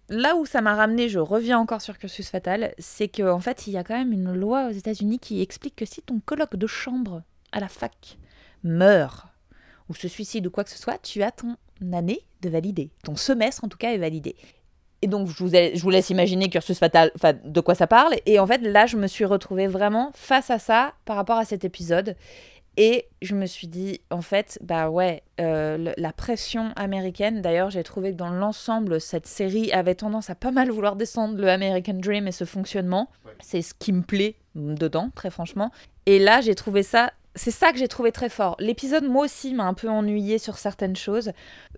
[0.09, 3.67] là où ça m'a ramené, je reviens encore sur Cursus Fatal, c'est qu'en en fait,
[3.67, 6.55] il y a quand même une loi aux États-Unis qui explique que si ton colloque
[6.55, 8.17] de chambre à la fac
[8.63, 9.26] meurt
[9.89, 11.55] ou se suicide ou quoi que ce soit, tu as ton
[11.93, 12.89] année de validé.
[13.03, 14.35] Ton semestre, en tout cas, est validé.
[15.01, 18.15] Et donc, je vous, je vous laisse imaginer Cursus Fatal, enfin, de quoi ça parle.
[18.25, 21.45] Et en fait, là, je me suis retrouvée vraiment face à ça par rapport à
[21.45, 22.15] cet épisode.
[22.79, 27.41] Et je me suis dit, en fait, bah ouais, euh, le- la pression américaine.
[27.41, 31.37] D'ailleurs, j'ai trouvé que dans l'ensemble, cette série avait tendance à pas mal vouloir descendre
[31.37, 33.09] le American Dream et ce fonctionnement.
[33.39, 35.71] C'est ce qui me plaît dedans, très franchement.
[36.05, 37.11] Et là, j'ai trouvé ça.
[37.37, 38.55] C'est ça que j'ai trouvé très fort.
[38.59, 41.31] L'épisode, moi aussi, m'a un peu ennuyé sur certaines choses.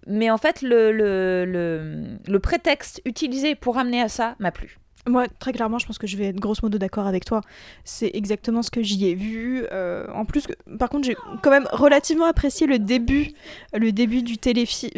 [0.08, 4.80] Mais en fait, le, le, le, le prétexte utilisé pour amener à ça m'a plu.
[5.10, 7.42] Moi, très clairement, je pense que je vais être grosso modo d'accord avec toi.
[7.84, 9.66] C'est exactement ce que j'y ai vu.
[9.72, 10.46] Euh, en plus,
[10.78, 13.32] par contre, j'ai quand même relativement apprécié le début,
[13.74, 14.92] le début du téléfi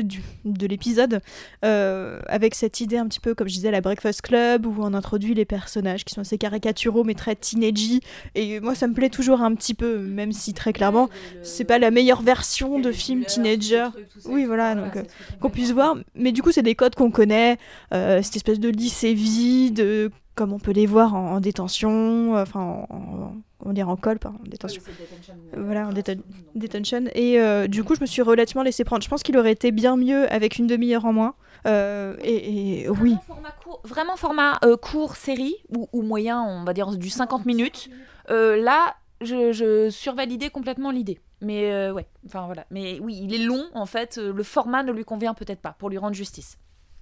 [0.44, 1.22] de l'épisode,
[1.64, 4.94] euh, avec cette idée un petit peu, comme je disais, la Breakfast Club, où on
[4.94, 8.02] introduit les personnages qui sont assez caricaturaux, mais très teenagey.
[8.36, 11.10] Et moi, ça me plaît toujours un petit peu, même si très clairement,
[11.42, 13.88] c'est pas la meilleure version de film teenager.
[14.26, 15.04] Oui, voilà, euh,
[15.40, 15.96] qu'on puisse voir.
[16.16, 17.58] Mais du coup, c'est des codes qu'on connaît,
[17.92, 22.42] cette espèce de lycée vide, euh, comme on peut les voir en, en détention, euh,
[22.44, 24.82] enfin, en, en- comment dire, en col, pas en détention.
[25.58, 26.22] Voilà, en déten-
[26.56, 27.06] Detention.
[27.16, 29.04] Et euh, du coup, je me suis relativement laissé prendre.
[29.04, 31.36] Je pense qu'il aurait été bien mieux avec une demi-heure en moins.
[31.68, 33.12] Euh, et, et oui.
[33.12, 37.10] Vraiment format court, vraiment format, euh, court série, ou, ou moyen, on va dire du
[37.10, 37.90] 50 minutes.
[38.30, 41.20] Euh, là, je, je survalidais complètement l'idée.
[41.44, 42.66] Mais euh, ouais, enfin voilà.
[42.72, 44.18] Mais oui, il est long en fait.
[44.20, 46.58] euh, Le format ne lui convient peut-être pas pour lui rendre justice.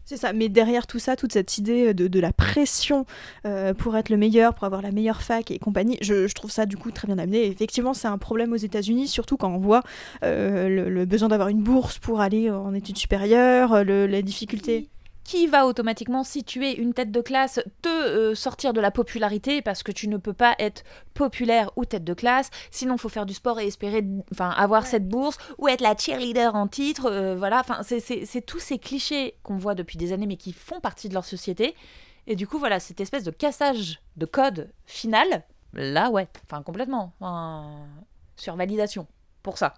[0.09, 3.05] C'est ça, mais derrière tout ça, toute cette idée de, de la pression
[3.45, 6.65] euh, pour être le meilleur, pour avoir la meilleure fac et compagnie, je, trouve ça
[6.65, 7.45] du coup très bien amené.
[7.45, 9.83] Effectivement, c'est un problème aux États-Unis, surtout quand on voit
[10.23, 14.89] euh, le, besoin d'avoir une bourse pour aller en études supérieures, euh, le, la difficulté.
[15.29, 18.89] Qui va automatiquement, si tu es une tête de classe, te euh, sortir de la
[18.89, 20.83] popularité parce que tu ne peux pas être
[21.13, 22.49] populaire ou tête de classe.
[22.71, 25.95] Sinon, il faut faire du sport et espérer enfin, avoir cette bourse ou être la
[25.95, 27.05] cheerleader en titre.
[27.11, 30.35] euh, voilà, enfin, c'est- c'est c'est tous ces clichés qu'on voit depuis des années mais
[30.35, 31.75] qui font partie de leur société.
[32.25, 35.43] Et du coup, voilà, cette espèce de cassage de code final,
[35.73, 37.13] là, ouais, enfin, complètement.
[37.19, 37.85] Enfin,
[38.35, 39.05] sur validation
[39.43, 39.75] pour ça.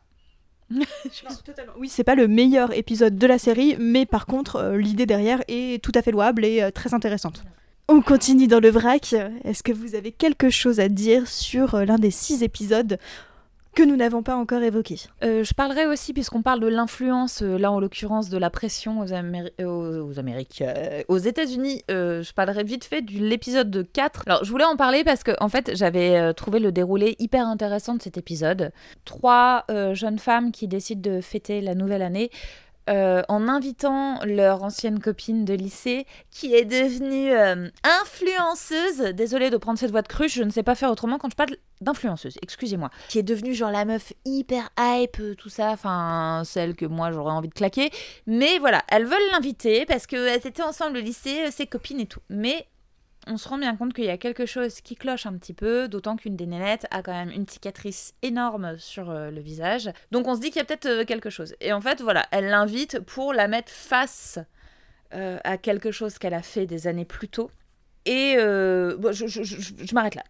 [1.78, 5.42] Oui, c'est pas le meilleur épisode de la série, mais par contre, euh, l'idée derrière
[5.48, 7.44] est tout à fait louable et euh, très intéressante.
[7.88, 9.14] On continue dans le vrac.
[9.44, 12.98] Est-ce que vous avez quelque chose à dire sur euh, l'un des six épisodes
[13.76, 17.58] que nous n'avons pas encore évoqués Euh, je parlerai aussi, puisqu'on parle de l'influence, euh,
[17.58, 19.14] là en l'occurrence de la pression aux,
[19.64, 24.24] aux, aux euh, États-Unis, je parlerai vite fait de l'épisode de 4.
[24.28, 27.96] Alors je voulais en parler parce que en fait j'avais trouvé le déroulé hyper intéressant
[27.96, 28.72] de cet épisode.
[29.06, 32.30] Trois jeunes femmes qui décident de fêter la nouvelle année.
[32.92, 37.70] Euh, en invitant leur ancienne copine de lycée qui est devenue euh,
[38.02, 39.14] influenceuse.
[39.14, 41.36] Désolée de prendre cette voix de cruche, je ne sais pas faire autrement quand je
[41.36, 42.90] parle d'influenceuse, excusez-moi.
[43.08, 47.12] Qui est devenue genre la meuf hyper hype, euh, tout ça, enfin celle que moi
[47.12, 47.92] j'aurais envie de claquer.
[48.28, 52.22] Mais voilà, elles veulent l'inviter parce qu'elles étaient ensemble au lycée, ses copines et tout.
[52.30, 52.68] Mais
[53.28, 55.88] on se rend bien compte qu'il y a quelque chose qui cloche un petit peu,
[55.88, 59.92] d'autant qu'une des nénettes a quand même une cicatrice énorme sur euh, le visage.
[60.12, 61.56] Donc on se dit qu'il y a peut-être euh, quelque chose.
[61.62, 64.40] Et en fait, voilà, elle l'invite pour la mettre face
[65.14, 67.52] euh, à quelque chose qu'elle a fait des années plus tôt.
[68.06, 70.24] Et je, m'arrête là.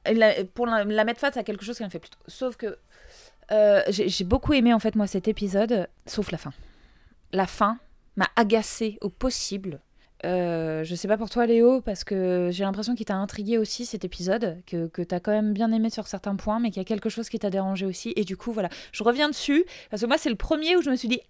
[0.53, 2.19] Pour la, mettre face à quelque chose qu'elle a fait plus tôt.
[2.27, 2.77] Sauf que
[3.88, 6.51] j'ai beaucoup aimé en fait moi cet épisode, sauf la fin.
[7.31, 7.77] La fin
[8.18, 9.80] m'a agacée au possible.
[10.26, 13.85] Euh, je sais pas pour toi Léo, parce que j'ai l'impression qu'il t'a intrigué aussi
[13.85, 16.85] cet épisode, que, que t'as quand même bien aimé sur certains points, mais qu'il y
[16.85, 18.14] a quelque chose qui t'a dérangé aussi.
[18.15, 20.89] Et du coup, voilà, je reviens dessus, parce que moi c'est le premier où je
[20.89, 21.22] me suis dit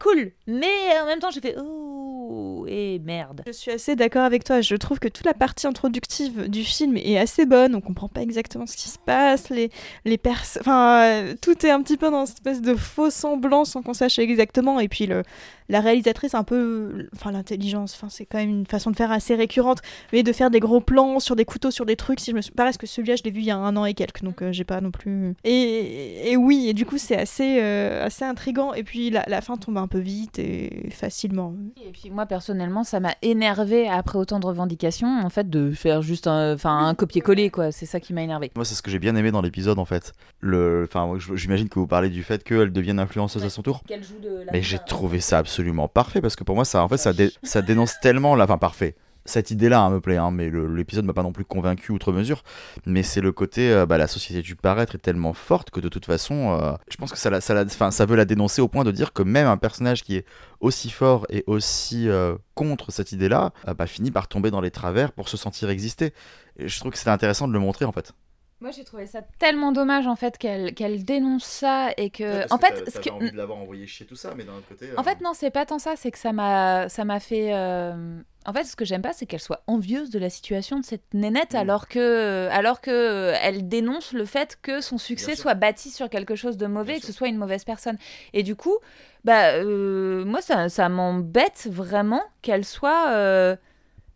[0.00, 3.42] cool Mais en même temps j'ai fait Oh, et merde.
[3.46, 4.60] Je suis assez d'accord avec toi.
[4.60, 7.74] Je trouve que toute la partie introductive du film est assez bonne.
[7.74, 9.50] On comprend pas exactement ce qui se passe.
[9.50, 9.70] Les,
[10.04, 13.64] les pers- enfin, euh, tout est un petit peu dans cette espèce de faux semblant
[13.64, 14.80] sans qu'on sache exactement.
[14.80, 15.22] Et puis le,
[15.68, 17.94] la réalisatrice, un peu, enfin l'intelligence.
[17.94, 19.80] Enfin, c'est quand même une façon de faire assez récurrente,
[20.12, 22.20] mais de faire des gros plans sur des couteaux, sur des trucs.
[22.20, 23.94] Si je me parce que celui-là, je l'ai vu il y a un an et
[23.94, 25.34] quelques, donc euh, j'ai pas non plus.
[25.44, 28.74] Et, et oui, et du coup, c'est assez, euh, assez intrigant.
[28.74, 31.54] Et puis la, fin tombe peu vite et facilement.
[31.86, 36.02] Et puis moi personnellement, ça m'a énervé après autant de revendications, en fait, de faire
[36.02, 37.72] juste un, enfin, un copier-coller, quoi.
[37.72, 38.50] C'est ça qui m'a énervé.
[38.56, 40.12] Moi, c'est ce que j'ai bien aimé dans l'épisode en fait.
[40.40, 43.82] Le, enfin, j'imagine que vous parlez du fait qu'elle devienne influenceuse à son tour.
[43.86, 46.82] Qu'elle joue de la Mais j'ai trouvé ça absolument parfait parce que pour moi, ça,
[46.84, 48.94] en fait, ça, dé- ça dénonce tellement la, enfin, parfait.
[49.26, 52.42] Cette idée-là hein, me plaît, hein, mais l'épisode m'a pas non plus convaincu outre mesure.
[52.84, 55.88] Mais c'est le côté, euh, bah, la société du paraître est tellement forte que de
[55.88, 58.60] toute façon, euh, je pense que ça, la- ça, la- enfin, ça veut la dénoncer
[58.60, 60.26] au point de dire que même un personnage qui est
[60.60, 64.70] aussi fort et aussi euh, contre cette idée-là, euh, bah, finit par tomber dans les
[64.70, 66.12] travers pour se sentir exister.
[66.58, 68.12] Et je trouve que c'était intéressant de le montrer en fait.
[68.60, 72.56] Moi, j'ai trouvé ça tellement dommage en fait qu'elle qu'elle dénonce ça et que, en
[72.58, 74.88] fait, ce que- de l'avoir envoyé chier tout ça, mais d'un autre côté.
[74.96, 77.52] en fait, non, c'est pas tant ça, c'est que ça m'a, ça m'a fait.
[77.54, 80.84] euh, En fait, ce que j'aime pas, c'est qu'elle soit envieuse de la situation de
[80.84, 81.56] cette nénette, Mm.
[81.56, 86.08] alors que, alors que euh, elle dénonce le fait que son succès soit bâti sur
[86.10, 87.96] quelque chose de mauvais, Bien et que ce soit une mauvaise personne.
[88.32, 88.76] Et du coup,
[89.24, 93.08] bah, euh, moi, ça, ça m'embête vraiment qu'elle soit.
[93.10, 93.56] euh,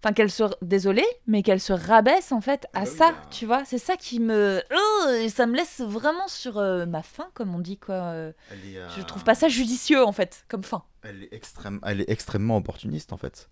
[0.01, 0.45] Enfin, qu'elle se.
[0.63, 3.17] Désolée, mais qu'elle se rabaisse en fait à Ah bah ça, bah.
[3.33, 3.65] tu vois.
[3.65, 4.63] C'est ça qui me.
[4.73, 7.95] Oh, ça me laisse vraiment sur euh, ma faim, comme on dit, quoi.
[7.97, 8.33] euh.
[8.53, 10.85] Est, euh, Je trouve pas ça judicieux en fait, comme fin.
[11.03, 13.49] Elle est, extrême, elle est extrêmement opportuniste en fait.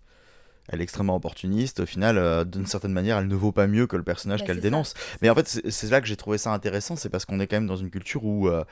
[0.67, 1.79] Elle est extrêmement opportuniste.
[1.81, 4.47] Au final, euh, d'une certaine manière, elle ne vaut pas mieux que le personnage Bah,
[4.47, 4.93] qu'elle dénonce.
[5.21, 6.95] Mais en fait, c'est là que j'ai trouvé ça intéressant.
[6.95, 8.63] C'est parce qu'on est quand même dans une culture où euh,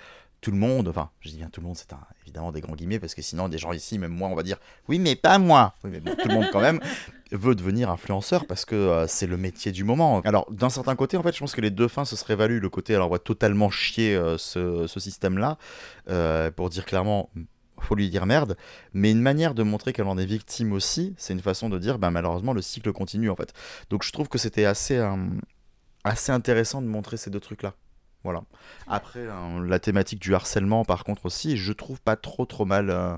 [0.41, 1.89] tout le monde, enfin, je dis bien tout le monde, c'est
[2.23, 4.57] évidemment des grands guillemets, parce que sinon, des gens ici, même moi, on va dire
[4.87, 5.73] oui, mais pas moi.
[5.83, 6.79] Oui, mais bon, tout le monde quand même
[7.31, 10.21] veut devenir influenceur parce que euh, c'est le métier du moment.
[10.25, 12.59] Alors, d'un certain côté, en fait, je pense que les deux fins se seraient values.
[12.59, 15.57] Le côté, alors, on va totalement chier ce, ce système-là
[16.51, 17.29] pour dire clairement.
[17.81, 18.57] Faut lui dire merde,
[18.93, 21.99] mais une manière de montrer qu'elle en est victime aussi, c'est une façon de dire,
[21.99, 23.53] bah, malheureusement, le cycle continue en fait.
[23.89, 25.15] Donc je trouve que c'était assez, euh,
[26.03, 27.73] assez intéressant de montrer ces deux trucs-là.
[28.23, 28.43] Voilà.
[28.87, 32.89] Après, euh, la thématique du harcèlement, par contre, aussi, je trouve pas trop trop mal
[32.89, 33.15] euh,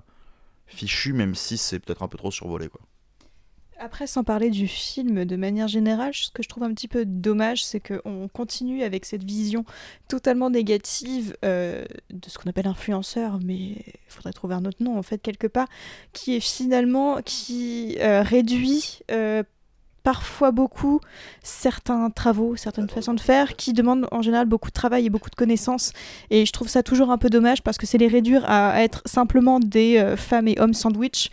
[0.65, 2.67] fichu, même si c'est peut-être un peu trop survolé.
[2.67, 2.81] Quoi.
[3.79, 7.05] Après, sans parler du film de manière générale, ce que je trouve un petit peu
[7.05, 9.65] dommage, c'est qu'on continue avec cette vision
[10.07, 14.97] totalement négative euh, de ce qu'on appelle influenceur, mais il faudrait trouver un autre nom
[14.97, 15.67] en fait quelque part,
[16.11, 19.43] qui est finalement qui euh, réduit euh,
[20.01, 20.99] parfois beaucoup
[21.43, 25.29] certains travaux, certaines façons de faire, qui demandent en général beaucoup de travail et beaucoup
[25.29, 25.93] de connaissances.
[26.31, 29.03] Et je trouve ça toujours un peu dommage parce que c'est les réduire à être
[29.05, 31.29] simplement des femmes et hommes sandwich.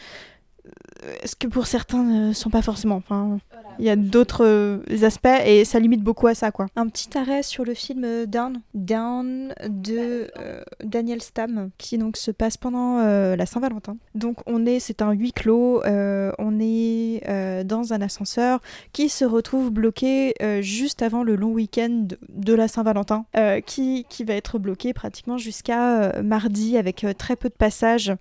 [1.24, 2.97] Ce que pour certains ne sont pas forcément.
[2.97, 3.39] Enfin,
[3.78, 6.66] il y a d'autres euh, aspects et ça limite beaucoup à ça, quoi.
[6.77, 12.16] Un petit arrêt sur le film euh, Down, Down de euh, Daniel Stam, qui donc
[12.16, 13.97] se passe pendant euh, la Saint-Valentin.
[14.15, 17.23] Donc on est, c'est un huis clos, euh, on est
[17.65, 18.61] dans un ascenseur
[18.93, 23.24] qui se retrouve bloqué juste avant le long week-end de, la Saint-Valentin,
[23.66, 28.12] qui, qui va être bloqué pratiquement jusqu'à mardi avec très peu de passages.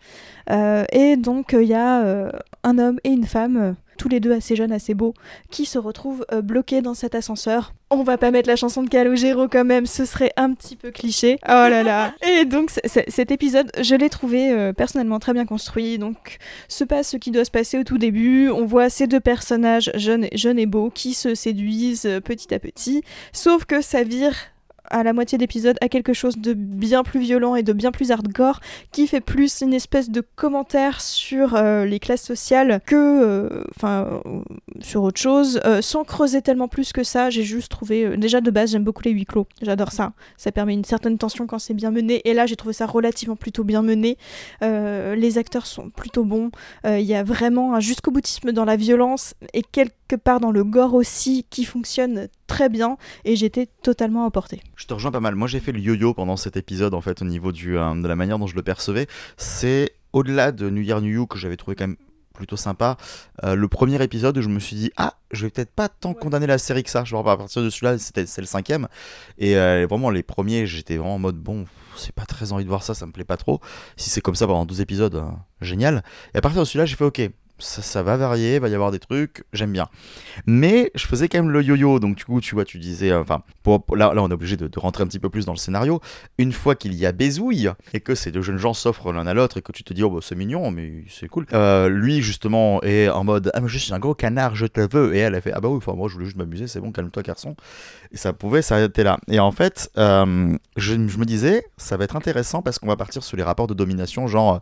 [0.50, 2.32] Et donc il y a
[2.64, 5.14] un homme et une femme, tous les deux assez jeunes, assez beaux,
[5.50, 7.74] qui se retrouvent euh, bloqués dans cet ascenseur.
[7.90, 10.90] On va pas mettre la chanson de Calogero quand même, ce serait un petit peu
[10.90, 11.38] cliché.
[11.44, 12.14] Oh là là.
[12.28, 16.00] Et donc cet épisode, je l'ai trouvé euh, personnellement très bien construit.
[16.00, 16.38] Donc
[16.68, 18.50] se passe ce qui doit se passer au tout début.
[18.50, 22.60] On voit ces deux personnages jeunes, jeunes et beaux qui se séduisent euh, petit à
[22.60, 23.04] petit.
[23.32, 24.34] Sauf que ça vire
[24.94, 28.12] à la moitié d'épisode à quelque chose de bien plus violent et de bien plus
[28.12, 28.60] hardcore,
[28.92, 34.22] qui fait plus une espèce de commentaire sur euh, les classes sociales que, euh, enfin,
[34.80, 37.30] sur autre chose, sans creuser tellement plus que ça.
[37.30, 39.48] J'ai juste trouvé, déjà de base, j'aime beaucoup les huis clos.
[39.62, 40.14] J'adore ça.
[40.38, 42.22] Ça permet une certaine tension quand c'est bien mené.
[42.26, 44.18] Et là, j'ai trouvé ça relativement plutôt bien mené.
[44.62, 46.52] les acteurs sont plutôt bons.
[46.86, 50.64] Il y a vraiment un jusqu'au boutisme dans la violence et quelque part dans le
[50.64, 54.62] gore aussi qui fonctionne très bien et j'étais totalement emporté.
[54.76, 55.36] Je te rejoins pas mal.
[55.36, 58.08] Moi j'ai fait le yo-yo pendant cet épisode en fait au niveau du, euh, de
[58.08, 59.08] la manière dont je le percevais.
[59.38, 61.98] C'est au-delà de New Year New You que j'avais trouvé quand même
[62.34, 62.98] plutôt sympa.
[63.44, 66.48] Euh, le premier épisode, je me suis dit ah, je vais peut-être pas tant condamner
[66.48, 67.04] la série que ça.
[67.04, 68.88] Je vois à partir de celui-là, c'était c'est le cinquième.
[69.38, 71.66] Et euh, vraiment les premiers, j'étais vraiment en mode bon,
[71.96, 73.62] c'est pas très envie de voir ça, ça me plaît pas trop.
[73.98, 75.24] Si c'est comme ça pendant 12 épisodes,
[75.62, 76.04] génial.
[76.34, 77.22] Et à partir de celui-là, j'ai fait ok,
[77.64, 79.88] ça, va varier, va y avoir des trucs, j'aime bien.
[80.46, 83.22] Mais je faisais quand même le yo-yo, donc du coup, tu vois, tu disais, euh,
[83.22, 83.42] enfin,
[83.96, 86.02] là, là, on est obligé de, rentrer un petit peu plus dans le scénario.
[86.38, 89.34] Une fois qu'il y a Bézouille, et que ces deux jeunes gens s'offrent l'un à
[89.34, 91.46] l'autre, et que tu te dis, oh, bah, c'est mignon, mais c'est cool.
[91.54, 94.82] Euh, lui, justement, est en mode, ah, mais je suis un gros canard, je te
[94.82, 95.16] veux.
[95.16, 97.24] Et elle a fait, ah, bah oui, moi, je voulais juste m'amuser, c'est bon, calme-toi,
[97.24, 97.56] garçon.
[98.12, 99.18] Et ça pouvait s'arrêter là.
[99.28, 103.24] Et en fait, euh, je, me disais, ça va être intéressant parce qu'on va partir
[103.24, 104.60] sur les rapports de domination, genre,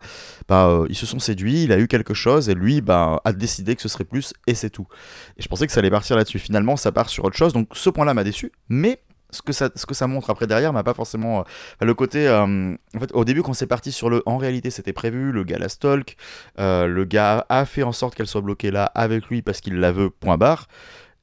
[0.48, 3.76] bah, ils se sont séduits, il a eu quelque chose, et lui, bah, a décidé
[3.76, 4.86] que ce serait plus, et c'est tout.
[5.36, 6.38] Et je pensais que ça allait partir là-dessus.
[6.38, 9.00] Finalement, ça part sur autre chose, donc ce point-là m'a déçu, mais
[9.32, 9.40] ce
[9.86, 11.42] que ça, montre après derrière m'a pas forcément euh,
[11.80, 14.92] le côté euh, en fait au début quand c'est parti sur le en réalité c'était
[14.92, 16.16] prévu le gars la stalk
[16.58, 19.74] euh, le gars a fait en sorte qu'elle soit bloquée là avec lui parce qu'il
[19.76, 20.68] la veut point barre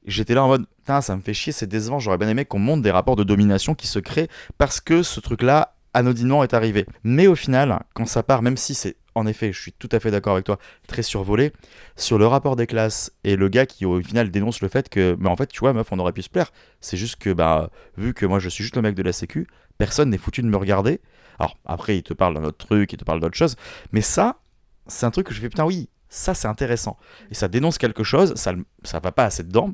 [0.06, 0.66] j'étais là en mode
[1.00, 3.76] ça me fait chier c'est décevant j'aurais bien aimé qu'on monte des rapports de domination
[3.76, 4.28] qui se créent
[4.58, 8.56] parce que ce truc là anodinement est arrivé mais au final quand ça part même
[8.56, 11.52] si c'est en effet, je suis tout à fait d'accord avec toi, très survolé.
[11.96, 15.16] Sur le rapport des classes et le gars qui au final dénonce le fait que,
[15.18, 16.52] mais en fait, tu vois, meuf, on aurait pu se plaire.
[16.80, 19.46] C'est juste que, bah, vu que moi je suis juste le mec de la Sécu,
[19.78, 21.00] personne n'est foutu de me regarder.
[21.38, 23.56] Alors, après, il te parle d'un autre truc, il te parle d'autre chose.
[23.92, 24.40] Mais ça,
[24.86, 26.98] c'est un truc que je fais, putain, oui, ça c'est intéressant.
[27.30, 29.72] Et ça dénonce quelque chose, ça, ça va pas assez dedans,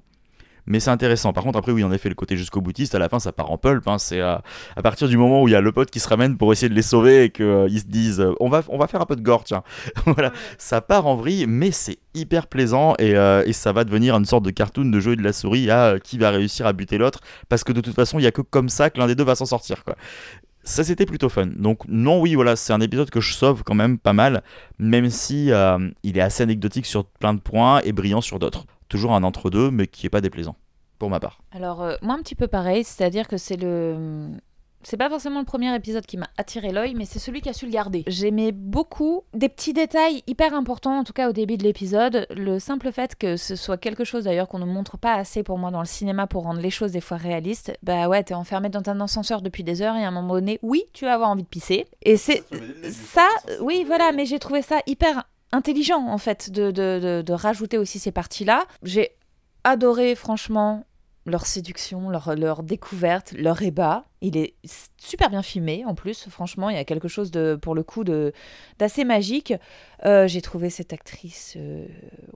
[0.67, 1.33] mais c'est intéressant.
[1.33, 3.51] Par contre, après, oui, en effet, le côté jusqu'au boutiste, à la fin, ça part
[3.51, 3.87] en pulp.
[3.87, 3.99] Hein.
[3.99, 4.43] c'est à,
[4.83, 6.75] partir du moment où il y a le pote qui se ramène pour essayer de
[6.75, 9.17] les sauver et qu'ils euh, se disent euh, on, va, on va faire un peu
[9.17, 9.63] de gore, tiens.
[10.07, 14.25] voilà, ça part en vrille, mais c'est hyper plaisant euh, et, ça va devenir une
[14.25, 16.99] sorte de cartoon de jeu et de la souris à qui va réussir à buter
[16.99, 19.15] l'autre parce que de toute façon, il y a que comme ça que l'un des
[19.15, 19.97] deux va s'en sortir, quoi
[20.69, 21.47] ça c'était plutôt fun.
[21.47, 24.43] Donc non, oui, voilà, c'est un épisode que je sauve quand même pas mal,
[24.81, 25.53] même si
[26.03, 29.71] il est assez anecdotique sur plein de points et brillant sur d'autres toujours un entre-deux,
[29.71, 30.57] mais qui est pas déplaisant,
[30.99, 31.41] pour ma part.
[31.53, 34.29] Alors, euh, moi, un petit peu pareil, c'est-à-dire que c'est le.
[34.83, 37.53] C'est pas forcément le premier épisode qui m'a attiré l'œil, mais c'est celui qui a
[37.53, 38.05] su le garder.
[38.07, 42.29] J'aimais beaucoup des petits détails hyper importants, en tout cas au début de l'épisode.
[42.31, 45.59] Le simple fait que ce soit quelque chose d'ailleurs qu'on ne montre pas assez pour
[45.59, 47.77] moi dans le cinéma pour rendre les choses des fois réalistes.
[47.83, 50.61] Bah ouais, t'es enfermé dans un ascenseur depuis des heures et à un moment donné,
[50.63, 51.87] oui, tu vas avoir envie de pisser.
[52.03, 52.45] Et c'est
[52.93, 53.27] ça,
[53.61, 57.99] oui, voilà, mais j'ai trouvé ça hyper intelligent en fait de, de, de, rajouter aussi
[57.99, 58.67] ces parties-là.
[58.83, 59.13] J'ai
[59.65, 60.85] adoré franchement
[61.27, 64.05] leur séduction, leur, leur découverte, leur ébat.
[64.21, 64.55] Il est
[64.97, 68.05] super bien filmé en plus, franchement, il y a quelque chose de, pour le coup
[68.05, 69.53] d'assez magique.
[70.05, 71.85] Euh, j'ai trouvé cette actrice, euh,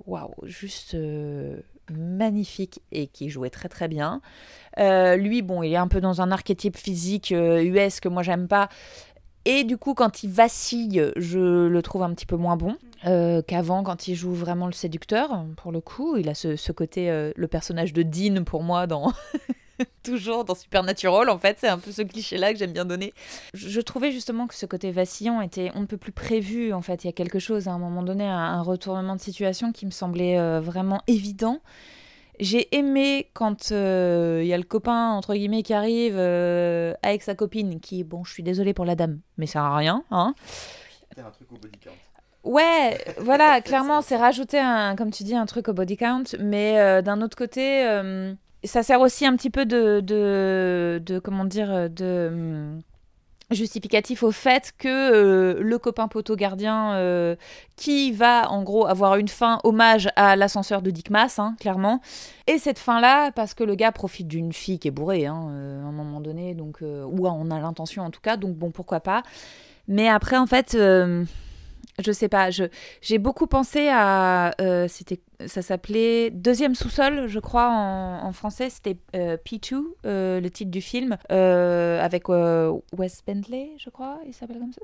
[0.07, 1.61] waouh, juste euh,
[1.91, 4.21] magnifique et qui jouait très très bien.
[4.77, 8.69] lui, bon, il est un peu dans un archétype physique US que moi j'aime pas.
[9.47, 12.77] Et du coup, quand il vacille, je le trouve un petit peu moins bon
[13.07, 15.45] euh, qu'avant, quand il joue vraiment le séducteur.
[15.57, 19.13] Pour le coup, il a ce, côté, euh, le personnage de Dean pour moi dans.
[20.03, 23.15] Toujours dans Supernatural, en fait, c'est un peu ce cliché-là que j'aime bien donner.
[23.55, 27.05] Je, trouvais justement que ce côté vacillant était on ne peut plus prévu, en fait.
[27.05, 29.91] Il y a quelque chose, à un moment donné, un, retournement de situation qui me
[29.91, 31.61] semblait euh, vraiment évident.
[32.41, 37.23] J'ai aimé quand il euh, y a le copain, entre guillemets, qui arrive euh, avec
[37.23, 40.05] sa copine, qui, bon, je suis désolée pour la dame, mais ça sert à rien.
[40.11, 40.35] Hein.
[41.19, 41.91] un truc au body count.
[42.43, 46.81] Ouais, voilà, clairement, c'est rajouter, un, comme tu dis, un truc au body count, mais
[46.81, 47.85] euh, d'un autre côté,
[48.65, 52.79] ça sert aussi un petit peu de, de, de comment dire, de
[53.51, 57.37] justificatif au fait que euh, le copain poteau gardien euh,
[57.77, 62.01] qui va en gros avoir une fin hommage à l'ascenseur de Dick Mass, hein, clairement.
[62.47, 65.85] Et cette fin-là, parce que le gars profite d'une fille qui est bourrée hein, euh,
[65.85, 69.01] à un moment donné, donc, ou on a l'intention en tout cas, donc bon, pourquoi
[69.01, 69.23] pas.
[69.89, 74.53] Mais après, en fait, je sais pas, j'ai beaucoup pensé à.
[74.89, 78.71] C'était ça s'appelait Deuxième sous-sol, je crois, en, français.
[78.71, 84.33] C'était euh, P2, euh, le titre du film, euh, avec Wes Bentley, je crois, il
[84.33, 84.81] s'appelle comme ça,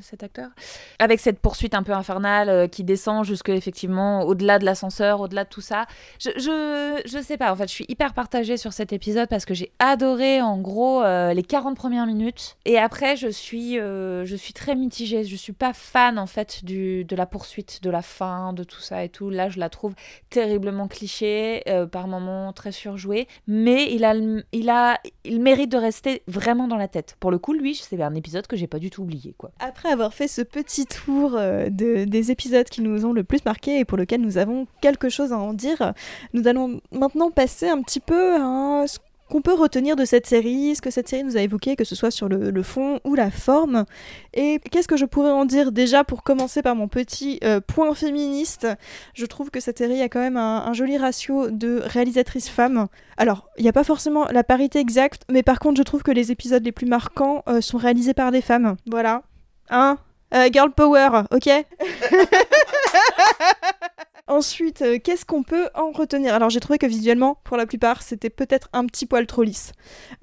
[0.00, 0.50] cet acteur.
[0.98, 5.48] Avec cette poursuite un peu infernale qui descend jusque, effectivement, au-delà de l'ascenseur, au-delà de
[5.48, 5.86] tout ça.
[6.20, 9.44] Je, je, je, sais pas, en fait, je suis hyper partagée sur cet épisode parce
[9.44, 12.56] que j'ai adoré, en gros, les 40 premières minutes.
[12.64, 15.24] Et après, je suis, je suis très mitigée.
[15.24, 18.80] Je suis pas fan, en fait, du, de la poursuite, de la fin, de tout
[18.80, 19.30] ça et tout.
[19.30, 19.85] Là, je la trouve
[20.30, 24.14] terriblement cliché, euh, par moments très surjoué, mais il a,
[24.52, 27.16] il a, il mérite de rester vraiment dans la tête.
[27.20, 29.50] Pour le coup, lui, c'est un épisode que j'ai pas du tout oublié, quoi.
[29.58, 33.44] Après avoir fait ce petit tour euh, de, des épisodes qui nous ont le plus
[33.44, 35.92] marqué et pour lequel nous avons quelque chose à en dire,
[36.32, 38.98] nous allons maintenant passer un petit peu à ce
[39.28, 41.94] qu'on peut retenir de cette série, ce que cette série nous a évoqué, que ce
[41.94, 43.84] soit sur le, fond ou la forme.
[44.34, 47.94] Et qu'est-ce que je pourrais en dire déjà pour commencer par mon petit euh, point
[47.94, 48.66] féministe?
[49.14, 52.86] Je trouve que cette série a quand même un, joli ratio de réalisatrices femmes.
[53.16, 56.10] Alors, il n'y a pas forcément la parité exacte, mais par contre, je trouve que
[56.10, 58.76] les épisodes les plus marquants euh, sont réalisés par des femmes.
[58.86, 59.22] Voilà.
[59.70, 59.98] Hein?
[60.34, 61.48] Euh, Girl Power, ok?
[64.28, 66.34] Ensuite, euh, qu'est-ce qu'on peut en retenir?
[66.34, 69.70] Alors j'ai trouvé que visuellement, pour la plupart, c'était peut-être un petit poil trop lisse.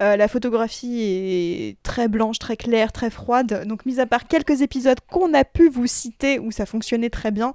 [0.02, 3.66] Euh, la photographie est très blanche, très claire, très froide.
[3.66, 7.30] Donc mis à part quelques épisodes qu'on a pu vous citer où ça fonctionnait très
[7.30, 7.54] bien,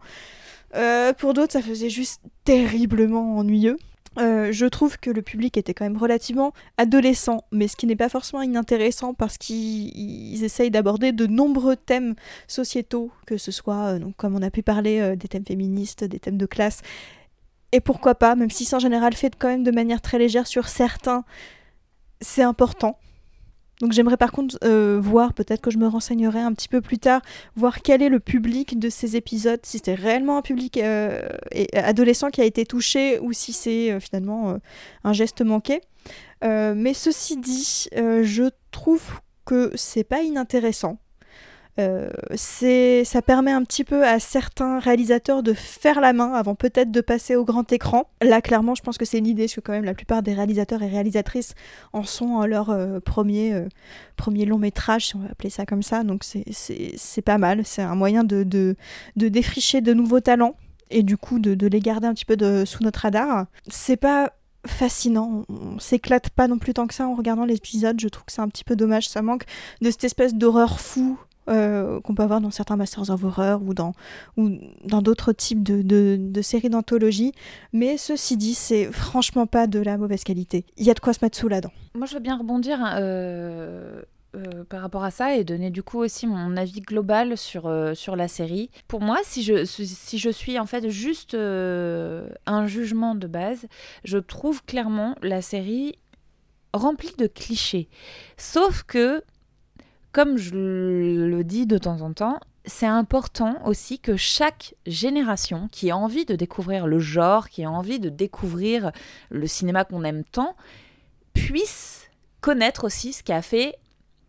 [0.75, 3.77] euh, pour d'autres ça faisait juste terriblement ennuyeux.
[4.19, 7.95] Euh, je trouve que le public était quand même relativement adolescent, mais ce qui n'est
[7.95, 12.15] pas forcément inintéressant parce qu'ils essayent d'aborder de nombreux thèmes
[12.47, 16.19] sociétaux, que ce soit, euh, comme on a pu parler, euh, des thèmes féministes, des
[16.19, 16.81] thèmes de classe,
[17.71, 20.47] et pourquoi pas, même si c'est en général fait quand même de manière très légère
[20.47, 21.23] sur certains,
[22.19, 22.97] c'est important.
[23.81, 26.99] Donc j'aimerais par contre euh, voir, peut-être que je me renseignerai un petit peu plus
[26.99, 27.21] tard,
[27.55, 31.21] voir quel est le public de ces épisodes, si c'est réellement un public euh,
[31.73, 34.57] adolescent qui a été touché ou si c'est euh, finalement
[35.03, 35.81] un geste manqué.
[36.41, 39.03] mais ceci dit, je trouve
[39.45, 40.99] que c'est pas inintéressant.
[41.79, 46.91] Euh, ça permet un petit peu à certains réalisateurs de faire la main avant peut-être
[46.91, 48.09] de passer au grand écran.
[48.21, 50.81] Là, clairement, je pense que c'est l'idée, parce que quand même la plupart des réalisateurs
[50.83, 51.55] et réalisatrices
[51.93, 53.67] en sont à leur euh, premier, euh,
[54.17, 56.03] premier long métrage, si on va appeler ça comme ça.
[56.03, 57.61] Donc c'est, pas mal.
[57.65, 58.75] C'est un moyen de, de,
[59.15, 60.55] défricher de nouveaux talents
[60.89, 63.45] et du coup de, de les garder un petit peu de, sous notre radar.
[63.69, 64.33] C'est pas
[64.65, 65.45] fascinant.
[65.49, 67.99] On s'éclate pas non plus tant que ça en regardant l'épisode.
[67.99, 69.07] Je trouve que c'est un petit peu dommage.
[69.07, 69.45] Ça manque
[69.81, 71.17] de cette espèce d'horreur fou
[71.49, 73.93] euh, qu'on peut avoir dans certains Masters of Horror ou dans
[74.37, 74.49] ou
[74.85, 77.33] dans d'autres types de, de, séries d'anthologie.
[77.73, 80.65] Mais ceci dit, c'est franchement pas de la mauvaise qualité.
[80.77, 81.71] Il y a de quoi se mettre sous la dent.
[81.95, 82.79] Moi, je veux bien rebondir.
[82.81, 84.01] Hein, euh,
[84.35, 88.15] euh, par rapport à ça et donner du coup aussi mon avis global sur, sur
[88.15, 88.69] la série.
[88.87, 93.65] Pour moi, si je, si je suis en fait juste un jugement de base,
[94.03, 95.95] je trouve clairement la série
[96.73, 97.89] remplie de clichés.
[98.37, 99.23] Sauf que
[100.11, 105.91] comme je le dis de temps en temps, c'est important aussi que chaque génération qui
[105.91, 108.91] a envie de découvrir le genre, qui a envie de découvrir
[109.29, 110.55] le cinéma qu'on aime tant,
[111.33, 112.09] puisse
[112.41, 113.75] connaître aussi ce qui a fait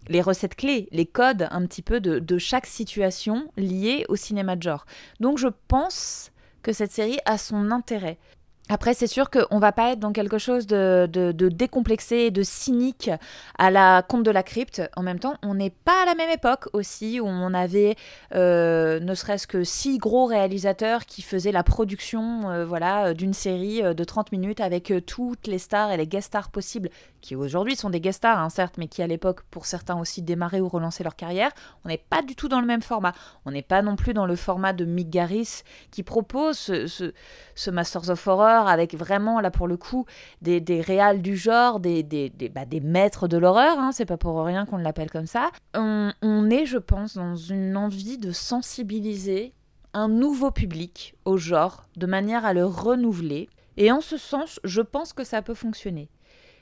[0.08, 4.56] les recettes clés, les codes un petit peu de, de chaque situation liée au cinéma
[4.56, 4.86] de genre.
[5.20, 6.32] Donc je pense
[6.62, 8.18] que cette série a son intérêt.
[8.72, 13.10] Après, c'est sûr qu'on va pas être dans quelque chose de, décomplexé de cynique
[13.58, 14.80] à la Conte de la crypte.
[14.94, 17.96] En même temps, on n'est pas à la même époque aussi où on avait
[18.36, 23.82] euh, ne serait-ce que six gros réalisateurs qui faisaient la production euh, voilà, d'une série
[23.82, 26.90] euh, de 30 minutes avec toutes les stars et les guest stars possibles,
[27.20, 30.22] qui aujourd'hui sont des guest stars, hein, certes, mais qui à l'époque, pour certains aussi,
[30.22, 31.50] démarraient ou relançaient leur carrière.
[31.84, 33.12] On n'est pas du tout dans le même format.
[33.44, 37.12] On n'est pas non plus dans le format de Mick Garris qui propose ce, ce,
[37.54, 40.06] ce Masters of Horror avec vraiment, là pour le coup,
[40.42, 44.16] des, des réals du genre, des, des, des, bah, maîtres de l'horreur, hein, c'est pas
[44.16, 45.50] pour rien qu'on l'appelle comme ça.
[45.74, 49.52] On, on est, je pense, dans une envie de sensibiliser
[49.92, 53.48] un nouveau public au genre, de manière à le renouveler.
[53.76, 56.08] Et en ce sens, je pense que ça peut fonctionner.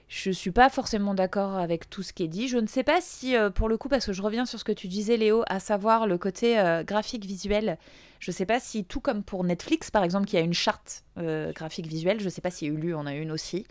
[0.09, 2.49] Je suis pas forcément d'accord avec tout ce qui est dit.
[2.49, 4.65] Je ne sais pas si, euh, pour le coup, parce que je reviens sur ce
[4.65, 7.77] que tu disais, Léo, à savoir le côté euh, graphique visuel,
[8.19, 11.05] je ne sais pas si, tout comme pour Netflix, par exemple, qui a une charte
[11.19, 13.67] euh, graphique visuelle, je ne sais pas si Hulu en a une aussi.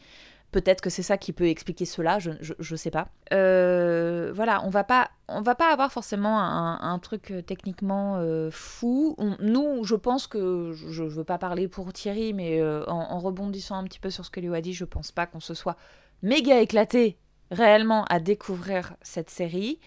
[0.51, 3.09] Peut-être que c'est ça qui peut expliquer cela, je ne sais pas.
[3.31, 9.17] voilà, on va pas, on va pas avoir forcément un, truc techniquement fou.
[9.41, 13.75] nous, je pense que, je ne veux pas parler pour Thierry, mais en, en, rebondissant
[13.75, 15.75] un petit peu sur ce que Léo a dit, je pense pas qu'on se soit
[16.21, 17.17] méga éclaté
[17.51, 19.79] réellement à découvrir cette série.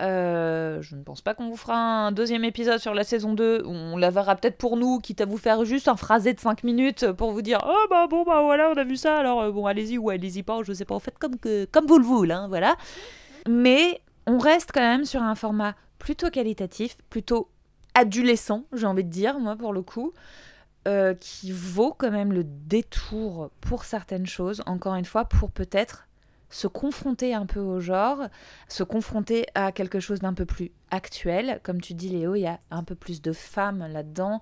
[0.00, 3.64] Euh, je ne pense pas qu'on vous fera un deuxième épisode sur la saison 2.
[3.66, 6.62] On la verra peut-être pour nous, quitte à vous faire juste un phrasé de 5
[6.62, 9.50] minutes pour vous dire Oh bah bon, bah voilà, on a vu ça, alors euh,
[9.50, 12.04] bon, allez-y ou allez-y pas, je sais pas, en fait, comme, que, comme vous le
[12.04, 12.76] voulez, hein, voilà.
[13.48, 17.48] Mais on reste quand même sur un format plutôt qualitatif, plutôt
[17.94, 20.12] adolescent, j'ai envie de dire, moi, pour le coup.
[20.86, 26.08] Euh, qui vaut quand même le détour pour certaines choses, encore une fois, pour peut-être
[26.50, 28.28] se confronter un peu au genre,
[28.68, 31.60] se confronter à quelque chose d'un peu plus actuel.
[31.62, 34.40] Comme tu dis Léo, il y a un peu plus de femmes là-dedans.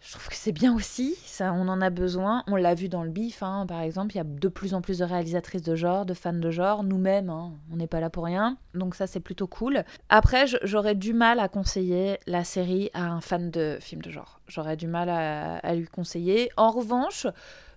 [0.00, 2.44] Je trouve que c'est bien aussi, ça, on en a besoin.
[2.46, 4.80] On l'a vu dans le bif, hein, par exemple, il y a de plus en
[4.80, 6.84] plus de réalisatrices de genre, de fans de genre.
[6.84, 8.56] Nous-mêmes, hein, on n'est pas là pour rien.
[8.74, 9.84] Donc ça, c'est plutôt cool.
[10.08, 14.40] Après, j'aurais du mal à conseiller la série à un fan de films de genre.
[14.46, 16.50] J'aurais du mal à, à lui conseiller.
[16.56, 17.26] En revanche,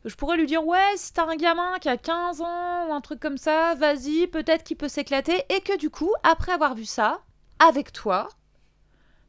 [0.05, 3.01] je pourrais lui dire ouais si t'as un gamin qui a 15 ans ou un
[3.01, 6.85] truc comme ça vas-y peut-être qu'il peut s'éclater et que du coup après avoir vu
[6.85, 7.19] ça
[7.59, 8.27] avec toi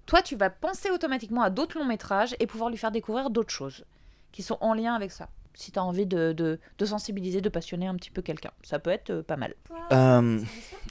[0.07, 3.51] toi tu vas penser automatiquement à d'autres longs métrages et pouvoir lui faire découvrir d'autres
[3.51, 3.85] choses
[4.33, 7.87] qui sont en lien avec ça si tu as envie de, de, sensibiliser, de passionner
[7.87, 8.51] un petit peu quelqu'un.
[8.62, 9.55] Ça peut être euh, pas mal.
[9.93, 10.41] Euh,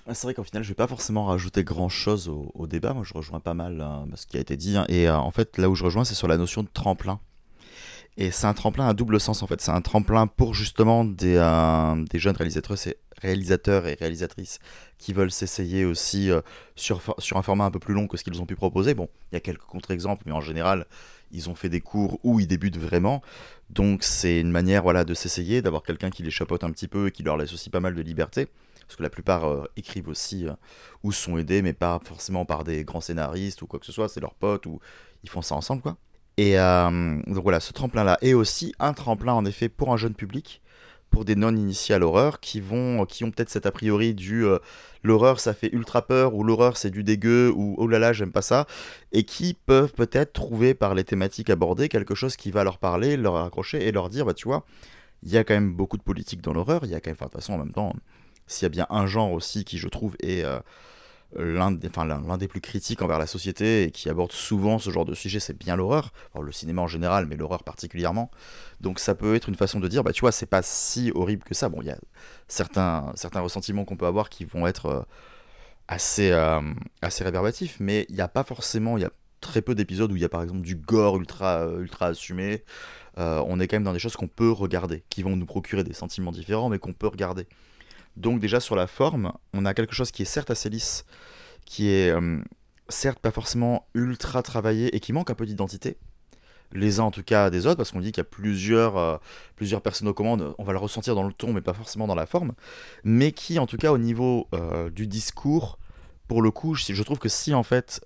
[0.07, 2.93] c'est vrai qu'au final, je vais pas forcément rajouter grand-chose au, au, débat.
[2.93, 4.77] Moi, je rejoins pas mal euh, ce qui a été dit.
[4.77, 4.85] Hein.
[4.87, 7.19] Et en fait, là où je rejoins, c'est sur la notion de tremplin.
[8.17, 9.61] Et c'est un tremplin à double sens en fait.
[9.61, 11.35] C'est un tremplin pour justement des,
[12.09, 12.77] des jeunes réalisateurs
[13.21, 14.59] réalisateurs et réalisatrices
[14.97, 16.41] qui veulent s'essayer aussi euh,
[16.75, 18.93] sur, sur un format un peu plus long que ce qu'ils ont pu proposer.
[18.93, 20.85] Bon, il y a quelques contre-exemples, mais en général,
[21.31, 23.21] ils ont fait des cours où ils débutent vraiment.
[23.69, 27.07] Donc c'est une manière voilà, de s'essayer, d'avoir quelqu'un qui les chapeaute un petit peu
[27.07, 28.47] et qui leur laisse aussi pas mal de liberté.
[28.87, 30.53] Parce que la plupart euh, écrivent aussi euh,
[31.03, 34.09] ou sont aidés, mais pas forcément par des grands scénaristes ou quoi que ce soit.
[34.09, 34.79] C'est leurs potes ou
[35.23, 35.97] ils font ça ensemble, quoi.
[36.37, 40.61] Et donc voilà, ce tremplin-là est aussi un tremplin en effet pour un jeune public,
[41.11, 44.57] pour des non-initiés à l'horreur qui vont, qui ont peut-être cet a priori du euh,
[45.03, 48.31] l'horreur ça fait ultra peur ou l'horreur c'est du dégueu ou oh là là j'aime
[48.31, 48.65] pas ça,
[49.11, 53.17] et qui peuvent peut-être trouver par les thématiques abordées quelque chose qui va leur parler,
[53.17, 54.65] leur accrocher et leur dire bah tu vois,
[55.23, 57.17] il y a quand même beaucoup de politique dans l'horreur, il y a quand même,
[57.19, 57.93] enfin de toute façon en même temps,
[58.47, 60.59] s'il y a bien un genre aussi qui je trouve est euh,
[61.35, 65.05] l'un des, enfin, des plus critiques envers la société et qui aborde souvent ce genre
[65.05, 66.11] de sujet, c'est bien l'horreur.
[66.39, 68.31] Le cinéma en général, mais l'horreur particulièrement.
[68.81, 71.43] Donc ça peut être une façon de dire, bah tu vois, c'est pas si horrible
[71.43, 71.69] que ça.
[71.69, 71.97] Bon, il y a
[72.47, 75.01] certains, certains ressentiments qu'on peut avoir qui vont être euh,
[75.87, 76.61] assez, euh,
[77.01, 80.15] assez réverbatifs, mais il n'y a pas forcément, il y a très peu d'épisodes où
[80.15, 82.63] il y a par exemple du gore ultra, ultra assumé.
[83.17, 85.83] Euh, on est quand même dans des choses qu'on peut regarder, qui vont nous procurer
[85.83, 87.47] des sentiments différents, mais qu'on peut regarder.
[88.17, 91.05] Donc déjà sur la forme, on a quelque chose qui est certes assez lisse,
[91.65, 92.39] qui est euh,
[92.89, 95.97] certes pas forcément ultra travaillé et qui manque un peu d'identité.
[96.73, 99.17] Les uns en tout cas des autres, parce qu'on dit qu'il y a plusieurs, euh,
[99.83, 102.25] personnes aux commandes, on va le ressentir dans le ton mais pas forcément dans la
[102.25, 102.53] forme,
[103.03, 105.79] mais qui en tout cas au niveau euh, du discours,
[106.27, 108.01] pour le coup, je, trouve que si en fait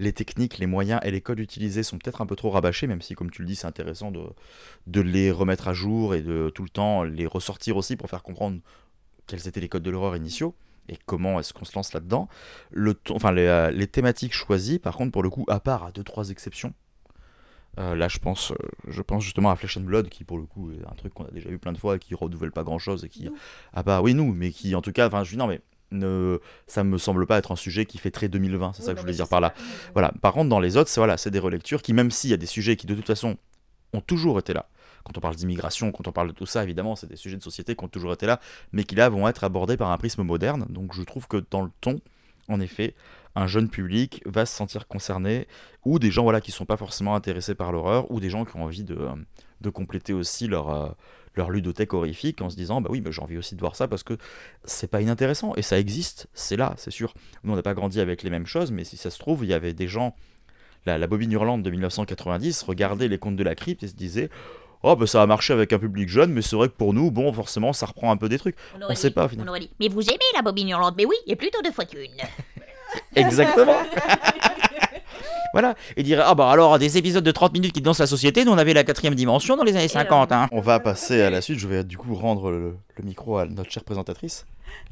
[0.00, 3.02] les techniques, les moyens et les codes utilisés sont peut-être un peu trop rabâchés, même
[3.02, 4.22] si, comme tu le dis, c'est intéressant de,
[4.86, 8.22] de les remettre à jour et de tout le temps les ressortir aussi pour faire
[8.22, 8.60] comprendre
[9.26, 10.54] quels étaient les codes de l'horreur initiaux
[10.88, 12.28] et comment est-ce qu'on se lance là-dedans.
[12.70, 15.92] Le enfin, les, euh, les, thématiques choisies, par contre, pour le coup, à part à
[15.92, 16.72] deux trois exceptions.
[17.78, 18.56] Euh, là, je pense, euh,
[18.88, 21.26] je pense justement à Flesh and Blood, qui pour le coup est un truc qu'on
[21.26, 23.36] a déjà vu plein de fois et qui renouvelle pas grand-chose et qui, Nous.
[23.74, 25.60] ah bah oui nous, mais qui en tout cas, enfin, je dis non mais
[25.92, 28.92] ne, ça me semble pas être un sujet qui fait très 2020, c'est Oui, ça
[28.92, 29.52] que je voulais dire par là.
[29.56, 29.62] ça.
[29.94, 30.12] Voilà.
[30.22, 32.36] Par contre, dans les autres, c'est voilà, c'est des relectures qui, même s'il y a
[32.36, 33.36] des sujets qui de toute façon
[33.92, 34.66] ont toujours été là.
[35.04, 37.42] Quand on parle d'immigration, quand on parle de tout ça, évidemment, c'est des sujets de
[37.42, 38.38] société qui ont toujours été là,
[38.72, 40.66] mais qui là vont être abordés par un prisme moderne.
[40.68, 41.96] Donc je trouve que dans le ton,
[42.48, 42.94] en effet,
[43.40, 45.46] un jeune public va se sentir concerné,
[45.84, 48.56] ou des gens voilà qui sont pas forcément intéressés par l'horreur, ou des gens qui
[48.56, 48.98] ont envie de,
[49.60, 50.88] de compléter aussi leur euh,
[51.36, 53.86] leur ludothèque horrifique en se disant bah oui bah, j'ai envie aussi de voir ça
[53.86, 54.18] parce que
[54.64, 57.14] c'est pas inintéressant et ça existe c'est là c'est sûr.
[57.44, 59.48] Nous on n'a pas grandi avec les mêmes choses mais si ça se trouve il
[59.50, 60.14] y avait des gens
[60.86, 64.28] la, la bobine hurlante de 1990 regardaient les contes de la crypte et se disaient
[64.82, 67.12] oh bah ça a marché avec un public jeune mais c'est vrai que pour nous
[67.12, 68.56] bon forcément ça reprend un peu des trucs.
[68.74, 70.68] On on sait dit- pas au final On aurait dit, mais vous aimez la bobine
[70.68, 70.94] hurlante.
[70.96, 72.10] Mais oui, et plutôt deux fois qu'une.
[73.16, 73.76] exactement
[75.52, 78.44] voilà et dire ah bah alors des épisodes de 30 minutes qui dansent la société
[78.44, 80.48] nous on avait la quatrième dimension dans les années 50 hein.
[80.52, 83.46] on va passer à la suite je vais du coup rendre le, le micro à
[83.46, 84.46] notre chère présentatrice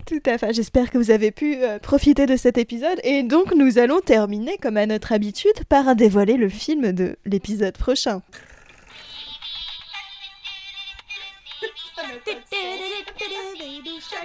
[0.06, 0.52] Tout à fait.
[0.52, 2.98] J'espère que vous avez pu euh, profiter de cet épisode.
[3.04, 7.76] Et donc, nous allons terminer, comme à notre habitude, par dévoiler le film de l'épisode
[7.76, 8.22] prochain.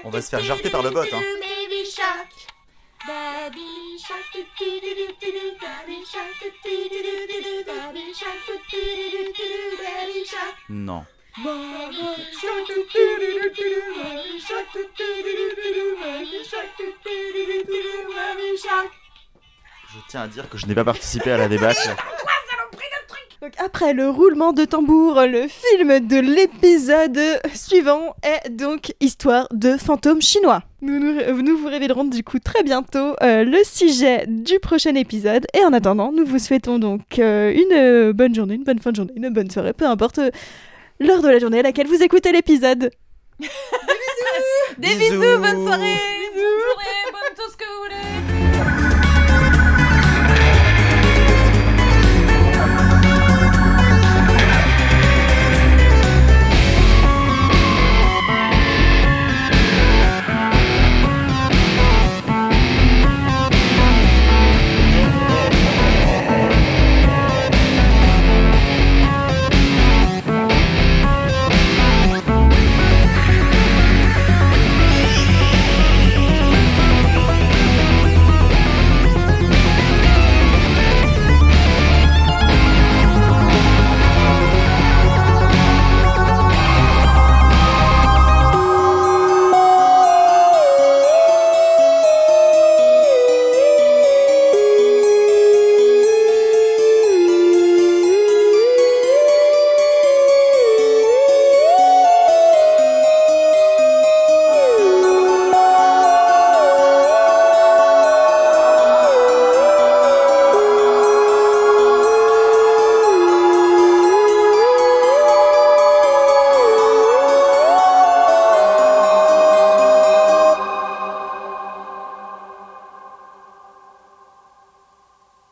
[0.06, 1.22] On va se faire jarter par le bot, hein.
[3.06, 4.24] Baby shark.
[4.34, 6.34] Baby shark.
[6.34, 7.84] do, do, do, do, do, do,
[13.44, 14.68] Baby shark.
[14.74, 16.70] do, do, do, do, do, do, Baby shark.
[16.78, 17.84] do, do, do, do, do, do,
[18.16, 18.92] Baby shark.
[19.50, 21.96] non Je tiens à dire que je n'ai pas participé à la débâcle.
[23.44, 27.20] Donc après le roulement de tambour, le film de l'épisode
[27.54, 30.64] suivant est donc Histoire de fantômes chinois.
[30.82, 35.46] Nous, nous, nous vous révélerons du coup très bientôt euh, le sujet du prochain épisode.
[35.54, 38.92] Et en attendant, nous vous souhaitons donc euh, une euh, bonne journée, une bonne fin
[38.92, 40.30] de journée, une bonne soirée, peu importe euh,
[41.02, 42.92] l'heure de la journée à laquelle vous écoutez l'épisode.
[44.78, 45.20] Des Bisous.
[45.20, 46.00] bisous, bonne soirée,
[46.34, 47.03] bonne